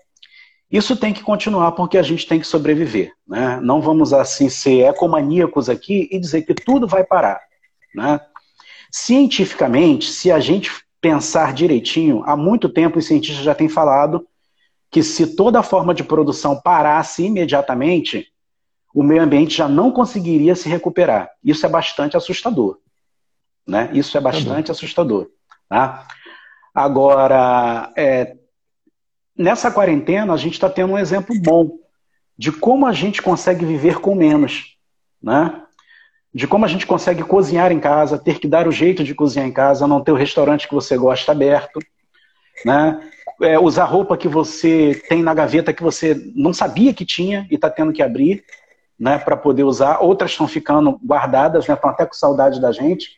isso 0.72 0.95
tem 0.95 1.14
que 1.14 1.22
continuar 1.22 1.74
porque 1.74 1.97
a 1.97 2.01
gente 2.01 2.26
tem 2.26 2.39
que 2.39 2.47
sobreviver. 2.47 3.12
Né? 3.28 3.60
Não 3.62 3.82
vamos 3.82 4.14
assim 4.14 4.47
ser 4.47 4.86
ecomaníacos 4.86 5.68
aqui 5.68 6.07
e 6.10 6.18
dizer 6.18 6.43
que 6.43 6.53
tudo 6.53 6.88
vai 6.88 7.03
parar. 7.03 7.41
Né? 7.93 8.22
Cientificamente, 8.89 10.10
se 10.10 10.32
a 10.32 10.39
gente 10.39 10.72
pensar 11.01 11.53
direitinho, 11.53 12.24
há 12.26 12.38
muito 12.38 12.70
tempo 12.70 12.99
os 12.99 13.05
cientistas 13.05 13.43
já 13.43 13.53
têm 13.53 13.68
falado 13.68 14.26
que 14.89 15.03
se 15.03 15.36
toda 15.36 15.62
forma 15.62 15.93
de 15.93 16.05
produção 16.05 16.60
parasse 16.60 17.24
imediatamente, 17.26 18.28
o 18.93 19.03
meio 19.03 19.21
ambiente 19.21 19.55
já 19.57 19.67
não 19.67 19.91
conseguiria 19.91 20.55
se 20.55 20.67
recuperar. 20.67 21.29
Isso 21.43 21.65
é 21.65 21.69
bastante 21.69 22.17
assustador. 22.17 22.79
Né? 23.67 23.89
Isso 23.93 24.17
é 24.17 24.21
bastante 24.21 24.67
tá 24.67 24.71
assustador. 24.71 25.27
Tá? 25.67 26.07
Agora, 26.73 27.91
é, 27.95 28.35
nessa 29.37 29.71
quarentena, 29.71 30.33
a 30.33 30.37
gente 30.37 30.53
está 30.53 30.69
tendo 30.69 30.93
um 30.93 30.97
exemplo 30.97 31.35
bom 31.39 31.79
de 32.37 32.51
como 32.51 32.85
a 32.85 32.93
gente 32.93 33.21
consegue 33.21 33.65
viver 33.65 33.99
com 33.99 34.15
menos, 34.15 34.77
né? 35.21 35.61
De 36.33 36.47
como 36.47 36.63
a 36.63 36.67
gente 36.67 36.87
consegue 36.87 37.21
cozinhar 37.23 37.71
em 37.71 37.79
casa, 37.79 38.17
ter 38.17 38.39
que 38.39 38.47
dar 38.47 38.67
o 38.67 38.71
jeito 38.71 39.03
de 39.03 39.13
cozinhar 39.13 39.47
em 39.47 39.51
casa, 39.51 39.87
não 39.87 40.01
ter 40.01 40.13
o 40.13 40.15
restaurante 40.15 40.67
que 40.67 40.73
você 40.73 40.97
gosta 40.97 41.31
aberto, 41.31 41.79
né? 42.65 43.11
É, 43.41 43.59
usar 43.59 43.85
roupa 43.85 44.17
que 44.17 44.27
você 44.27 45.01
tem 45.09 45.21
na 45.21 45.33
gaveta 45.33 45.73
que 45.73 45.83
você 45.83 46.31
não 46.35 46.53
sabia 46.53 46.93
que 46.93 47.05
tinha 47.05 47.47
e 47.49 47.55
está 47.55 47.69
tendo 47.69 47.91
que 47.91 48.01
abrir, 48.01 48.43
né? 48.99 49.17
Para 49.17 49.37
poder 49.37 49.63
usar. 49.63 49.99
Outras 50.01 50.31
estão 50.31 50.47
ficando 50.47 50.99
guardadas, 51.05 51.67
né? 51.67 51.75
Estão 51.75 51.89
até 51.89 52.05
com 52.05 52.13
saudade 52.13 52.59
da 52.59 52.71
gente, 52.71 53.15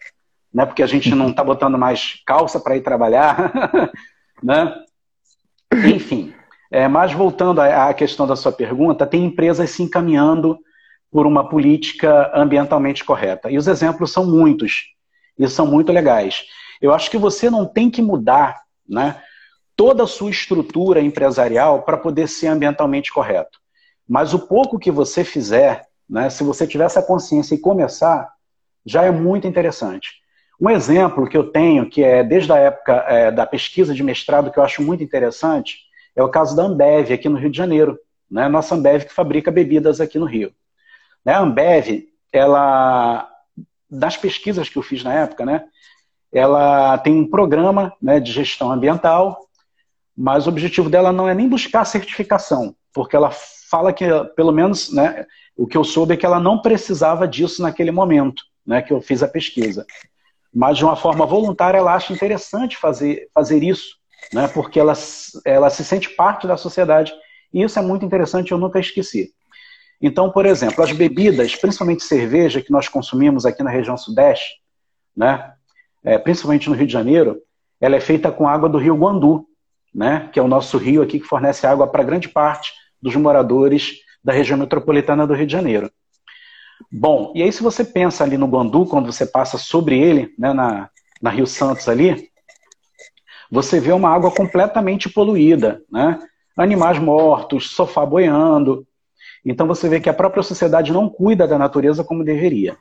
né? 0.53 0.65
Porque 0.65 0.83
a 0.83 0.87
gente 0.87 1.13
não 1.15 1.29
está 1.29 1.43
botando 1.43 1.77
mais 1.77 2.21
calça 2.25 2.59
para 2.59 2.77
ir 2.77 2.81
trabalhar, 2.81 3.51
né? 4.43 4.75
Enfim, 5.85 6.33
é, 6.69 6.87
mas 6.87 7.13
voltando 7.13 7.59
à 7.61 7.93
questão 7.93 8.27
da 8.27 8.35
sua 8.35 8.51
pergunta, 8.51 9.07
tem 9.07 9.25
empresas 9.25 9.69
se 9.69 9.83
encaminhando 9.83 10.57
por 11.11 11.25
uma 11.25 11.49
política 11.49 12.31
ambientalmente 12.33 13.03
correta. 13.03 13.51
E 13.51 13.57
os 13.57 13.67
exemplos 13.67 14.11
são 14.11 14.25
muitos, 14.25 14.93
e 15.37 15.47
são 15.47 15.67
muito 15.67 15.91
legais. 15.91 16.45
Eu 16.81 16.93
acho 16.93 17.11
que 17.11 17.17
você 17.17 17.49
não 17.49 17.65
tem 17.65 17.89
que 17.89 18.01
mudar 18.01 18.61
né, 18.87 19.21
toda 19.75 20.03
a 20.03 20.07
sua 20.07 20.31
estrutura 20.31 21.01
empresarial 21.01 21.83
para 21.83 21.97
poder 21.97 22.27
ser 22.27 22.47
ambientalmente 22.47 23.11
correto. 23.11 23.59
Mas 24.11 24.33
o 24.33 24.39
pouco 24.39 24.77
que 24.77 24.91
você 24.91 25.23
fizer, 25.23 25.87
né, 26.09 26.29
se 26.29 26.43
você 26.43 26.67
tiver 26.67 26.83
essa 26.83 27.01
consciência 27.01 27.55
e 27.55 27.57
começar, 27.57 28.29
já 28.85 29.03
é 29.03 29.09
muito 29.09 29.47
interessante. 29.47 30.15
Um 30.59 30.69
exemplo 30.69 31.29
que 31.29 31.37
eu 31.37 31.49
tenho, 31.49 31.89
que 31.89 32.03
é 32.03 32.21
desde 32.21 32.51
a 32.51 32.57
época 32.57 33.05
é, 33.07 33.31
da 33.31 33.45
pesquisa 33.45 33.93
de 33.93 34.03
mestrado, 34.03 34.51
que 34.51 34.59
eu 34.59 34.63
acho 34.63 34.81
muito 34.81 35.01
interessante, 35.01 35.77
é 36.13 36.21
o 36.21 36.27
caso 36.27 36.57
da 36.57 36.63
Ambev, 36.63 37.13
aqui 37.13 37.29
no 37.29 37.37
Rio 37.37 37.49
de 37.49 37.55
Janeiro. 37.55 37.97
Né? 38.29 38.49
Nossa 38.49 38.75
Ambev 38.75 39.05
que 39.05 39.13
fabrica 39.13 39.49
bebidas 39.49 40.01
aqui 40.01 40.19
no 40.19 40.25
Rio. 40.25 40.51
Né? 41.23 41.31
A 41.31 41.39
Ambev, 41.39 42.03
ela, 42.33 43.29
das 43.89 44.17
pesquisas 44.17 44.67
que 44.67 44.77
eu 44.77 44.83
fiz 44.83 45.05
na 45.05 45.13
época, 45.13 45.45
né, 45.45 45.63
ela 46.33 46.97
tem 46.97 47.13
um 47.13 47.29
programa 47.29 47.93
né, 48.01 48.19
de 48.19 48.33
gestão 48.33 48.73
ambiental, 48.73 49.39
mas 50.17 50.47
o 50.47 50.49
objetivo 50.49 50.89
dela 50.89 51.13
não 51.13 51.29
é 51.29 51.33
nem 51.33 51.47
buscar 51.47 51.85
certificação, 51.85 52.75
porque 52.91 53.15
ela 53.15 53.31
fala 53.71 53.93
que, 53.93 54.05
pelo 54.35 54.51
menos, 54.51 54.93
né, 54.93 55.25
o 55.57 55.65
que 55.65 55.77
eu 55.77 55.83
soube 55.83 56.13
é 56.13 56.17
que 56.17 56.25
ela 56.25 56.39
não 56.39 56.61
precisava 56.61 57.27
disso 57.27 57.61
naquele 57.61 57.91
momento, 57.91 58.43
né, 58.65 58.81
que 58.81 58.91
eu 58.91 59.01
fiz 59.01 59.23
a 59.23 59.27
pesquisa 59.27 59.85
mas 60.53 60.77
de 60.77 60.83
uma 60.83 60.95
forma 60.95 61.25
voluntária 61.25 61.77
ela 61.77 61.95
acha 61.95 62.11
interessante 62.11 62.77
fazer, 62.77 63.29
fazer 63.33 63.63
isso, 63.63 63.95
né? 64.33 64.47
porque 64.49 64.79
ela, 64.79 64.93
ela 65.45 65.69
se 65.69 65.83
sente 65.83 66.09
parte 66.09 66.45
da 66.45 66.57
sociedade. 66.57 67.13
E 67.53 67.63
isso 67.63 67.79
é 67.79 67.81
muito 67.81 68.05
interessante, 68.05 68.51
eu 68.51 68.57
nunca 68.57 68.79
esqueci. 68.79 69.33
Então, 70.01 70.31
por 70.31 70.45
exemplo, 70.45 70.83
as 70.83 70.91
bebidas, 70.91 71.55
principalmente 71.55 72.03
cerveja, 72.03 72.61
que 72.61 72.71
nós 72.71 72.87
consumimos 72.87 73.45
aqui 73.45 73.63
na 73.63 73.69
região 73.69 73.95
sudeste, 73.95 74.55
né? 75.15 75.53
É, 76.03 76.17
principalmente 76.17 76.67
no 76.67 76.75
Rio 76.75 76.87
de 76.87 76.93
Janeiro, 76.93 77.39
ela 77.79 77.95
é 77.95 77.99
feita 77.99 78.31
com 78.31 78.47
água 78.47 78.67
do 78.67 78.79
rio 78.79 78.95
Guandu, 78.95 79.45
né? 79.93 80.29
que 80.33 80.39
é 80.39 80.41
o 80.41 80.47
nosso 80.47 80.77
rio 80.77 81.03
aqui 81.03 81.19
que 81.19 81.27
fornece 81.27 81.67
água 81.67 81.85
para 81.85 82.03
grande 82.03 82.27
parte 82.27 82.71
dos 83.01 83.15
moradores 83.15 83.95
da 84.23 84.31
região 84.31 84.57
metropolitana 84.57 85.25
do 85.25 85.33
Rio 85.33 85.47
de 85.47 85.51
Janeiro. 85.51 85.91
Bom, 86.91 87.31
e 87.35 87.41
aí 87.41 87.51
se 87.51 87.63
você 87.63 87.83
pensa 87.83 88.23
ali 88.23 88.37
no 88.37 88.47
Guandu, 88.47 88.85
quando 88.85 89.11
você 89.11 89.25
passa 89.25 89.57
sobre 89.57 89.99
ele, 89.99 90.33
né, 90.37 90.53
na, 90.53 90.89
na 91.21 91.29
Rio 91.29 91.47
Santos 91.47 91.87
ali, 91.87 92.29
você 93.51 93.79
vê 93.79 93.91
uma 93.91 94.09
água 94.09 94.31
completamente 94.31 95.09
poluída, 95.09 95.81
né? 95.91 96.19
Animais 96.55 96.97
mortos, 96.99 97.71
sofá 97.71 98.05
boiando. 98.05 98.87
Então 99.45 99.67
você 99.67 99.89
vê 99.89 99.99
que 99.99 100.09
a 100.09 100.13
própria 100.13 100.43
sociedade 100.43 100.93
não 100.93 101.09
cuida 101.09 101.47
da 101.47 101.57
natureza 101.57 102.03
como 102.03 102.23
deveria. 102.23 102.77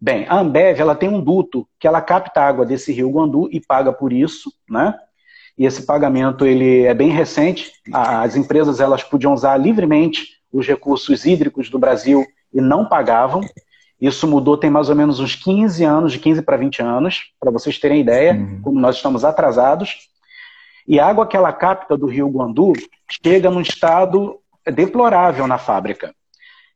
Bem, 0.00 0.24
a 0.28 0.38
Ambev 0.38 0.80
ela 0.80 0.94
tem 0.94 1.08
um 1.08 1.20
duto 1.20 1.68
que 1.78 1.86
ela 1.86 2.00
capta 2.00 2.40
a 2.40 2.48
água 2.48 2.64
desse 2.64 2.92
rio 2.92 3.10
Guandu 3.10 3.48
e 3.52 3.60
paga 3.60 3.92
por 3.92 4.12
isso, 4.12 4.50
né? 4.68 4.94
E 5.60 5.66
esse 5.66 5.82
pagamento 5.82 6.46
ele 6.46 6.86
é 6.86 6.94
bem 6.94 7.10
recente. 7.10 7.70
As 7.92 8.34
empresas 8.34 8.80
elas 8.80 9.04
podiam 9.04 9.34
usar 9.34 9.58
livremente 9.58 10.40
os 10.50 10.66
recursos 10.66 11.26
hídricos 11.26 11.68
do 11.68 11.78
Brasil 11.78 12.24
e 12.50 12.62
não 12.62 12.86
pagavam. 12.86 13.42
Isso 14.00 14.26
mudou 14.26 14.56
tem 14.56 14.70
mais 14.70 14.88
ou 14.88 14.96
menos 14.96 15.20
uns 15.20 15.34
15 15.34 15.84
anos, 15.84 16.12
de 16.12 16.18
15 16.18 16.40
para 16.40 16.56
20 16.56 16.80
anos, 16.80 17.24
para 17.38 17.50
vocês 17.50 17.78
terem 17.78 18.00
ideia, 18.00 18.32
uhum. 18.32 18.62
como 18.62 18.80
nós 18.80 18.96
estamos 18.96 19.22
atrasados. 19.22 20.08
E 20.88 20.98
a 20.98 21.06
água 21.06 21.26
que 21.26 21.36
ela 21.36 21.52
capta 21.52 21.94
do 21.94 22.06
rio 22.06 22.30
Guandu 22.30 22.72
chega 23.22 23.50
num 23.50 23.60
estado 23.60 24.38
deplorável 24.64 25.46
na 25.46 25.58
fábrica. 25.58 26.14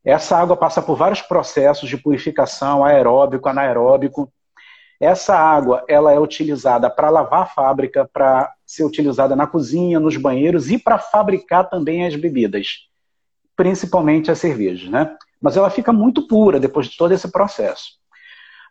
Essa 0.05 0.37
água 0.37 0.55
passa 0.55 0.79
por 0.79 0.95
vários 0.95 1.23
processos 1.23 1.89
de 1.89 1.97
purificação, 1.97 2.85
aeróbico, 2.85 3.49
anaeróbico. 3.49 4.31
Essa 4.99 5.35
água 5.35 5.83
ela 5.87 6.11
é 6.11 6.19
utilizada 6.19 6.89
para 6.89 7.09
lavar 7.09 7.43
a 7.43 7.45
fábrica, 7.45 8.09
para 8.11 8.53
ser 8.65 8.83
utilizada 8.83 9.35
na 9.35 9.45
cozinha, 9.45 9.99
nos 9.99 10.17
banheiros 10.17 10.69
e 10.69 10.77
para 10.77 10.97
fabricar 10.97 11.69
também 11.69 12.05
as 12.05 12.15
bebidas, 12.15 12.87
principalmente 13.55 14.31
as 14.31 14.39
cervejas, 14.39 14.89
né? 14.89 15.15
mas 15.41 15.57
ela 15.57 15.69
fica 15.69 15.93
muito 15.93 16.27
pura 16.27 16.59
depois 16.59 16.87
de 16.87 16.97
todo 16.97 17.13
esse 17.13 17.31
processo. 17.31 17.91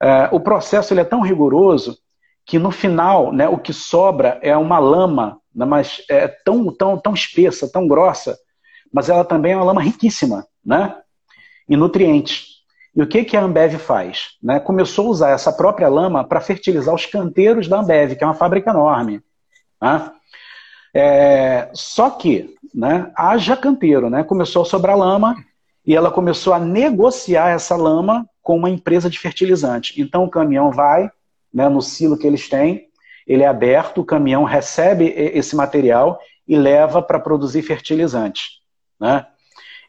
É, 0.02 0.28
o 0.32 0.40
processo 0.40 0.92
ele 0.92 1.00
é 1.00 1.04
tão 1.04 1.20
rigoroso 1.20 1.98
que 2.44 2.58
no 2.58 2.70
final 2.70 3.32
né, 3.32 3.48
o 3.48 3.58
que 3.58 3.72
sobra 3.72 4.38
é 4.42 4.56
uma 4.56 4.78
lama, 4.78 5.40
né, 5.54 5.64
mas 5.64 6.02
é 6.10 6.26
tão, 6.26 6.74
tão, 6.74 6.98
tão 6.98 7.14
espessa, 7.14 7.70
tão 7.70 7.86
grossa, 7.86 8.36
mas 8.92 9.08
ela 9.08 9.24
também 9.24 9.52
é 9.52 9.56
uma 9.56 9.64
lama 9.64 9.82
riquíssima 9.82 10.46
né, 10.64 10.96
em 11.68 11.76
nutrientes. 11.76 12.53
E 12.94 13.02
o 13.02 13.06
que, 13.06 13.24
que 13.24 13.36
a 13.36 13.42
Ambev 13.42 13.74
faz? 13.78 14.36
Né? 14.42 14.60
Começou 14.60 15.06
a 15.06 15.10
usar 15.10 15.30
essa 15.30 15.52
própria 15.52 15.88
lama 15.88 16.22
para 16.22 16.40
fertilizar 16.40 16.94
os 16.94 17.06
canteiros 17.06 17.66
da 17.66 17.80
Ambev, 17.80 18.14
que 18.14 18.22
é 18.22 18.26
uma 18.26 18.34
fábrica 18.34 18.70
enorme. 18.70 19.20
Né? 19.82 20.10
É, 20.94 21.70
só 21.72 22.10
que 22.10 22.54
né, 22.72 23.10
haja 23.16 23.56
canteiro, 23.56 24.08
né? 24.08 24.22
começou 24.22 24.62
a 24.62 24.64
sobrar 24.64 24.96
lama 24.96 25.34
e 25.84 25.94
ela 25.94 26.10
começou 26.10 26.54
a 26.54 26.58
negociar 26.58 27.50
essa 27.50 27.74
lama 27.74 28.26
com 28.40 28.56
uma 28.56 28.70
empresa 28.70 29.10
de 29.10 29.18
fertilizante. 29.18 30.00
Então 30.00 30.24
o 30.24 30.30
caminhão 30.30 30.70
vai 30.70 31.10
né, 31.52 31.68
no 31.68 31.82
silo 31.82 32.16
que 32.16 32.26
eles 32.26 32.48
têm, 32.48 32.88
ele 33.26 33.42
é 33.42 33.46
aberto, 33.46 34.00
o 34.00 34.04
caminhão 34.04 34.44
recebe 34.44 35.12
esse 35.16 35.56
material 35.56 36.20
e 36.46 36.56
leva 36.56 37.02
para 37.02 37.18
produzir 37.18 37.62
fertilizante. 37.62 38.60
Né? 39.00 39.26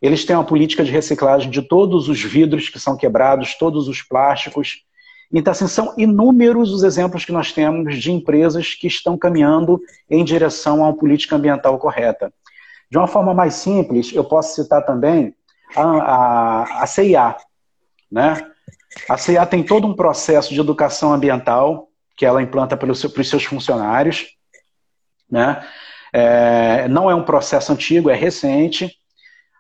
Eles 0.06 0.24
têm 0.24 0.36
uma 0.36 0.46
política 0.46 0.84
de 0.84 0.92
reciclagem 0.92 1.50
de 1.50 1.64
todos 1.64 2.08
os 2.08 2.22
vidros 2.22 2.70
que 2.70 2.80
são 2.80 2.96
quebrados, 2.96 3.56
todos 3.56 3.88
os 3.88 4.04
plásticos. 4.04 4.84
Então, 5.34 5.50
assim, 5.50 5.68
são 5.68 5.96
inúmeros 5.98 6.72
os 6.72 6.84
exemplos 6.84 7.26
que 7.26 7.32
nós 7.32 7.52
temos 7.52 7.98
de 7.98 8.12
empresas 8.12 8.76
que 8.76 8.86
estão 8.86 9.18
caminhando 9.18 9.82
em 10.08 10.24
direção 10.24 10.84
a 10.84 10.90
uma 10.90 10.96
política 10.96 11.36
ambiental 11.36 11.80
correta. 11.80 12.32
De 12.88 13.00
uma 13.00 13.08
forma 13.08 13.34
mais 13.34 13.56
simples, 13.56 14.14
eu 14.14 14.24
posso 14.24 14.62
citar 14.62 14.86
também 14.86 15.34
a, 15.76 15.82
a, 15.82 16.84
a 16.84 16.86
CIA. 16.86 17.36
Né? 18.12 18.48
A 19.10 19.18
CIA 19.18 19.44
tem 19.48 19.64
todo 19.64 19.88
um 19.88 19.96
processo 19.96 20.54
de 20.54 20.60
educação 20.60 21.14
ambiental 21.14 21.90
que 22.16 22.28
ela 22.28 22.44
implanta 22.44 22.78
para 22.78 22.92
os 22.92 23.00
seus 23.00 23.44
funcionários. 23.44 24.28
Né? 25.28 25.66
É, 26.14 26.88
não 26.90 27.10
é 27.10 27.16
um 27.16 27.24
processo 27.24 27.74
antigo, 27.74 28.12
é 28.12 28.16
recente, 28.16 28.96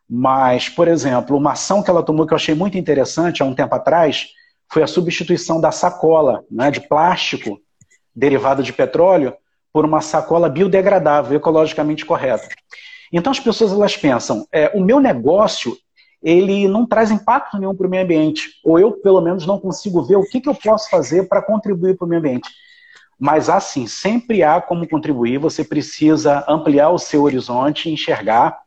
mas, 0.09 0.69
por 0.69 0.87
exemplo, 0.87 1.35
uma 1.35 1.53
ação 1.53 1.81
que 1.81 1.89
ela 1.89 2.03
tomou 2.03 2.27
que 2.27 2.33
eu 2.33 2.37
achei 2.37 2.53
muito 2.53 2.77
interessante 2.77 3.41
há 3.41 3.45
um 3.45 3.55
tempo 3.55 3.73
atrás 3.73 4.27
foi 4.71 4.83
a 4.83 4.87
substituição 4.87 5.59
da 5.59 5.71
sacola 5.71 6.43
né, 6.49 6.69
de 6.69 6.81
plástico 6.81 7.59
derivada 8.15 8.61
de 8.61 8.71
petróleo 8.71 9.33
por 9.73 9.83
uma 9.83 10.01
sacola 10.01 10.47
biodegradável, 10.47 11.35
ecologicamente 11.35 12.05
correta. 12.05 12.47
Então 13.11 13.31
as 13.31 13.39
pessoas 13.39 13.71
elas 13.71 13.97
pensam, 13.97 14.47
é, 14.51 14.71
o 14.75 14.81
meu 14.81 14.99
negócio 14.99 15.75
ele 16.23 16.67
não 16.67 16.87
traz 16.87 17.11
impacto 17.11 17.57
nenhum 17.57 17.75
para 17.75 17.85
o 17.85 17.89
meio 17.89 18.03
ambiente, 18.03 18.49
ou 18.63 18.79
eu 18.79 18.93
pelo 18.93 19.21
menos 19.21 19.45
não 19.45 19.59
consigo 19.59 20.01
ver 20.03 20.15
o 20.15 20.23
que, 20.23 20.41
que 20.41 20.49
eu 20.49 20.55
posso 20.55 20.89
fazer 20.89 21.27
para 21.27 21.41
contribuir 21.41 21.95
para 21.97 22.05
o 22.05 22.09
meio 22.09 22.19
ambiente. 22.19 22.49
Mas 23.19 23.49
assim, 23.49 23.85
sempre 23.85 24.43
há 24.43 24.59
como 24.59 24.87
contribuir, 24.87 25.37
você 25.37 25.63
precisa 25.63 26.43
ampliar 26.47 26.89
o 26.89 26.97
seu 26.97 27.23
horizonte, 27.23 27.89
enxergar 27.89 28.57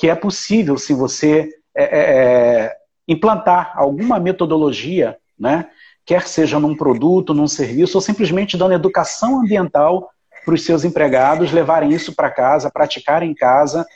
que 0.00 0.08
é 0.08 0.14
possível, 0.14 0.78
se 0.78 0.94
você 0.94 1.50
é, 1.76 1.84
é, 1.84 2.00
é, 2.00 2.76
implantar 3.06 3.74
alguma 3.76 4.18
metodologia, 4.18 5.18
né, 5.38 5.68
quer 6.06 6.26
seja 6.26 6.58
num 6.58 6.74
produto, 6.74 7.34
num 7.34 7.46
serviço, 7.46 7.98
ou 7.98 8.00
simplesmente 8.00 8.56
dando 8.56 8.72
educação 8.72 9.40
ambiental 9.40 10.08
para 10.42 10.54
os 10.54 10.64
seus 10.64 10.84
empregados 10.84 11.52
levarem 11.52 11.92
isso 11.92 12.14
para 12.14 12.30
casa, 12.30 12.70
praticarem 12.70 13.30
em 13.30 13.34
casa. 13.34 13.86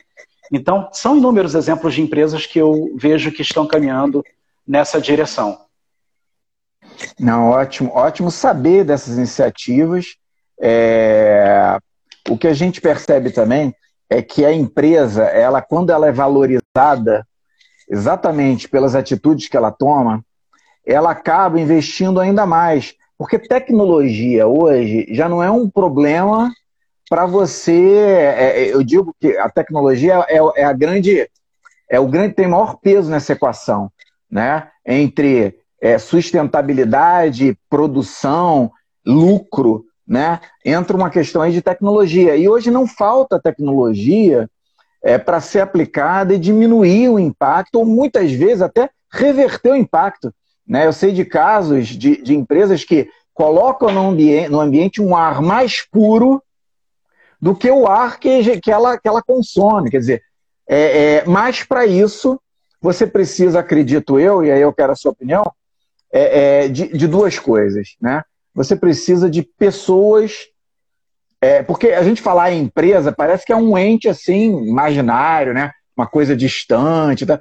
Então, 0.53 0.91
são 0.93 1.17
inúmeros 1.17 1.55
exemplos 1.55 1.95
de 1.95 2.03
empresas 2.03 2.45
que 2.45 2.59
eu 2.59 2.93
vejo 2.97 3.33
que 3.33 3.41
estão 3.41 3.67
caminhando 3.67 4.23
nessa 4.69 5.01
direção. 5.01 5.59
Não, 7.19 7.49
ótimo, 7.49 7.91
ótimo 7.95 8.31
saber 8.31 8.85
dessas 8.85 9.17
iniciativas. 9.17 10.17
É... 10.61 11.79
O 12.29 12.37
que 12.37 12.47
a 12.47 12.53
gente 12.53 12.79
percebe 12.79 13.31
também 13.31 13.75
é 14.09 14.23
que 14.23 14.45
a 14.45 14.53
empresa, 14.53 15.25
ela 15.25 15.61
quando 15.63 15.91
ela 15.91 16.07
é 16.09 16.13
valorizada 16.13 17.27
exatamente 17.89 18.69
pelas 18.69 18.95
atitudes 18.95 19.49
que 19.49 19.57
ela 19.57 19.71
toma, 19.71 20.25
ela 20.87 21.11
acaba 21.11 21.61
investindo 21.61 22.21
ainda 22.21 22.47
mais, 22.47 22.95
porque 23.17 23.39
tecnologia 23.39 24.47
hoje 24.47 25.07
já 25.11 25.29
não 25.29 25.43
é 25.43 25.51
um 25.51 25.69
problema 25.69 26.53
para 27.09 27.27
você. 27.27 27.95
É, 27.97 28.63
é, 28.63 28.75
eu 28.75 28.83
digo 28.83 29.15
que 29.21 29.37
a 29.39 29.49
tecnologia 29.49 30.25
é, 30.29 30.39
é, 30.57 30.65
a 30.65 30.73
grande, 30.73 31.29
é 31.89 31.99
o 32.01 32.09
grande 32.09 32.35
tem 32.35 32.47
maior 32.47 32.77
peso 32.77 33.11
nessa 33.11 33.33
equação, 33.33 33.91
né? 34.31 34.69
Entre 34.87 35.59
sustentabilidade, 36.01 37.59
produção, 37.69 38.73
lucro 39.05 39.85
né? 40.07 40.41
Entra 40.65 40.97
uma 40.97 41.11
questão 41.11 41.43
aí 41.43 41.53
de 41.53 41.63
tecnologia. 41.63 42.37
E 42.37 42.49
hoje 42.49 42.71
não 42.71 42.87
falta 42.87 43.41
tecnologia 43.41 44.49
é, 45.03 45.19
para 45.19 45.41
ser 45.41 45.61
aplicada 45.61 46.35
e 46.35 46.39
diminuir 46.39 47.09
o 47.09 47.19
impacto, 47.19 47.77
ou 47.77 47.85
muitas 47.85 48.33
vezes 48.33 48.63
até 48.63 48.91
reverter 49.11 49.73
o 49.73 49.77
impacto. 49.77 50.33
Né? 50.67 50.87
Eu 50.87 50.93
sei 50.93 51.13
de 51.13 51.25
casos 51.25 51.89
de, 51.89 52.23
de 52.23 52.35
empresas 52.35 52.85
que 52.85 53.09
colocam 53.33 53.91
no 53.93 54.11
ambiente, 54.11 54.49
no 54.49 54.61
ambiente 54.61 55.03
um 55.03 55.17
ar 55.17 55.43
mais 55.43 55.83
puro 55.83 56.43
do 57.41 57.55
que 57.55 57.71
o 57.71 57.87
ar 57.87 58.19
que, 58.19 58.61
que, 58.61 58.71
ela, 58.71 58.99
que 58.99 59.09
ela 59.09 59.23
consome. 59.23 59.91
Quer 59.91 59.99
dizer, 59.99 60.23
é, 60.67 61.17
é, 61.17 61.25
mas 61.27 61.63
para 61.63 61.85
isso 61.85 62.41
você 62.81 63.07
precisa, 63.07 63.61
acredito 63.61 64.19
eu, 64.19 64.45
e 64.45 64.51
aí 64.51 64.61
eu 64.61 64.73
quero 64.73 64.93
a 64.93 64.97
sua 64.97 65.13
opinião, 65.13 65.53
é, 66.13 66.65
é 66.65 66.69
de, 66.69 66.89
de 66.97 67.07
duas 67.07 67.39
coisas. 67.39 67.97
Né? 68.01 68.23
Você 68.55 68.77
precisa 68.77 69.29
de 69.29 69.43
pessoas. 69.43 70.47
É, 71.41 71.63
porque 71.63 71.89
a 71.89 72.03
gente 72.03 72.23
falar 72.23 72.53
em 72.53 72.63
empresa 72.63 73.13
parece 73.13 73.45
que 73.45 73.53
é 73.53 73.57
um 73.57 73.77
ente 73.77 74.09
assim, 74.09 74.67
imaginário, 74.67 75.53
né? 75.53 75.73
uma 75.97 76.07
coisa 76.07 76.37
distante. 76.37 77.27
Tá? 77.27 77.41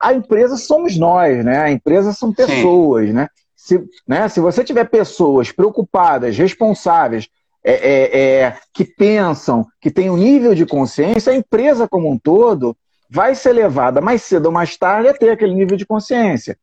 A 0.00 0.14
empresa 0.14 0.56
somos 0.56 0.96
nós, 0.96 1.44
né? 1.44 1.58
A 1.58 1.70
empresa 1.70 2.12
são 2.12 2.32
pessoas, 2.32 3.12
né? 3.12 3.28
Se, 3.56 3.82
né? 4.06 4.28
Se 4.28 4.40
você 4.40 4.64
tiver 4.64 4.84
pessoas 4.84 5.52
preocupadas, 5.52 6.36
responsáveis, 6.36 7.28
é, 7.62 7.72
é, 7.72 8.20
é, 8.20 8.58
que 8.72 8.84
pensam, 8.84 9.66
que 9.80 9.90
têm 9.90 10.08
um 10.08 10.16
nível 10.16 10.54
de 10.54 10.64
consciência, 10.64 11.32
a 11.32 11.36
empresa 11.36 11.86
como 11.86 12.10
um 12.10 12.18
todo 12.18 12.74
vai 13.08 13.34
ser 13.34 13.52
levada 13.52 14.00
mais 14.00 14.22
cedo 14.22 14.46
ou 14.46 14.52
mais 14.52 14.76
tarde 14.76 15.08
a 15.08 15.14
ter 15.14 15.30
aquele 15.30 15.54
nível 15.54 15.76
de 15.76 15.84
consciência. 15.84 16.56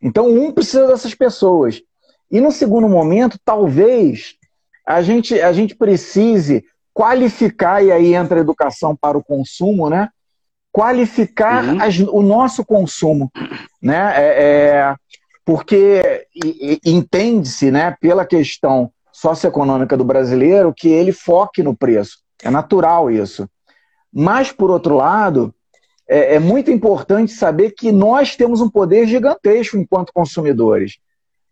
Então, 0.00 0.28
um 0.28 0.52
precisa 0.52 0.86
dessas 0.86 1.14
pessoas. 1.14 1.80
E 2.30 2.40
no 2.40 2.50
segundo 2.50 2.88
momento, 2.88 3.38
talvez 3.44 4.34
a 4.86 5.02
gente, 5.02 5.40
a 5.40 5.52
gente 5.52 5.74
precise 5.74 6.64
qualificar, 6.92 7.84
e 7.84 7.92
aí 7.92 8.14
entra 8.14 8.38
a 8.38 8.40
educação 8.40 8.96
para 8.96 9.18
o 9.18 9.22
consumo, 9.22 9.90
né? 9.90 10.08
Qualificar 10.72 11.64
uhum. 11.64 11.82
as, 11.82 11.98
o 11.98 12.22
nosso 12.22 12.64
consumo, 12.64 13.30
né? 13.82 14.12
É, 14.16 14.26
é, 14.26 14.94
porque 15.44 16.26
entende-se, 16.84 17.70
né, 17.70 17.96
pela 18.00 18.26
questão 18.26 18.90
socioeconômica 19.12 19.96
do 19.96 20.04
brasileiro, 20.04 20.74
que 20.74 20.88
ele 20.88 21.12
foque 21.12 21.62
no 21.62 21.76
preço. 21.76 22.18
É 22.42 22.50
natural 22.50 23.10
isso. 23.10 23.48
Mas, 24.12 24.50
por 24.50 24.70
outro 24.70 24.96
lado, 24.96 25.54
é, 26.08 26.34
é 26.34 26.38
muito 26.38 26.70
importante 26.70 27.32
saber 27.32 27.72
que 27.72 27.92
nós 27.92 28.36
temos 28.36 28.60
um 28.60 28.68
poder 28.68 29.06
gigantesco 29.06 29.76
enquanto 29.76 30.12
consumidores. 30.12 30.98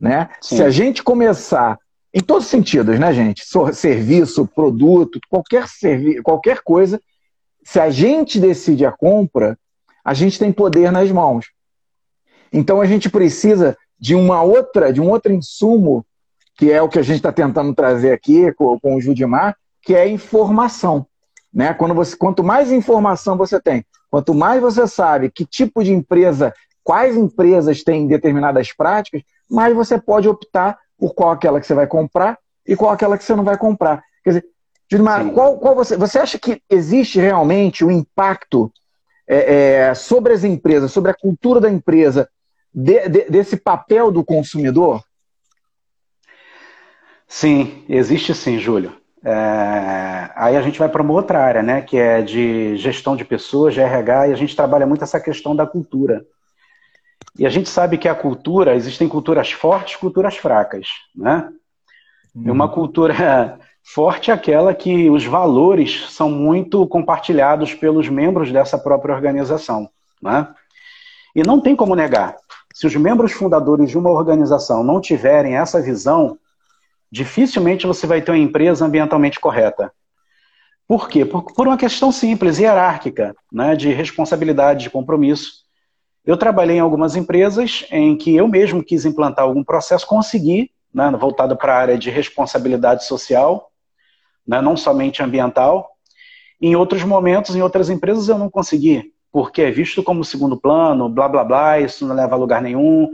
Né? 0.00 0.28
Se 0.40 0.62
a 0.62 0.70
gente 0.70 1.02
começar, 1.02 1.78
em 2.12 2.20
todos 2.20 2.44
os 2.44 2.50
sentidos, 2.50 2.98
né, 2.98 3.12
gente? 3.12 3.44
Serviço, 3.72 4.46
produto, 4.46 5.18
qualquer, 5.28 5.66
servi 5.68 6.22
qualquer 6.22 6.60
coisa, 6.62 7.00
se 7.64 7.80
a 7.80 7.90
gente 7.90 8.38
decide 8.38 8.84
a 8.84 8.92
compra, 8.92 9.58
a 10.04 10.12
gente 10.12 10.38
tem 10.38 10.52
poder 10.52 10.92
nas 10.92 11.10
mãos. 11.10 11.46
Então 12.52 12.80
a 12.80 12.86
gente 12.86 13.08
precisa 13.08 13.76
de 13.98 14.14
uma 14.14 14.42
outra, 14.42 14.92
de 14.92 15.00
um 15.00 15.08
outro 15.10 15.32
insumo, 15.32 16.04
que 16.56 16.70
é 16.70 16.80
o 16.80 16.88
que 16.88 16.98
a 16.98 17.02
gente 17.02 17.16
está 17.16 17.32
tentando 17.32 17.74
trazer 17.74 18.12
aqui 18.12 18.52
com, 18.52 18.78
com 18.78 18.96
o 18.96 19.00
Judimar, 19.00 19.56
que 19.82 19.94
é 19.94 20.02
a 20.02 20.08
informação. 20.08 21.06
Né? 21.52 21.72
Quando 21.72 21.94
você, 21.94 22.16
quanto 22.16 22.44
mais 22.44 22.70
informação 22.70 23.36
você 23.36 23.60
tem, 23.60 23.84
quanto 24.10 24.34
mais 24.34 24.60
você 24.60 24.86
sabe 24.86 25.30
que 25.30 25.44
tipo 25.44 25.82
de 25.82 25.92
empresa, 25.92 26.52
quais 26.84 27.16
empresas 27.16 27.82
têm 27.82 28.06
determinadas 28.06 28.72
práticas, 28.72 29.22
mas 29.50 29.74
você 29.74 29.98
pode 29.98 30.28
optar 30.28 30.78
por 30.98 31.14
qual 31.14 31.30
aquela 31.30 31.58
que 31.58 31.66
você 31.66 31.74
vai 31.74 31.86
comprar 31.86 32.38
e 32.66 32.76
qual 32.76 32.92
aquela 32.92 33.18
que 33.18 33.24
você 33.24 33.34
não 33.34 33.42
vai 33.42 33.58
comprar. 33.58 34.02
Quer 34.22 34.30
dizer, 34.30 34.44
Gilmar, 34.90 35.30
qual, 35.30 35.58
qual 35.58 35.74
você, 35.74 35.96
você 35.96 36.18
acha 36.18 36.38
que 36.38 36.62
existe 36.70 37.18
realmente 37.18 37.84
o 37.84 37.88
um 37.88 37.90
impacto 37.90 38.70
é, 39.26 39.86
é, 39.88 39.94
sobre 39.94 40.32
as 40.32 40.44
empresas, 40.44 40.92
sobre 40.92 41.10
a 41.10 41.14
cultura 41.14 41.60
da 41.60 41.70
empresa, 41.70 42.28
de, 42.72 43.08
de, 43.08 43.30
desse 43.30 43.56
papel 43.56 44.10
do 44.10 44.22
consumidor? 44.22 45.02
Sim, 47.26 47.84
existe 47.88 48.34
sim, 48.34 48.58
Júlio. 48.58 48.92
É, 49.24 50.30
aí 50.36 50.56
a 50.56 50.60
gente 50.60 50.78
vai 50.78 50.88
para 50.88 51.02
uma 51.02 51.14
outra 51.14 51.42
área, 51.42 51.62
né, 51.62 51.80
que 51.80 51.96
é 51.96 52.20
de 52.20 52.76
gestão 52.76 53.16
de 53.16 53.24
pessoas, 53.24 53.72
de 53.72 53.80
RH, 53.80 54.28
e 54.28 54.32
a 54.32 54.36
gente 54.36 54.54
trabalha 54.54 54.86
muito 54.86 55.02
essa 55.02 55.18
questão 55.18 55.56
da 55.56 55.66
cultura. 55.66 56.24
E 57.38 57.46
a 57.46 57.50
gente 57.50 57.68
sabe 57.68 57.98
que 57.98 58.08
a 58.08 58.14
cultura, 58.14 58.74
existem 58.74 59.08
culturas 59.08 59.50
fortes 59.50 59.96
culturas 59.96 60.36
fracas, 60.36 60.88
né? 61.14 61.48
Uhum. 62.34 62.42
E 62.46 62.50
uma 62.50 62.68
cultura 62.68 63.58
forte 63.82 64.30
é 64.30 64.34
aquela 64.34 64.74
que 64.74 65.10
os 65.10 65.24
valores 65.24 66.10
são 66.10 66.30
muito 66.30 66.86
compartilhados 66.86 67.74
pelos 67.74 68.08
membros 68.08 68.52
dessa 68.52 68.78
própria 68.78 69.14
organização, 69.14 69.88
né? 70.22 70.48
E 71.34 71.42
não 71.42 71.60
tem 71.60 71.74
como 71.74 71.96
negar. 71.96 72.36
Se 72.72 72.82
Se 72.82 72.86
os 72.86 72.96
membros 72.96 73.32
fundadores 73.32 73.90
de 73.90 73.98
uma 73.98 74.10
organização 74.10 74.84
não 74.84 75.00
tiverem 75.00 75.56
essa 75.56 75.80
visão, 75.80 76.38
dificilmente 77.10 77.86
você 77.86 78.06
vai 78.06 78.22
ter 78.22 78.30
uma 78.30 78.38
empresa 78.38 78.84
ambientalmente 78.84 79.40
correta. 79.40 79.92
Por 80.86 81.08
quê? 81.08 81.24
Por, 81.24 81.42
por 81.42 81.66
uma 81.66 81.76
questão 81.76 82.12
simples, 82.12 82.58
hierárquica, 82.58 83.34
né, 83.50 83.74
de 83.74 83.92
responsabilidade, 83.92 84.84
de 84.84 84.90
compromisso. 84.90 85.63
Eu 86.26 86.38
trabalhei 86.38 86.76
em 86.76 86.80
algumas 86.80 87.16
empresas 87.16 87.86
em 87.90 88.16
que 88.16 88.34
eu 88.34 88.48
mesmo 88.48 88.82
quis 88.82 89.04
implantar 89.04 89.44
algum 89.44 89.62
processo, 89.62 90.06
consegui, 90.06 90.70
né, 90.92 91.10
voltado 91.10 91.56
para 91.56 91.74
a 91.74 91.78
área 91.78 91.98
de 91.98 92.08
responsabilidade 92.08 93.04
social, 93.04 93.70
né, 94.46 94.60
não 94.62 94.76
somente 94.76 95.22
ambiental. 95.22 95.90
Em 96.60 96.74
outros 96.76 97.04
momentos, 97.04 97.54
em 97.54 97.62
outras 97.62 97.90
empresas, 97.90 98.28
eu 98.28 98.38
não 98.38 98.48
consegui, 98.48 99.12
porque 99.30 99.62
é 99.62 99.70
visto 99.70 100.02
como 100.02 100.24
segundo 100.24 100.56
plano, 100.56 101.10
blá 101.10 101.28
blá 101.28 101.44
blá, 101.44 101.78
isso 101.78 102.06
não 102.06 102.14
leva 102.14 102.34
a 102.34 102.38
lugar 102.38 102.62
nenhum. 102.62 103.10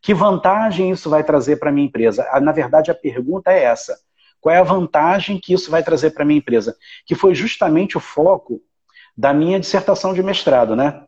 Que 0.00 0.14
vantagem 0.14 0.90
isso 0.90 1.10
vai 1.10 1.22
trazer 1.22 1.56
para 1.56 1.68
a 1.68 1.72
minha 1.72 1.86
empresa? 1.86 2.26
Na 2.40 2.52
verdade, 2.52 2.90
a 2.90 2.94
pergunta 2.94 3.52
é 3.52 3.64
essa: 3.64 3.98
qual 4.40 4.54
é 4.54 4.58
a 4.58 4.62
vantagem 4.62 5.38
que 5.38 5.52
isso 5.52 5.70
vai 5.70 5.82
trazer 5.82 6.10
para 6.10 6.22
a 6.22 6.26
minha 6.26 6.38
empresa? 6.38 6.76
Que 7.04 7.14
foi 7.14 7.34
justamente 7.34 7.96
o 7.96 8.00
foco 8.00 8.62
da 9.16 9.34
minha 9.34 9.60
dissertação 9.60 10.14
de 10.14 10.22
mestrado, 10.22 10.74
né? 10.74 11.04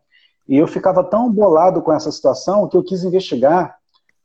E 0.47 0.57
eu 0.57 0.67
ficava 0.67 1.03
tão 1.03 1.31
bolado 1.31 1.81
com 1.81 1.93
essa 1.93 2.11
situação 2.11 2.67
que 2.67 2.77
eu 2.77 2.83
quis 2.83 3.03
investigar 3.03 3.77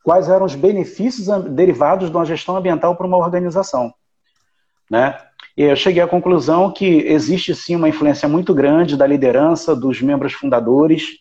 quais 0.03 0.29
eram 0.29 0.47
os 0.47 0.55
benefícios 0.55 1.27
derivados 1.51 2.11
de 2.11 2.17
uma 2.17 2.25
gestão 2.25 2.57
ambiental 2.57 2.97
para 2.97 3.07
uma 3.07 3.17
organização. 3.17 3.93
Né? 4.91 5.17
E 5.57 5.63
eu 5.63 5.77
cheguei 5.77 6.03
à 6.03 6.09
conclusão 6.09 6.73
que 6.73 6.85
existe 7.07 7.55
sim 7.55 7.77
uma 7.77 7.89
influência 7.89 8.29
muito 8.29 8.55
grande 8.55 8.97
da 8.97 9.07
liderança 9.07 9.75
dos 9.77 10.01
membros 10.01 10.33
fundadores 10.33 11.19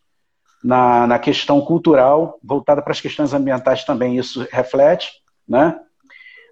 na, 0.64 1.08
na 1.08 1.20
questão 1.20 1.60
cultural, 1.62 2.40
voltada 2.44 2.82
para 2.82 2.92
as 2.92 3.02
questões 3.02 3.34
ambientais 3.34 3.84
também, 3.84 4.18
isso 4.18 4.48
reflete, 4.52 5.10
né? 5.48 5.80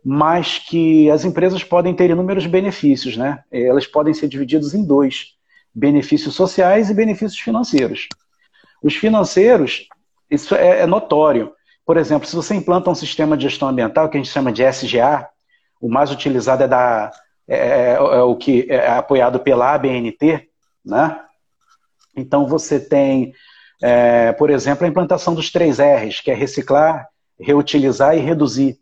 mas 0.04 0.58
que 0.58 1.10
as 1.12 1.26
empresas 1.26 1.64
podem 1.64 1.94
ter 1.94 2.10
inúmeros 2.10 2.46
benefícios. 2.46 3.16
Né? 3.18 3.44
Elas 3.52 3.86
podem 3.86 4.14
ser 4.14 4.28
divididas 4.28 4.74
em 4.74 4.86
dois, 4.86 5.36
benefícios 5.74 6.36
sociais 6.36 6.90
e 6.90 6.94
benefícios 6.94 7.40
financeiros. 7.40 8.08
Os 8.82 8.96
financeiros, 8.96 9.88
isso 10.30 10.56
é, 10.56 10.82
é 10.82 10.86
notório. 10.86 11.54
Por 11.86 11.98
exemplo, 11.98 12.28
se 12.28 12.36
você 12.36 12.56
implanta 12.56 12.90
um 12.90 12.96
sistema 12.96 13.36
de 13.36 13.44
gestão 13.44 13.68
ambiental 13.68 14.10
que 14.10 14.18
a 14.18 14.22
gente 14.22 14.32
chama 14.32 14.52
de 14.52 14.64
SGA, 14.64 15.28
o 15.82 15.90
mais 15.90 16.12
utilizado 16.12 16.64
é, 16.64 16.68
da, 16.68 17.12
é, 17.48 17.58
é, 17.58 17.94
é 17.94 18.22
o 18.22 18.36
que 18.36 18.68
é 18.70 18.90
apoiado 18.90 19.40
pela 19.40 19.74
ABNT, 19.74 20.48
né? 20.86 21.20
Então 22.16 22.46
você 22.46 22.80
tem, 22.80 23.34
é, 23.82 24.32
por 24.34 24.50
exemplo, 24.50 24.86
a 24.86 24.90
implantação 24.90 25.34
dos 25.34 25.52
três 25.52 25.80
R's, 25.80 26.22
que 26.22 26.30
é 26.30 26.34
reciclar, 26.34 27.08
reutilizar 27.40 28.16
e 28.16 28.20
reduzir. 28.20 28.78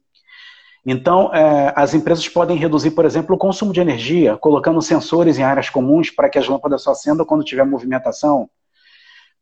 Então, 0.85 1.33
é, 1.33 1.73
as 1.75 1.93
empresas 1.93 2.27
podem 2.29 2.57
reduzir, 2.57 2.91
por 2.91 3.03
exemplo, 3.03 3.35
o 3.35 3.37
consumo 3.37 3.73
de 3.73 3.81
energia, 3.81 4.37
colocando 4.37 4.81
sensores 4.81 5.37
em 5.37 5.43
áreas 5.43 5.69
comuns 5.69 6.09
para 6.09 6.29
que 6.29 6.39
as 6.39 6.47
lâmpadas 6.47 6.81
só 6.81 6.91
acendam 6.91 7.25
quando 7.25 7.43
tiver 7.43 7.65
movimentação 7.65 8.49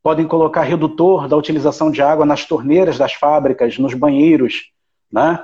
podem 0.06 0.28
colocar 0.28 0.62
redutor 0.62 1.28
da 1.28 1.36
utilização 1.36 1.90
de 1.90 2.00
água 2.00 2.28
nas 2.28 2.46
torneiras 2.46 2.96
das 2.96 3.14
fábricas, 3.14 3.80
nos 3.80 3.96
banheiros, 3.96 4.70
né? 5.12 5.44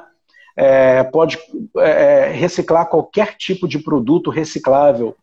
É, 0.56 1.02
pode 1.02 1.40
é, 1.80 2.28
reciclar 2.28 2.88
qualquer 2.88 3.36
tipo 3.38 3.68
de 3.68 3.80
produto 3.80 4.30
reciclável. 4.30 5.16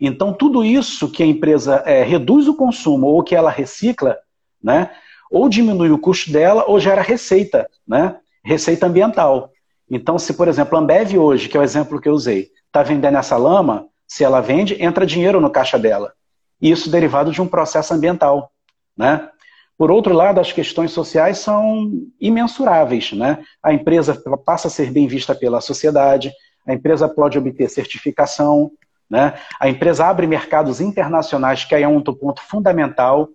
Então, 0.00 0.32
tudo 0.32 0.64
isso 0.64 1.08
que 1.08 1.22
a 1.22 1.26
empresa 1.26 1.84
é, 1.86 2.02
reduz 2.02 2.48
o 2.48 2.56
consumo 2.56 3.06
ou 3.06 3.22
que 3.22 3.36
ela 3.36 3.48
recicla, 3.48 4.18
né? 4.60 4.90
ou 5.30 5.48
diminui 5.48 5.92
o 5.92 5.98
custo 5.98 6.32
dela 6.32 6.64
ou 6.66 6.80
gera 6.80 7.00
receita, 7.00 7.70
né? 7.86 8.16
receita 8.44 8.88
ambiental. 8.88 9.52
Então, 9.88 10.18
se, 10.18 10.34
por 10.34 10.48
exemplo, 10.48 10.76
a 10.76 10.80
Ambev 10.80 11.16
hoje, 11.16 11.48
que 11.48 11.56
é 11.56 11.60
o 11.60 11.62
exemplo 11.62 12.00
que 12.00 12.08
eu 12.08 12.14
usei, 12.14 12.48
está 12.66 12.82
vendendo 12.82 13.18
essa 13.18 13.36
lama, 13.36 13.86
se 14.08 14.24
ela 14.24 14.40
vende, 14.40 14.82
entra 14.82 15.06
dinheiro 15.06 15.40
no 15.40 15.48
caixa 15.48 15.78
dela. 15.78 16.12
Isso 16.60 16.90
derivado 16.90 17.30
de 17.30 17.40
um 17.40 17.46
processo 17.46 17.94
ambiental. 17.94 18.50
Né? 18.96 19.28
Por 19.76 19.90
outro 19.90 20.14
lado, 20.14 20.40
as 20.40 20.52
questões 20.52 20.92
sociais 20.92 21.38
são 21.38 21.90
imensuráveis. 22.20 23.12
Né? 23.12 23.42
A 23.62 23.72
empresa 23.72 24.20
passa 24.44 24.68
a 24.68 24.70
ser 24.70 24.90
bem 24.90 25.06
vista 25.06 25.34
pela 25.34 25.60
sociedade, 25.60 26.32
a 26.66 26.74
empresa 26.74 27.08
pode 27.08 27.38
obter 27.38 27.68
certificação, 27.68 28.70
né? 29.08 29.34
a 29.58 29.68
empresa 29.68 30.06
abre 30.06 30.26
mercados 30.26 30.80
internacionais, 30.80 31.64
que 31.64 31.74
aí 31.74 31.82
é 31.82 31.88
um 31.88 32.02
ponto 32.02 32.42
fundamental 32.42 33.28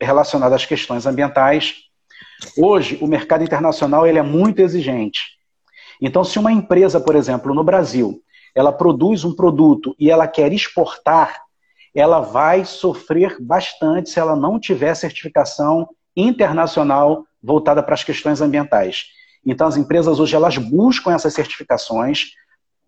relacionado 0.00 0.54
às 0.54 0.64
questões 0.64 1.06
ambientais. 1.06 1.74
Hoje, 2.56 2.98
o 3.00 3.06
mercado 3.06 3.44
internacional 3.44 4.06
ele 4.06 4.18
é 4.18 4.22
muito 4.22 4.60
exigente. 4.60 5.38
Então, 6.00 6.24
se 6.24 6.38
uma 6.38 6.50
empresa, 6.50 6.98
por 6.98 7.14
exemplo, 7.14 7.54
no 7.54 7.62
Brasil, 7.62 8.22
ela 8.54 8.72
produz 8.72 9.24
um 9.24 9.34
produto 9.34 9.94
e 9.98 10.10
ela 10.10 10.26
quer 10.26 10.52
exportar, 10.52 11.42
ela 11.94 12.20
vai 12.20 12.64
sofrer 12.64 13.36
bastante 13.40 14.10
se 14.10 14.20
ela 14.20 14.36
não 14.36 14.58
tiver 14.58 14.94
certificação 14.94 15.88
internacional 16.16 17.24
voltada 17.42 17.82
para 17.82 17.94
as 17.94 18.04
questões 18.04 18.40
ambientais. 18.40 19.06
Então, 19.44 19.66
as 19.66 19.76
empresas 19.76 20.20
hoje 20.20 20.36
elas 20.36 20.58
buscam 20.58 21.12
essas 21.12 21.32
certificações, 21.32 22.32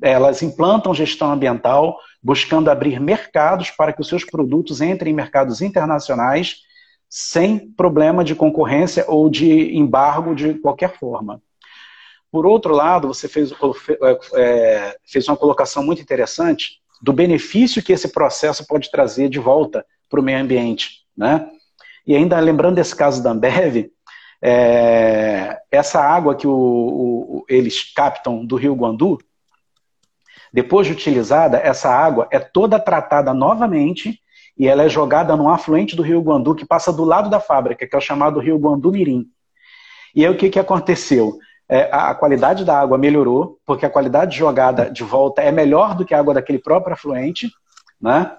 elas 0.00 0.42
implantam 0.42 0.94
gestão 0.94 1.32
ambiental, 1.32 1.96
buscando 2.22 2.70
abrir 2.70 3.00
mercados 3.00 3.70
para 3.70 3.92
que 3.92 4.00
os 4.00 4.08
seus 4.08 4.24
produtos 4.24 4.80
entrem 4.80 5.12
em 5.12 5.16
mercados 5.16 5.62
internacionais 5.62 6.56
sem 7.08 7.70
problema 7.72 8.24
de 8.24 8.34
concorrência 8.34 9.04
ou 9.06 9.28
de 9.28 9.76
embargo 9.76 10.34
de 10.34 10.54
qualquer 10.54 10.98
forma. 10.98 11.42
Por 12.30 12.46
outro 12.46 12.74
lado, 12.74 13.08
você 13.08 13.28
fez, 13.28 13.52
é, 14.34 14.96
fez 15.04 15.28
uma 15.28 15.36
colocação 15.36 15.84
muito 15.84 16.00
interessante 16.00 16.81
do 17.02 17.12
benefício 17.12 17.82
que 17.82 17.92
esse 17.92 18.08
processo 18.12 18.64
pode 18.66 18.90
trazer 18.90 19.28
de 19.28 19.40
volta 19.40 19.84
para 20.08 20.20
o 20.20 20.22
meio 20.22 20.38
ambiente. 20.38 21.00
Né? 21.16 21.50
E 22.06 22.14
ainda 22.14 22.38
lembrando 22.38 22.76
desse 22.76 22.94
caso 22.94 23.22
da 23.22 23.32
Ambev, 23.32 23.90
é, 24.40 25.60
essa 25.70 26.00
água 26.00 26.36
que 26.36 26.46
o, 26.46 26.52
o, 26.52 27.44
eles 27.48 27.92
captam 27.92 28.46
do 28.46 28.56
rio 28.56 28.74
Guandu, 28.74 29.18
depois 30.52 30.86
de 30.86 30.92
utilizada, 30.92 31.58
essa 31.58 31.90
água 31.90 32.28
é 32.30 32.38
toda 32.38 32.78
tratada 32.78 33.34
novamente 33.34 34.20
e 34.56 34.68
ela 34.68 34.84
é 34.84 34.88
jogada 34.88 35.36
no 35.36 35.48
afluente 35.48 35.96
do 35.96 36.02
rio 36.02 36.20
Guandu 36.20 36.54
que 36.54 36.66
passa 36.66 36.92
do 36.92 37.04
lado 37.04 37.30
da 37.30 37.40
fábrica, 37.40 37.86
que 37.86 37.94
é 37.94 37.98
o 37.98 38.02
chamado 38.02 38.38
rio 38.38 38.58
Guandu 38.58 38.92
Mirim. 38.92 39.26
E 40.14 40.24
aí 40.24 40.30
o 40.30 40.36
que, 40.36 40.50
que 40.50 40.58
aconteceu? 40.58 41.38
É, 41.72 41.88
a 41.90 42.14
qualidade 42.14 42.66
da 42.66 42.78
água 42.78 42.98
melhorou, 42.98 43.58
porque 43.64 43.86
a 43.86 43.90
qualidade 43.90 44.36
jogada 44.36 44.90
de 44.90 45.02
volta 45.02 45.40
é 45.40 45.50
melhor 45.50 45.94
do 45.94 46.04
que 46.04 46.12
a 46.12 46.18
água 46.18 46.34
daquele 46.34 46.58
próprio 46.58 46.92
afluente, 46.92 47.50
né? 47.98 48.30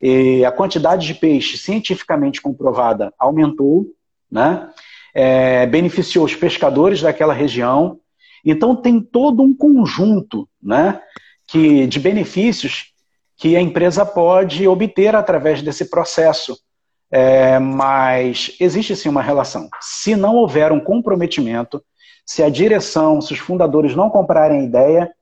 E 0.00 0.42
a 0.46 0.50
quantidade 0.50 1.06
de 1.06 1.12
peixe 1.12 1.58
cientificamente 1.58 2.40
comprovada 2.40 3.12
aumentou, 3.18 3.84
né? 4.32 4.70
É, 5.12 5.66
beneficiou 5.66 6.24
os 6.24 6.34
pescadores 6.34 7.02
daquela 7.02 7.34
região. 7.34 8.00
Então 8.42 8.74
tem 8.74 8.98
todo 8.98 9.42
um 9.42 9.54
conjunto, 9.54 10.48
né? 10.62 11.02
Que 11.46 11.86
de 11.86 12.00
benefícios 12.00 12.94
que 13.36 13.56
a 13.56 13.60
empresa 13.60 14.06
pode 14.06 14.66
obter 14.66 15.14
através 15.14 15.60
desse 15.60 15.90
processo. 15.90 16.58
É, 17.10 17.58
mas 17.58 18.56
existe 18.58 18.96
sim 18.96 19.10
uma 19.10 19.20
relação. 19.20 19.68
Se 19.82 20.16
não 20.16 20.36
houver 20.36 20.72
um 20.72 20.80
comprometimento 20.80 21.84
se 22.30 22.44
a 22.44 22.48
direção, 22.48 23.20
se 23.20 23.32
os 23.32 23.40
fundadores 23.40 23.96
não 23.96 24.08
comprarem 24.08 24.60
a 24.60 24.62
ideia, 24.62 25.12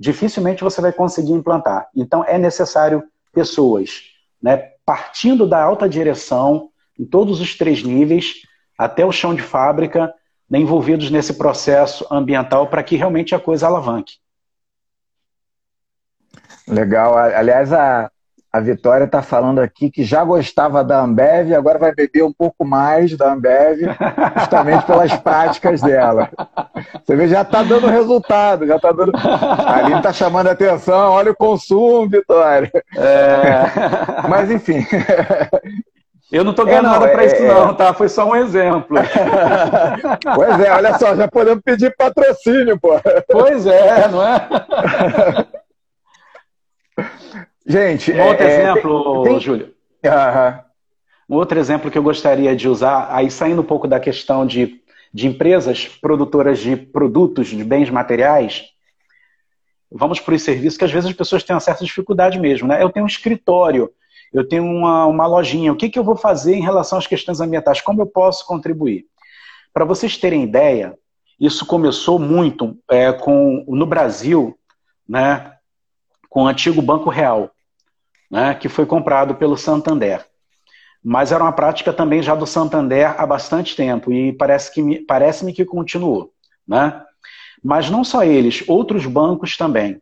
dificilmente 0.00 0.64
você 0.64 0.80
vai 0.80 0.92
conseguir 0.92 1.30
implantar. 1.30 1.88
Então 1.94 2.24
é 2.24 2.36
necessário 2.36 3.04
pessoas, 3.32 4.02
né, 4.42 4.72
partindo 4.84 5.46
da 5.46 5.62
alta 5.62 5.88
direção, 5.88 6.70
em 6.98 7.04
todos 7.04 7.40
os 7.40 7.56
três 7.56 7.84
níveis, 7.84 8.42
até 8.76 9.06
o 9.06 9.12
chão 9.12 9.32
de 9.32 9.42
fábrica, 9.42 10.12
né, 10.50 10.58
envolvidos 10.58 11.08
nesse 11.08 11.34
processo 11.34 12.04
ambiental 12.10 12.66
para 12.66 12.82
que 12.82 12.96
realmente 12.96 13.32
a 13.32 13.38
coisa 13.38 13.68
alavanque. 13.68 14.14
Legal. 16.66 17.16
Aliás, 17.16 17.72
a, 17.72 18.10
a 18.56 18.60
Vitória 18.60 19.04
está 19.04 19.20
falando 19.20 19.58
aqui 19.58 19.90
que 19.90 20.02
já 20.02 20.24
gostava 20.24 20.82
da 20.82 21.00
Ambev, 21.00 21.52
agora 21.52 21.78
vai 21.78 21.94
beber 21.94 22.22
um 22.24 22.32
pouco 22.32 22.64
mais 22.64 23.14
da 23.14 23.34
Ambev, 23.34 23.80
justamente 24.38 24.86
pelas 24.86 25.14
práticas 25.16 25.82
dela. 25.82 26.30
Você 27.04 27.14
vê, 27.14 27.28
já 27.28 27.42
está 27.42 27.62
dando 27.62 27.86
resultado, 27.86 28.66
já 28.66 28.76
está 28.76 28.92
dando. 28.92 29.12
A 29.14 29.76
Aline 29.76 29.98
está 29.98 30.10
chamando 30.10 30.48
a 30.48 30.52
atenção, 30.52 31.12
olha 31.12 31.32
o 31.32 31.36
consumo, 31.36 32.08
Vitória. 32.08 32.72
É... 32.96 34.26
Mas 34.26 34.50
enfim. 34.50 34.86
Eu 36.32 36.42
não 36.42 36.52
estou 36.52 36.64
ganhando 36.64 36.88
é, 36.88 36.90
nada 36.90 37.08
para 37.08 37.22
é, 37.22 37.26
isso, 37.26 37.42
não, 37.42 37.74
tá? 37.74 37.92
Foi 37.92 38.08
só 38.08 38.26
um 38.26 38.34
exemplo. 38.34 38.96
pois 40.34 40.60
é, 40.60 40.72
olha 40.72 40.98
só, 40.98 41.14
já 41.14 41.28
podemos 41.28 41.62
pedir 41.62 41.94
patrocínio, 41.94 42.80
pô. 42.80 42.98
Pois 43.30 43.66
é, 43.66 44.08
não 44.08 44.26
é? 44.26 44.48
Gente, 47.66 48.12
um 48.12 48.26
outro 48.26 48.46
é, 48.46 48.60
exemplo, 48.60 49.22
tem, 49.22 49.32
tem... 49.32 49.40
Júlio. 49.40 49.74
Um 51.28 51.34
outro 51.34 51.58
exemplo 51.58 51.90
que 51.90 51.98
eu 51.98 52.02
gostaria 52.02 52.54
de 52.54 52.68
usar, 52.68 53.08
aí 53.10 53.30
saindo 53.30 53.62
um 53.62 53.64
pouco 53.64 53.88
da 53.88 53.98
questão 53.98 54.46
de 54.46 54.80
de 55.16 55.26
empresas 55.26 55.88
produtoras 55.88 56.58
de 56.58 56.76
produtos, 56.76 57.48
de 57.48 57.64
bens 57.64 57.88
materiais, 57.88 58.64
vamos 59.90 60.20
para 60.20 60.34
os 60.34 60.42
serviços 60.42 60.76
que 60.76 60.84
às 60.84 60.92
vezes 60.92 61.08
as 61.08 61.16
pessoas 61.16 61.42
têm 61.42 61.54
uma 61.54 61.60
certa 61.60 61.82
dificuldade 61.86 62.38
mesmo. 62.38 62.68
Né? 62.68 62.82
Eu 62.82 62.90
tenho 62.90 63.04
um 63.04 63.08
escritório, 63.08 63.90
eu 64.30 64.46
tenho 64.46 64.62
uma, 64.62 65.06
uma 65.06 65.26
lojinha, 65.26 65.72
o 65.72 65.76
que, 65.76 65.88
que 65.88 65.98
eu 65.98 66.04
vou 66.04 66.16
fazer 66.16 66.54
em 66.54 66.60
relação 66.60 66.98
às 66.98 67.06
questões 67.06 67.40
ambientais? 67.40 67.80
Como 67.80 68.02
eu 68.02 68.06
posso 68.06 68.46
contribuir? 68.46 69.06
Para 69.72 69.86
vocês 69.86 70.18
terem 70.18 70.42
ideia, 70.42 70.94
isso 71.40 71.64
começou 71.64 72.18
muito 72.18 72.78
é, 72.90 73.10
com, 73.10 73.64
no 73.66 73.86
Brasil, 73.86 74.54
né, 75.08 75.52
com 76.28 76.42
o 76.42 76.46
antigo 76.46 76.82
Banco 76.82 77.08
Real, 77.08 77.50
né, 78.30 78.54
que 78.54 78.68
foi 78.68 78.86
comprado 78.86 79.34
pelo 79.34 79.56
Santander. 79.56 80.24
Mas 81.02 81.30
era 81.30 81.42
uma 81.42 81.52
prática 81.52 81.92
também 81.92 82.22
já 82.22 82.34
do 82.34 82.46
Santander 82.46 83.14
há 83.20 83.24
bastante 83.26 83.76
tempo 83.76 84.12
e 84.12 84.32
parece 84.32 84.72
que 84.72 85.00
parece-me 85.00 85.52
que 85.52 85.64
continuou, 85.64 86.32
né? 86.66 87.00
Mas 87.62 87.88
não 87.88 88.02
só 88.02 88.24
eles, 88.24 88.64
outros 88.66 89.06
bancos 89.06 89.56
também 89.56 90.00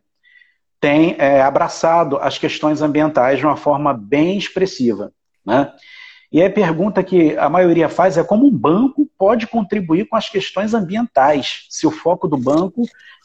têm 0.79 1.15
é, 1.17 1.41
abraçado 1.41 2.17
as 2.17 2.37
questões 2.37 2.81
ambientais 2.81 3.39
de 3.39 3.45
uma 3.45 3.55
forma 3.55 3.93
bem 3.93 4.37
expressiva, 4.37 5.11
né? 5.45 5.71
E 6.31 6.43
a 6.43 6.49
pergunta 6.49 7.03
que 7.03 7.37
a 7.37 7.47
maioria 7.49 7.87
faz 7.87 8.17
é 8.17 8.23
como 8.23 8.47
um 8.47 8.51
banco 8.51 9.09
pode 9.17 9.47
contribuir 9.47 10.05
com 10.05 10.15
as 10.15 10.27
questões 10.27 10.73
ambientais, 10.73 11.65
se 11.69 11.87
o 11.87 11.91
foco 11.91 12.27
do 12.27 12.35
banco, 12.35 12.81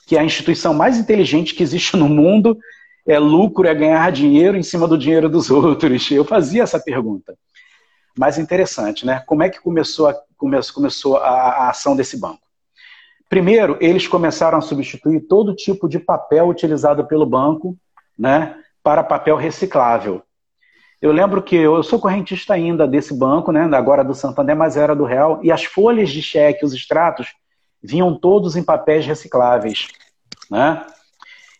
que 0.07 0.17
é 0.17 0.21
a 0.21 0.25
instituição 0.25 0.73
mais 0.73 0.99
inteligente 0.99 1.55
que 1.55 1.63
existe 1.63 1.97
no 1.97 2.09
mundo, 2.09 2.59
é 3.07 3.19
lucro, 3.19 3.67
é 3.67 3.75
ganhar 3.75 4.11
dinheiro 4.13 4.57
em 4.57 4.63
cima 4.63 4.87
do 4.87 4.99
dinheiro 4.99 5.29
dos 5.29 5.49
outros. 5.51 6.11
Eu 6.11 6.25
fazia 6.25 6.63
essa 6.63 6.79
pergunta. 6.79 7.37
Mas 8.19 8.39
interessante, 8.39 9.07
né? 9.07 9.23
Como 9.27 9.43
é 9.43 9.49
que 9.49 9.61
começou 9.61 10.09
a, 10.09 10.17
começou, 10.37 11.17
a, 11.17 11.29
a 11.29 11.71
ação 11.71 11.97
desse 11.97 12.19
banco? 12.19 12.43
Primeiro, 13.29 13.79
eles 13.81 14.09
começaram 14.09 14.59
a 14.59 14.61
substituir 14.61 15.21
todo 15.21 15.55
tipo 15.55 15.89
de 15.89 16.01
papel 16.01 16.49
utilizado 16.49 17.07
pelo 17.07 17.25
banco 17.25 17.79
né, 18.19 18.57
para 18.83 19.05
papel 19.05 19.37
reciclável. 19.37 20.23
Eu 21.01 21.13
lembro 21.13 21.41
que 21.41 21.57
eu 21.57 21.83
sou 21.83 22.01
correntista 22.01 22.53
ainda 22.53 22.87
desse 22.87 23.15
banco, 23.15 23.53
né, 23.53 23.63
agora 23.73 24.05
do 24.05 24.15
Santander, 24.15 24.57
mas 24.57 24.77
era 24.77 24.95
do 24.95 25.05
Real, 25.05 25.41
e 25.43 25.51
as 25.51 25.65
folhas 25.65 26.11
de 26.11 26.21
cheque, 26.21 26.65
os 26.65 26.75
extratos, 26.75 27.29
vinham 27.83 28.15
todos 28.19 28.57
em 28.57 28.65
papéis 28.65 29.07
recicláveis. 29.07 29.87
Né? 30.51 30.85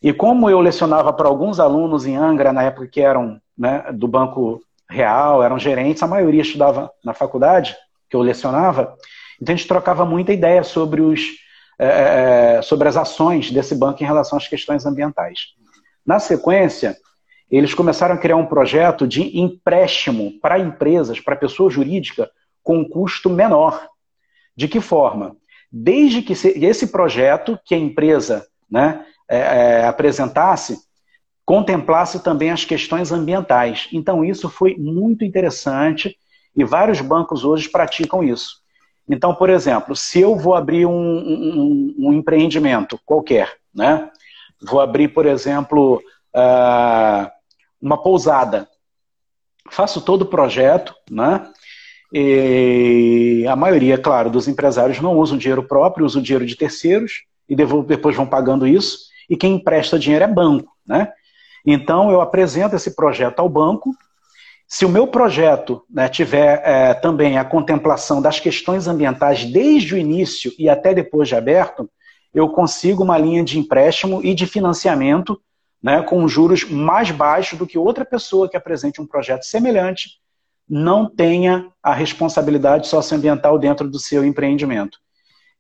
E 0.03 0.13
como 0.13 0.49
eu 0.49 0.61
lecionava 0.61 1.13
para 1.13 1.29
alguns 1.29 1.61
alunos 1.61 2.07
em 2.07 2.17
Angra, 2.17 2.53
na 2.53 2.63
época 2.63 2.87
que 2.87 3.01
eram 3.01 3.41
né, 3.57 3.85
do 3.93 4.09
Banco 4.09 4.61
Real, 4.89 5.43
eram 5.43 5.59
gerentes, 5.59 6.03
a 6.03 6.07
maioria 6.07 6.43
estudava 6.43 6.91
na 7.05 7.13
faculdade, 7.13 7.77
que 8.09 8.17
eu 8.17 8.23
lecionava, 8.23 8.97
então 9.41 9.55
a 9.55 9.57
gente 9.57 9.69
trocava 9.69 10.05
muita 10.05 10.33
ideia 10.33 10.63
sobre, 10.63 11.01
os, 11.01 11.21
é, 11.79 12.61
sobre 12.63 12.89
as 12.89 12.97
ações 12.97 13.51
desse 13.51 13.75
banco 13.75 14.03
em 14.03 14.07
relação 14.07 14.37
às 14.37 14.47
questões 14.47 14.85
ambientais. 14.85 15.55
Na 16.05 16.19
sequência, 16.19 16.97
eles 17.51 17.75
começaram 17.75 18.15
a 18.15 18.19
criar 18.19 18.37
um 18.37 18.47
projeto 18.47 19.07
de 19.07 19.39
empréstimo 19.39 20.33
para 20.41 20.59
empresas, 20.59 21.21
para 21.21 21.37
pessoa 21.37 21.71
jurídica, 21.71 22.31
com 22.63 22.79
um 22.79 22.89
custo 22.89 23.31
menor. 23.31 23.89
De 24.55 24.69
que 24.69 24.81
forma? 24.81 25.37
Desde 25.73 26.21
que 26.21 26.33
esse 26.33 26.89
projeto 26.89 27.59
que 27.65 27.75
a 27.75 27.79
empresa 27.79 28.47
né, 28.71 29.05
é, 29.31 29.39
é, 29.39 29.87
apresentasse 29.87 30.79
contemplasse 31.51 32.23
também 32.23 32.53
as 32.53 32.65
questões 32.65 33.11
ambientais. 33.11 33.89
Então, 33.93 34.25
isso 34.25 34.49
foi 34.49 34.77
muito 34.79 35.25
interessante 35.25 36.17
e 36.57 36.65
vários 36.65 37.01
bancos 37.01 37.45
hoje 37.45 37.69
praticam 37.69 38.23
isso. 38.23 38.61
Então, 39.09 39.35
por 39.35 39.51
exemplo, 39.51 39.97
se 39.97 40.21
eu 40.21 40.37
vou 40.37 40.55
abrir 40.55 40.87
um, 40.87 40.93
um, 40.93 41.95
um 41.99 42.13
empreendimento 42.13 43.01
qualquer, 43.05 43.57
né? 43.75 44.09
vou 44.63 44.81
abrir, 44.81 45.09
por 45.09 45.27
exemplo, 45.27 46.01
uh, 46.37 47.29
uma 47.83 48.01
pousada. 48.01 48.69
Faço 49.71 50.01
todo 50.01 50.23
o 50.23 50.27
projeto, 50.27 50.95
né? 51.11 51.51
E 52.13 53.45
a 53.49 53.57
maioria, 53.57 53.99
claro, 53.99 54.31
dos 54.31 54.47
empresários 54.47 55.01
não 55.01 55.17
usam 55.19 55.37
dinheiro 55.39 55.65
próprio, 55.65 56.07
usam 56.07 56.23
dinheiro 56.23 56.47
de 56.47 56.55
terceiros 56.55 57.25
e 57.49 57.57
depois 57.57 58.15
vão 58.15 58.27
pagando 58.27 58.69
isso. 58.69 59.10
E 59.31 59.37
quem 59.37 59.55
empresta 59.55 59.99
dinheiro 59.99 60.25
é 60.25 60.29
banco, 60.29 60.71
né? 60.87 61.11
Então 61.65 62.11
eu 62.11 62.21
apresento 62.21 62.75
esse 62.75 62.97
projeto 62.97 63.39
ao 63.39 63.49
banco. 63.49 63.95
Se 64.67 64.85
o 64.85 64.89
meu 64.89 65.07
projeto 65.07 65.83
né, 65.89 66.09
tiver 66.09 66.63
é, 66.65 66.95
também 66.95 67.39
a 67.39 67.45
contemplação 67.45 68.21
das 68.21 68.41
questões 68.41 68.87
ambientais 68.89 69.45
desde 69.45 69.95
o 69.95 69.99
início 69.99 70.53
e 70.59 70.69
até 70.69 70.93
depois 70.93 71.29
de 71.29 71.37
aberto, 71.37 71.89
eu 72.33 72.49
consigo 72.49 73.03
uma 73.03 73.19
linha 73.19 73.45
de 73.45 73.59
empréstimo 73.59 74.21
e 74.23 74.35
de 74.35 74.47
financiamento 74.47 75.41
né, 75.83 76.03
com 76.03 76.27
juros 76.29 76.65
mais 76.65 77.11
baixos 77.11 77.59
do 77.59 77.67
que 77.67 77.79
outra 77.79 78.05
pessoa 78.05 78.49
que 78.49 78.57
apresente 78.57 79.01
um 79.01 79.07
projeto 79.07 79.45
semelhante 79.45 80.21
não 80.69 81.05
tenha 81.05 81.67
a 81.83 81.93
responsabilidade 81.93 82.87
socioambiental 82.87 83.59
dentro 83.59 83.91
do 83.91 83.99
seu 83.99 84.25
empreendimento. 84.25 84.99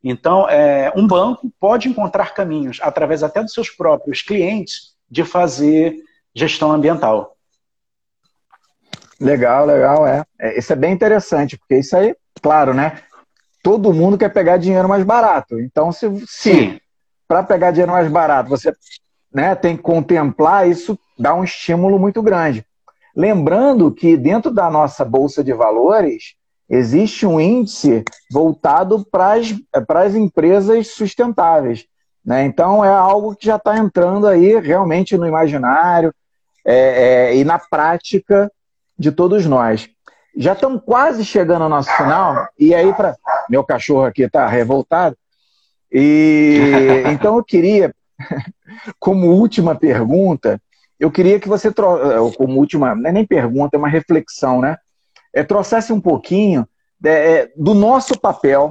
Então, 0.02 0.48
é, 0.48 0.92
um 0.96 1.06
banco 1.06 1.52
pode 1.60 1.88
encontrar 1.88 2.32
caminhos, 2.32 2.78
através 2.82 3.22
até 3.22 3.42
dos 3.42 3.52
seus 3.52 3.68
próprios 3.68 4.22
clientes, 4.22 4.94
de 5.10 5.24
fazer 5.24 5.96
gestão 6.34 6.72
ambiental. 6.72 7.36
Legal, 9.20 9.66
legal, 9.66 10.06
é. 10.06 10.24
é. 10.38 10.58
Isso 10.58 10.72
é 10.72 10.76
bem 10.76 10.92
interessante, 10.92 11.58
porque 11.58 11.76
isso 11.76 11.94
aí, 11.96 12.16
claro, 12.40 12.72
né? 12.72 13.02
Todo 13.62 13.92
mundo 13.92 14.16
quer 14.16 14.32
pegar 14.32 14.56
dinheiro 14.56 14.88
mais 14.88 15.04
barato. 15.04 15.60
Então, 15.60 15.92
se, 15.92 16.06
se 16.26 16.80
para 17.28 17.42
pegar 17.42 17.70
dinheiro 17.70 17.92
mais 17.92 18.10
barato 18.10 18.48
você 18.48 18.72
né, 19.32 19.54
tem 19.54 19.76
que 19.76 19.82
contemplar, 19.82 20.68
isso 20.68 20.98
dá 21.18 21.34
um 21.34 21.44
estímulo 21.44 21.98
muito 21.98 22.22
grande. 22.22 22.64
Lembrando 23.14 23.92
que 23.92 24.16
dentro 24.16 24.50
da 24.50 24.70
nossa 24.70 25.04
Bolsa 25.04 25.44
de 25.44 25.52
Valores, 25.52 26.34
existe 26.70 27.26
um 27.26 27.40
índice 27.40 28.04
voltado 28.30 29.04
para 29.10 29.34
as 30.04 30.14
empresas 30.14 30.88
sustentáveis. 30.88 31.84
Né? 32.24 32.44
Então, 32.44 32.84
é 32.84 32.92
algo 32.92 33.34
que 33.34 33.46
já 33.46 33.56
está 33.56 33.76
entrando 33.76 34.26
aí 34.26 34.58
realmente 34.60 35.16
no 35.16 35.26
imaginário 35.26 36.14
é, 36.64 37.30
é, 37.32 37.36
e 37.36 37.44
na 37.44 37.58
prática 37.58 38.50
de 38.96 39.10
todos 39.10 39.44
nós. 39.46 39.88
Já 40.36 40.52
estamos 40.52 40.82
quase 40.84 41.24
chegando 41.24 41.62
ao 41.62 41.68
nosso 41.68 41.90
final, 41.96 42.46
e 42.56 42.72
aí, 42.72 42.94
para. 42.94 43.16
Meu 43.48 43.64
cachorro 43.64 44.04
aqui 44.04 44.22
está 44.22 44.46
revoltado. 44.46 45.16
E 45.90 46.60
então 47.10 47.36
eu 47.36 47.44
queria 47.44 47.92
como 48.98 49.28
última 49.28 49.74
pergunta, 49.74 50.60
eu 50.98 51.10
queria 51.10 51.40
que 51.40 51.48
você, 51.48 51.68
eh, 51.68 51.72
como 52.36 52.58
última, 52.58 52.94
não 52.94 53.08
é 53.08 53.12
nem 53.12 53.26
pergunta, 53.26 53.76
é 53.76 53.78
uma 53.78 53.88
reflexão, 53.88 54.60
né? 54.60 54.76
É, 55.32 55.42
trouxesse 55.42 55.92
um 55.92 56.00
pouquinho 56.00 56.66
é, 57.04 57.50
do 57.56 57.74
nosso 57.74 58.18
papel, 58.18 58.70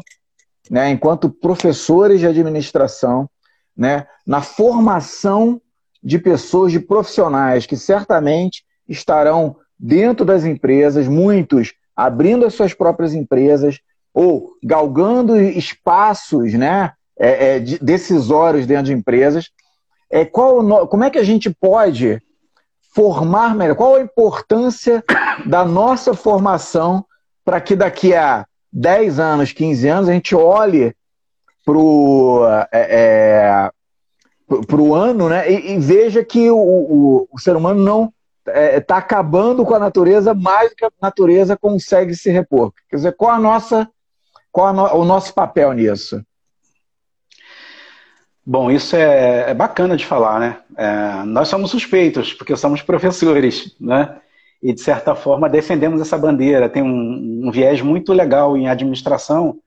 né, 0.70 0.90
enquanto 0.90 1.30
professores 1.30 2.20
de 2.20 2.28
administração, 2.28 3.30
né, 3.76 4.06
na 4.26 4.42
formação 4.42 5.62
de 6.04 6.20
pessoas, 6.20 6.72
de 6.72 6.80
profissionais 6.80 7.66
que 7.66 7.76
certamente 7.76 8.64
estarão 8.88 9.56
dentro 9.78 10.26
das 10.26 10.44
empresas, 10.44 11.08
muitos 11.08 11.74
abrindo 11.96 12.46
as 12.46 12.54
suas 12.54 12.74
próprias 12.74 13.14
empresas 13.14 13.80
ou 14.14 14.54
galgando 14.64 15.40
espaços 15.40 16.54
né, 16.54 16.94
é, 17.18 17.56
é, 17.56 17.60
decisórios 17.60 18.66
dentro 18.66 18.86
de 18.86 18.94
empresas. 18.94 19.50
É, 20.10 20.26
qual, 20.26 20.88
como 20.88 21.04
é 21.04 21.10
que 21.10 21.20
a 21.20 21.24
gente 21.24 21.50
pode 21.50 22.22
formar 23.00 23.56
melhor? 23.56 23.78
Qual 23.78 23.96
a 23.96 24.02
importância 24.02 25.02
da 25.46 25.64
nossa 25.64 26.14
formação 26.14 27.06
para 27.46 27.62
que 27.62 27.74
daqui 27.74 28.14
a 28.14 28.46
10 28.74 29.20
anos, 29.20 29.54
15 29.54 29.88
anos, 29.88 30.10
a 30.10 30.12
gente 30.12 30.36
olhe 30.36 30.94
para 31.66 31.78
o 31.78 32.46
é, 32.46 32.68
é, 32.74 33.72
ano 34.94 35.30
né, 35.30 35.50
e, 35.50 35.76
e, 35.76 35.80
veja 35.80 36.26
que 36.26 36.52
o, 36.52 36.58
o, 36.58 37.28
o 37.32 37.40
ser 37.40 37.56
humano 37.56 37.82
não 37.82 38.14
está 38.46 38.60
é, 38.60 38.80
tá 38.82 38.98
acabando 38.98 39.66
com 39.66 39.74
a 39.74 39.80
natureza 39.80 40.34
mais 40.34 40.72
do 40.72 40.76
que 40.76 40.84
a 40.84 40.92
natureza 41.02 41.56
consegue 41.56 42.14
se 42.14 42.30
repor. 42.30 42.74
Quer 42.90 42.98
dizer, 42.98 43.16
qual 43.16 43.32
a 43.32 43.40
nossa, 43.40 43.90
qual 44.52 44.68
a 44.68 44.74
no, 44.74 44.84
o 44.98 45.06
nosso 45.06 45.34
papel 45.34 45.72
nisso? 45.72 46.22
Bom, 48.52 48.72
isso 48.72 48.96
é, 48.96 49.52
é 49.52 49.54
bacana 49.54 49.96
de 49.96 50.04
falar, 50.04 50.40
né? 50.40 50.58
É, 50.76 51.24
nós 51.24 51.48
somos 51.48 51.70
suspeitos, 51.70 52.34
porque 52.34 52.58
somos 52.58 52.82
professores, 52.82 53.76
né? 53.80 54.20
E, 54.60 54.74
de 54.74 54.82
certa 54.82 55.14
forma, 55.14 55.48
defendemos 55.48 56.02
essa 56.02 56.18
bandeira. 56.18 56.68
Tem 56.68 56.82
um, 56.82 57.42
um 57.46 57.52
viés 57.52 57.80
muito 57.80 58.12
legal 58.12 58.58
em 58.58 58.68
administração, 58.68 59.60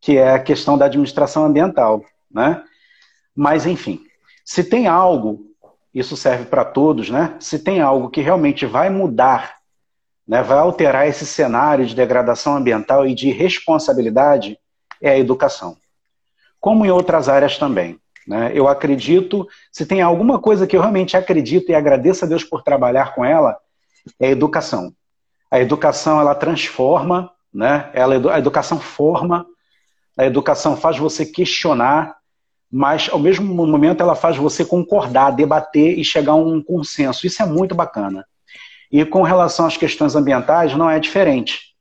que 0.00 0.16
é 0.16 0.30
a 0.30 0.38
questão 0.38 0.78
da 0.78 0.86
administração 0.86 1.44
ambiental, 1.44 2.02
né? 2.30 2.64
Mas, 3.36 3.66
enfim, 3.66 4.00
se 4.42 4.64
tem 4.64 4.86
algo, 4.86 5.50
isso 5.92 6.16
serve 6.16 6.46
para 6.46 6.64
todos, 6.64 7.10
né? 7.10 7.36
Se 7.38 7.58
tem 7.58 7.82
algo 7.82 8.08
que 8.08 8.22
realmente 8.22 8.64
vai 8.64 8.88
mudar, 8.88 9.56
né, 10.26 10.42
vai 10.42 10.56
alterar 10.56 11.06
esse 11.06 11.26
cenário 11.26 11.84
de 11.84 11.94
degradação 11.94 12.56
ambiental 12.56 13.06
e 13.06 13.14
de 13.14 13.30
responsabilidade, 13.30 14.58
é 15.02 15.10
a 15.10 15.18
educação. 15.18 15.76
Como 16.58 16.86
em 16.86 16.90
outras 16.90 17.28
áreas 17.28 17.58
também. 17.58 18.00
Né? 18.26 18.50
Eu 18.54 18.66
acredito, 18.66 19.46
se 19.70 19.86
tem 19.86 20.02
alguma 20.02 20.38
coisa 20.38 20.66
que 20.66 20.76
eu 20.76 20.80
realmente 20.80 21.16
acredito 21.16 21.70
e 21.70 21.74
agradeço 21.74 22.24
a 22.24 22.28
Deus 22.28 22.42
por 22.42 22.62
trabalhar 22.62 23.14
com 23.14 23.24
ela, 23.24 23.56
é 24.18 24.28
a 24.28 24.30
educação. 24.30 24.92
A 25.50 25.60
educação, 25.60 26.20
ela 26.20 26.34
transforma, 26.34 27.30
né? 27.54 27.88
ela, 27.94 28.34
a 28.34 28.38
educação 28.38 28.80
forma, 28.80 29.46
a 30.16 30.24
educação 30.24 30.76
faz 30.76 30.98
você 30.98 31.24
questionar, 31.24 32.16
mas 32.70 33.08
ao 33.12 33.18
mesmo 33.18 33.54
momento 33.66 34.02
ela 34.02 34.16
faz 34.16 34.36
você 34.36 34.64
concordar, 34.64 35.30
debater 35.30 35.98
e 35.98 36.04
chegar 36.04 36.32
a 36.32 36.36
um 36.36 36.60
consenso. 36.60 37.26
Isso 37.26 37.42
é 37.42 37.46
muito 37.46 37.74
bacana. 37.74 38.26
E 38.90 39.04
com 39.04 39.22
relação 39.22 39.66
às 39.66 39.76
questões 39.76 40.16
ambientais, 40.16 40.74
não 40.74 40.90
é 40.90 40.98
diferente. 40.98 41.74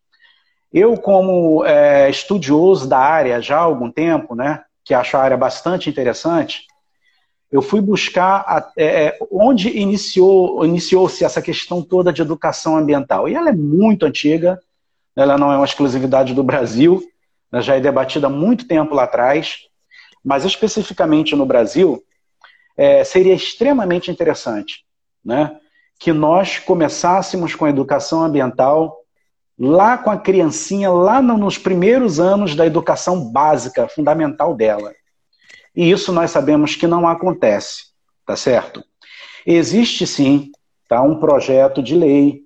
Eu, 0.71 0.97
como 0.97 1.63
é, 1.65 2.09
estudioso 2.09 2.87
da 2.87 2.99
área 2.99 3.41
já 3.41 3.57
há 3.57 3.61
algum 3.61 3.89
tempo, 3.89 4.35
né, 4.35 4.61
que 4.86 4.93
acho 4.93 5.17
a 5.17 5.21
área 5.21 5.36
bastante 5.36 5.89
interessante, 5.89 6.67
eu 7.51 7.61
fui 7.61 7.81
buscar 7.81 8.71
é, 8.77 9.07
é, 9.07 9.17
onde 9.31 9.69
iniciou, 9.69 10.63
iniciou-se 10.65 11.25
essa 11.25 11.41
questão 11.41 11.81
toda 11.81 12.13
de 12.13 12.21
educação 12.21 12.77
ambiental. 12.77 13.27
E 13.27 13.33
ela 13.33 13.49
é 13.49 13.53
muito 13.53 14.05
antiga, 14.05 14.61
ela 15.15 15.38
não 15.38 15.51
é 15.51 15.57
uma 15.57 15.65
exclusividade 15.65 16.33
do 16.33 16.43
Brasil, 16.43 17.03
já 17.53 17.75
é 17.75 17.79
debatida 17.79 18.27
há 18.27 18.29
muito 18.29 18.67
tempo 18.67 18.93
lá 18.93 19.03
atrás, 19.03 19.57
mas 20.23 20.43
especificamente 20.45 21.36
no 21.36 21.45
Brasil, 21.45 22.03
é, 22.77 23.03
seria 23.03 23.33
extremamente 23.33 24.11
interessante 24.11 24.86
né, 25.23 25.57
que 25.99 26.11
nós 26.11 26.59
começássemos 26.59 27.55
com 27.55 27.65
a 27.65 27.69
educação 27.69 28.23
ambiental 28.23 29.05
lá 29.58 29.97
com 29.97 30.12
a 30.12 30.18
criancinha, 30.18 30.91
lá 30.91 31.22
nos 31.22 31.58
primeiros 31.58 32.20
anos 32.20 32.56
da 32.56 32.66
educação 32.66 33.32
básica, 33.32 33.88
fundamental 33.88 34.53
dela. 34.53 34.93
E 35.76 35.89
isso 35.89 36.12
nós 36.12 36.32
sabemos 36.32 36.76
que 36.76 36.88
não 36.88 37.08
acontece, 37.08 37.86
tá 38.26 38.36
certo? 38.36 38.84
Existe 39.45 40.06
sim 40.06 40.51
tá, 40.88 41.01
um 41.01 41.20
projeto 41.20 41.82
de 41.82 41.95
lei 41.95 42.43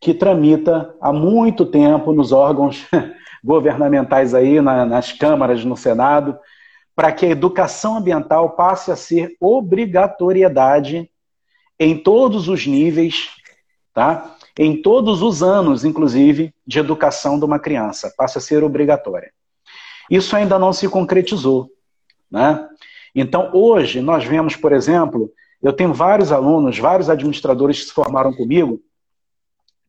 que 0.00 0.14
tramita 0.14 0.94
há 1.00 1.12
muito 1.12 1.66
tempo 1.66 2.12
nos 2.12 2.32
órgãos 2.32 2.86
governamentais 3.44 4.34
aí, 4.34 4.60
na, 4.60 4.84
nas 4.86 5.12
câmaras, 5.12 5.64
no 5.64 5.76
Senado, 5.76 6.38
para 6.96 7.12
que 7.12 7.26
a 7.26 7.30
educação 7.30 7.96
ambiental 7.96 8.50
passe 8.50 8.90
a 8.90 8.96
ser 8.96 9.36
obrigatoriedade 9.40 11.10
em 11.78 11.96
todos 11.96 12.48
os 12.48 12.66
níveis, 12.66 13.30
tá? 13.92 14.36
em 14.58 14.80
todos 14.80 15.22
os 15.22 15.42
anos, 15.42 15.84
inclusive, 15.84 16.54
de 16.66 16.78
educação 16.78 17.38
de 17.38 17.44
uma 17.44 17.58
criança. 17.58 18.12
Passa 18.16 18.38
a 18.38 18.42
ser 18.42 18.62
obrigatória. 18.62 19.32
Isso 20.10 20.34
ainda 20.36 20.58
não 20.58 20.72
se 20.72 20.88
concretizou. 20.88 21.70
Né? 22.30 22.68
Então, 23.14 23.50
hoje, 23.54 24.00
nós 24.00 24.24
vemos, 24.24 24.56
por 24.56 24.72
exemplo, 24.72 25.32
eu 25.62 25.72
tenho 25.72 25.94
vários 25.94 26.32
alunos, 26.32 26.78
vários 26.78 27.08
administradores 27.08 27.80
que 27.80 27.86
se 27.86 27.92
formaram 27.92 28.32
comigo, 28.32 28.80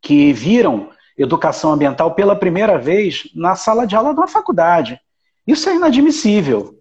que 0.01 0.31
viram 0.31 0.89
educação 1.17 1.73
ambiental 1.73 2.13
pela 2.15 2.35
primeira 2.35 2.77
vez 2.77 3.29
na 3.35 3.55
sala 3.55 3.85
de 3.85 3.95
aula 3.95 4.13
de 4.13 4.19
uma 4.19 4.27
faculdade. 4.27 4.99
Isso 5.45 5.69
é 5.69 5.75
inadmissível. 5.75 6.79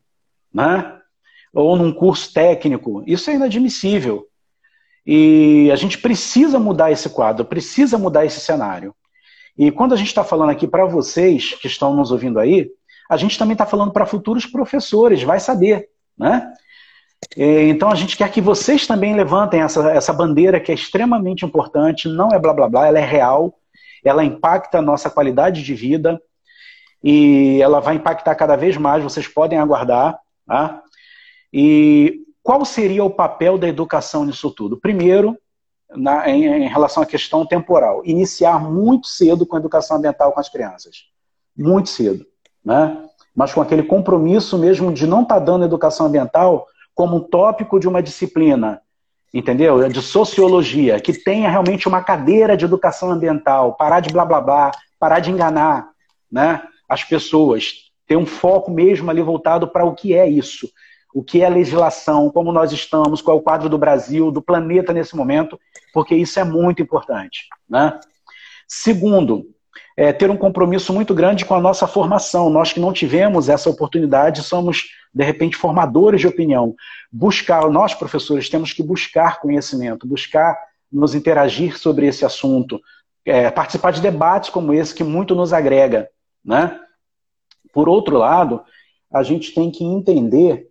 Né? 0.53 0.97
Ou 1.53 1.77
num 1.77 1.93
curso 1.93 2.33
técnico. 2.33 3.03
Isso 3.07 3.31
é 3.31 3.35
inadmissível. 3.35 4.30
E 5.07 5.71
a 5.73 5.77
gente 5.77 5.99
precisa 5.99 6.59
mudar 6.59 6.91
esse 6.91 7.09
quadro, 7.09 7.45
precisa 7.45 7.99
mudar 7.99 8.25
esse 8.25 8.41
cenário. 8.41 8.95
E 9.57 9.71
quando 9.71 9.93
a 9.93 9.97
gente 9.97 10.09
está 10.09 10.25
falando 10.25 10.51
aqui 10.51 10.67
para 10.67 10.85
vocês 10.85 11.55
que 11.55 11.67
estão 11.67 11.95
nos 11.95 12.11
ouvindo 12.11 12.39
aí, 12.39 12.71
a 13.09 13.17
gente 13.17 13.39
também 13.39 13.53
está 13.53 13.67
falando 13.67 13.93
para 13.93 14.07
futuros 14.07 14.47
professores, 14.47 15.23
vai 15.23 15.41
saber, 15.41 15.89
né? 16.17 16.53
Então 17.37 17.91
a 17.91 17.95
gente 17.95 18.17
quer 18.17 18.31
que 18.31 18.41
vocês 18.41 18.87
também 18.87 19.15
levantem 19.15 19.61
essa, 19.61 19.91
essa 19.91 20.13
bandeira 20.13 20.59
que 20.59 20.73
é 20.73 20.75
extremamente 20.75 21.45
importante, 21.45 22.09
não 22.09 22.31
é 22.31 22.39
blá 22.39 22.53
blá 22.55 22.69
blá, 22.69 22.87
ela 22.87 22.99
é 22.99 23.05
real, 23.05 23.59
ela 24.05 24.25
impacta 24.25 24.79
a 24.79 24.83
nossa 24.83 25.11
qualidade 25.11 25.63
de 25.63 25.75
vida 25.75 26.21
e 27.03 27.61
ela 27.63 27.81
vai 27.81 27.97
impactar 27.97 28.35
cada 28.35 28.57
vez 28.57 28.77
mais, 28.77 29.03
vocês 29.03 29.29
podem 29.29 29.59
aguardar. 29.59 30.19
Tá? 30.47 30.83
E 31.53 32.21
qual 32.43 32.65
seria 32.65 33.05
o 33.05 33.11
papel 33.11 33.59
da 33.59 33.69
educação 33.69 34.25
nisso 34.25 34.51
tudo? 34.51 34.77
Primeiro, 34.77 35.37
na, 35.91 36.29
em, 36.29 36.45
em, 36.45 36.69
relação 36.69 37.03
à 37.03 37.07
questão 37.07 37.45
temporal, 37.45 38.03
iniciar 38.05 38.61
muito 38.61 39.07
cedo 39.09 39.45
com 39.45 39.57
a 39.57 39.59
educação 39.59 39.97
ambiental 39.97 40.33
com 40.33 40.41
as 40.41 40.49
crianças. 40.49 41.05
Muito 41.57 41.89
cedo. 41.89 42.25
Né? 42.65 42.97
Mas 43.35 43.53
com 43.53 43.61
aquele 43.61 43.83
compromisso 43.83 44.57
mesmo 44.59 44.93
de 44.93 45.07
não 45.07 45.23
estar 45.23 45.37
tá 45.37 45.41
dando 45.41 45.65
educação 45.65 46.07
ambiental 46.07 46.67
como 46.95 47.17
um 47.17 47.21
tópico 47.21 47.79
de 47.79 47.89
uma 47.89 48.03
disciplina, 48.03 48.81
entendeu? 49.33 49.89
De 49.89 50.03
sociologia, 50.03 51.01
que 51.01 51.13
tenha 51.13 51.49
realmente 51.49 51.89
uma 51.89 52.03
cadeira 52.03 52.57
de 52.57 52.65
educação 52.65 53.11
ambiental, 53.11 53.75
parar 53.75 54.01
de 54.01 54.13
blá 54.13 54.25
blá 54.25 54.41
blá, 54.41 54.71
parar 54.99 55.21
de 55.21 55.31
enganar 55.31 55.91
né, 56.31 56.63
as 56.89 57.05
pessoas, 57.05 57.91
ter 58.07 58.17
um 58.17 58.27
foco 58.27 58.71
mesmo 58.71 59.11
ali 59.11 59.23
voltado 59.23 59.69
para 59.69 59.85
o 59.85 59.95
que 59.95 60.15
é 60.15 60.29
isso 60.29 60.69
o 61.15 61.23
que 61.23 61.43
é 61.43 61.49
legislação, 61.49 62.31
como 62.31 62.53
nós 62.53 62.73
estamos, 62.73 63.21
qual 63.21 63.37
é 63.37 63.41
o 63.41 63.43
quadro 63.43 63.69
do 63.69 63.79
Brasil, 63.79 64.31
do 64.31 64.41
planeta 64.41 64.93
nesse 64.93 65.17
momento, 65.17 65.59
porque 65.93 66.15
isso 66.15 66.39
é 66.39 66.45
muito 66.45 66.81
importante. 66.81 67.47
Né? 67.69 67.99
Segundo, 68.67 69.47
é, 69.97 70.13
ter 70.13 70.31
um 70.31 70.37
compromisso 70.37 70.93
muito 70.93 71.15
grande 71.15 71.45
com 71.45 71.55
a 71.55 71.61
nossa 71.61 71.87
formação. 71.87 72.49
Nós 72.49 72.73
que 72.73 72.81
não 72.81 72.93
tivemos 72.93 73.49
essa 73.49 73.69
oportunidade, 73.69 74.43
somos, 74.43 74.85
de 75.13 75.25
repente, 75.25 75.57
formadores 75.57 76.21
de 76.21 76.27
opinião. 76.27 76.75
Buscar, 77.13 77.69
nós, 77.69 77.93
professores, 77.93 78.49
temos 78.49 78.73
que 78.73 78.83
buscar 78.83 79.41
conhecimento, 79.41 80.07
buscar 80.07 80.57
nos 80.91 81.15
interagir 81.15 81.79
sobre 81.79 82.07
esse 82.07 82.25
assunto, 82.25 82.81
é, 83.25 83.51
participar 83.51 83.91
de 83.91 84.01
debates 84.01 84.51
como 84.51 84.73
esse, 84.73 84.95
que 84.95 85.05
muito 85.05 85.35
nos 85.35 85.53
agrega. 85.53 86.09
Né? 86.45 86.79
Por 87.73 87.89
outro 87.89 88.17
lado, 88.17 88.63
a 89.13 89.23
gente 89.23 89.53
tem 89.53 89.71
que 89.71 89.85
entender 89.85 90.70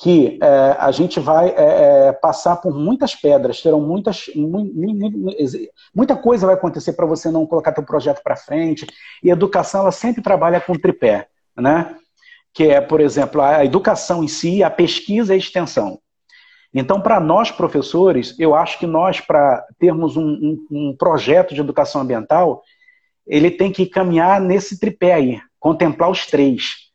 que 0.00 0.38
é, 0.42 0.76
a 0.78 0.90
gente 0.90 1.20
vai 1.20 1.50
é, 1.50 2.06
é, 2.08 2.12
passar 2.12 2.56
por 2.56 2.74
muitas 2.74 3.14
pedras, 3.14 3.60
terão 3.60 3.82
muitas, 3.82 4.30
muita 5.94 6.16
coisa 6.16 6.46
vai 6.46 6.54
acontecer 6.54 6.94
para 6.94 7.04
você 7.04 7.30
não 7.30 7.44
colocar 7.44 7.72
teu 7.72 7.84
projeto 7.84 8.22
para 8.22 8.34
frente. 8.34 8.86
E 9.22 9.30
a 9.30 9.34
educação 9.34 9.82
ela 9.82 9.92
sempre 9.92 10.22
trabalha 10.22 10.58
com 10.58 10.72
tripé, 10.72 11.28
né? 11.54 11.94
Que 12.54 12.68
é, 12.68 12.80
por 12.80 12.98
exemplo, 12.98 13.42
a 13.42 13.62
educação 13.62 14.24
em 14.24 14.28
si, 14.28 14.62
a 14.62 14.70
pesquisa 14.70 15.34
e 15.34 15.36
a 15.36 15.38
extensão. 15.38 16.00
Então, 16.72 17.02
para 17.02 17.20
nós 17.20 17.50
professores, 17.50 18.34
eu 18.38 18.54
acho 18.54 18.78
que 18.78 18.86
nós, 18.86 19.20
para 19.20 19.62
termos 19.78 20.16
um, 20.16 20.24
um, 20.24 20.66
um 20.70 20.96
projeto 20.96 21.54
de 21.54 21.60
educação 21.60 22.00
ambiental, 22.00 22.62
ele 23.26 23.50
tem 23.50 23.70
que 23.70 23.84
caminhar 23.84 24.40
nesse 24.40 24.80
tripé 24.80 25.12
aí, 25.12 25.40
contemplar 25.58 26.10
os 26.10 26.24
três 26.24 26.89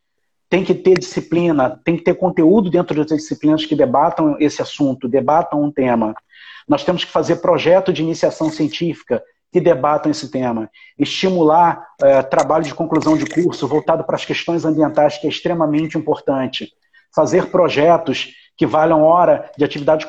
tem 0.50 0.64
que 0.64 0.74
ter 0.74 0.98
disciplina, 0.98 1.80
tem 1.84 1.98
que 1.98 2.04
ter 2.04 2.16
conteúdo 2.16 2.70
dentro 2.70 2.96
das 2.96 3.08
disciplinas 3.08 3.66
que 3.66 3.76
debatam 3.76 4.36
esse 4.39 4.62
assunto, 4.62 5.08
debatam 5.08 5.64
um 5.64 5.72
tema. 5.72 6.16
Nós 6.68 6.84
temos 6.84 7.04
que 7.04 7.12
fazer 7.12 7.38
projeto 7.38 7.91
de 7.91 8.02
iniciação 8.02 8.50
científica 8.50 9.22
que 9.52 9.62
debatam 9.62 10.12
esse 10.12 10.30
tema, 10.30 10.70
estimular 11.00 11.88
é, 12.02 12.22
trabalho 12.22 12.66
de 12.66 12.74
conclusão 12.74 13.18
de 13.18 13.26
curso 13.26 13.68
voltado 13.68 14.04
para 14.04 14.16
as 14.16 14.26
questões 14.26 14.66
ambientais, 14.66 15.18
que 15.18 15.28
é 15.28 15.30
extremamente 15.30 15.98
importante, 15.98 16.74
fazer 17.16 17.46
projetos 17.48 18.34
que 18.58 18.66
valham 18.66 19.02
hora 19.02 19.50
de 19.58 19.64
atividade, 19.64 20.06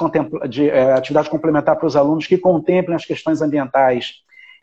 de, 0.49 0.69
é, 0.69 0.93
atividade 0.93 1.31
complementar 1.31 1.77
para 1.77 1.87
os 1.87 1.97
alunos 1.97 2.27
que 2.27 2.37
contemplem 2.37 2.97
as 2.97 3.05
questões 3.05 3.41
ambientais, 3.41 4.15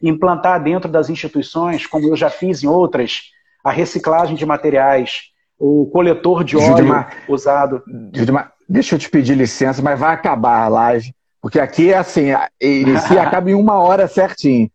implantar 0.02 0.62
dentro 0.62 0.92
das 0.92 1.10
instituições, 1.10 1.88
como 1.88 2.08
eu 2.08 2.16
já 2.16 2.30
fiz 2.30 2.62
em 2.62 2.68
outras, 2.68 3.32
a 3.64 3.72
reciclagem 3.72 4.36
de 4.36 4.46
materiais, 4.46 5.33
o 5.66 5.86
coletor 5.86 6.44
de 6.44 6.58
óleo 6.58 6.68
Judimar, 6.68 7.14
usado. 7.26 7.82
Judimar, 8.14 8.52
deixa 8.68 8.96
eu 8.96 9.00
te 9.00 9.10
pedir 9.10 9.36
licença, 9.36 9.82
mas 9.82 9.98
vai 9.98 10.14
acabar 10.14 10.66
a 10.66 10.68
live, 10.68 11.16
porque 11.42 11.58
aqui 11.58 11.94
é 11.94 11.98
assim, 11.98 12.34
inicia 12.62 13.22
acaba 13.24 13.50
em 13.50 13.54
uma 13.54 13.76
hora 13.80 14.06
certinho. 14.06 14.70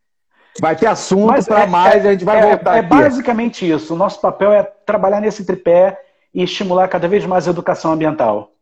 Vai 0.58 0.74
ter 0.74 0.86
assunto 0.86 1.44
para 1.44 1.64
é, 1.64 1.66
mais, 1.66 2.04
é, 2.04 2.08
a 2.08 2.12
gente 2.12 2.24
vai 2.24 2.38
é, 2.38 2.46
voltar. 2.48 2.76
É 2.76 2.80
aqui. 2.80 2.88
basicamente 2.88 3.70
isso. 3.70 3.92
O 3.92 3.96
nosso 3.98 4.18
papel 4.18 4.50
é 4.50 4.62
trabalhar 4.62 5.20
nesse 5.20 5.44
tripé 5.44 6.00
e 6.32 6.42
estimular 6.42 6.88
cada 6.88 7.06
vez 7.06 7.26
mais 7.26 7.46
a 7.46 7.50
educação 7.50 7.92
ambiental. 7.92 8.52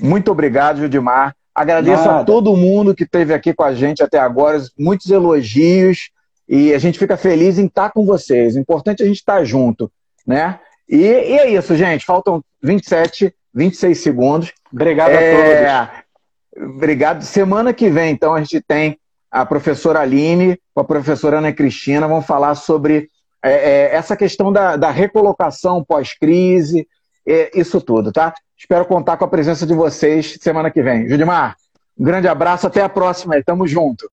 Muito 0.00 0.30
obrigado, 0.30 0.78
Judimar. 0.78 1.34
Agradeço 1.52 2.04
Nada. 2.04 2.20
a 2.20 2.24
todo 2.24 2.56
mundo 2.56 2.94
que 2.94 3.02
esteve 3.02 3.34
aqui 3.34 3.52
com 3.52 3.64
a 3.64 3.74
gente 3.74 4.00
até 4.00 4.20
agora, 4.20 4.62
muitos 4.78 5.10
elogios, 5.10 6.10
e 6.48 6.72
a 6.72 6.78
gente 6.78 7.00
fica 7.00 7.16
feliz 7.16 7.58
em 7.58 7.66
estar 7.66 7.90
com 7.90 8.06
vocês. 8.06 8.54
O 8.54 8.60
importante 8.60 9.02
é 9.02 9.04
a 9.04 9.08
gente 9.08 9.18
estar 9.18 9.42
junto, 9.42 9.90
né? 10.24 10.60
E, 10.88 10.96
e, 10.96 11.38
é 11.38 11.50
isso, 11.50 11.76
gente. 11.76 12.04
Faltam 12.04 12.42
27, 12.62 13.34
26 13.54 13.98
segundos. 13.98 14.52
Obrigado 14.72 15.10
é... 15.10 15.66
a 15.66 15.86
todos. 15.86 16.74
Obrigado. 16.76 17.22
Semana 17.22 17.72
que 17.72 17.88
vem, 17.88 18.12
então, 18.12 18.34
a 18.34 18.40
gente 18.40 18.60
tem 18.60 18.98
a 19.30 19.44
professora 19.44 20.00
Aline 20.00 20.58
com 20.74 20.80
a 20.80 20.84
professora 20.84 21.38
Ana 21.38 21.52
Cristina. 21.52 22.08
Vão 22.08 22.22
falar 22.22 22.54
sobre 22.54 23.08
é, 23.42 23.52
é, 23.52 23.94
essa 23.94 24.16
questão 24.16 24.52
da, 24.52 24.76
da 24.76 24.90
recolocação 24.90 25.84
pós-crise, 25.84 26.88
é, 27.26 27.50
isso 27.58 27.80
tudo, 27.80 28.10
tá? 28.10 28.34
Espero 28.56 28.84
contar 28.84 29.16
com 29.16 29.24
a 29.24 29.28
presença 29.28 29.66
de 29.66 29.74
vocês 29.74 30.36
semana 30.40 30.70
que 30.70 30.82
vem. 30.82 31.08
Judimar, 31.08 31.56
um 31.98 32.04
grande 32.04 32.26
abraço, 32.26 32.66
até 32.66 32.82
a 32.82 32.88
próxima 32.88 33.40
tamo 33.44 33.66
junto. 33.66 34.06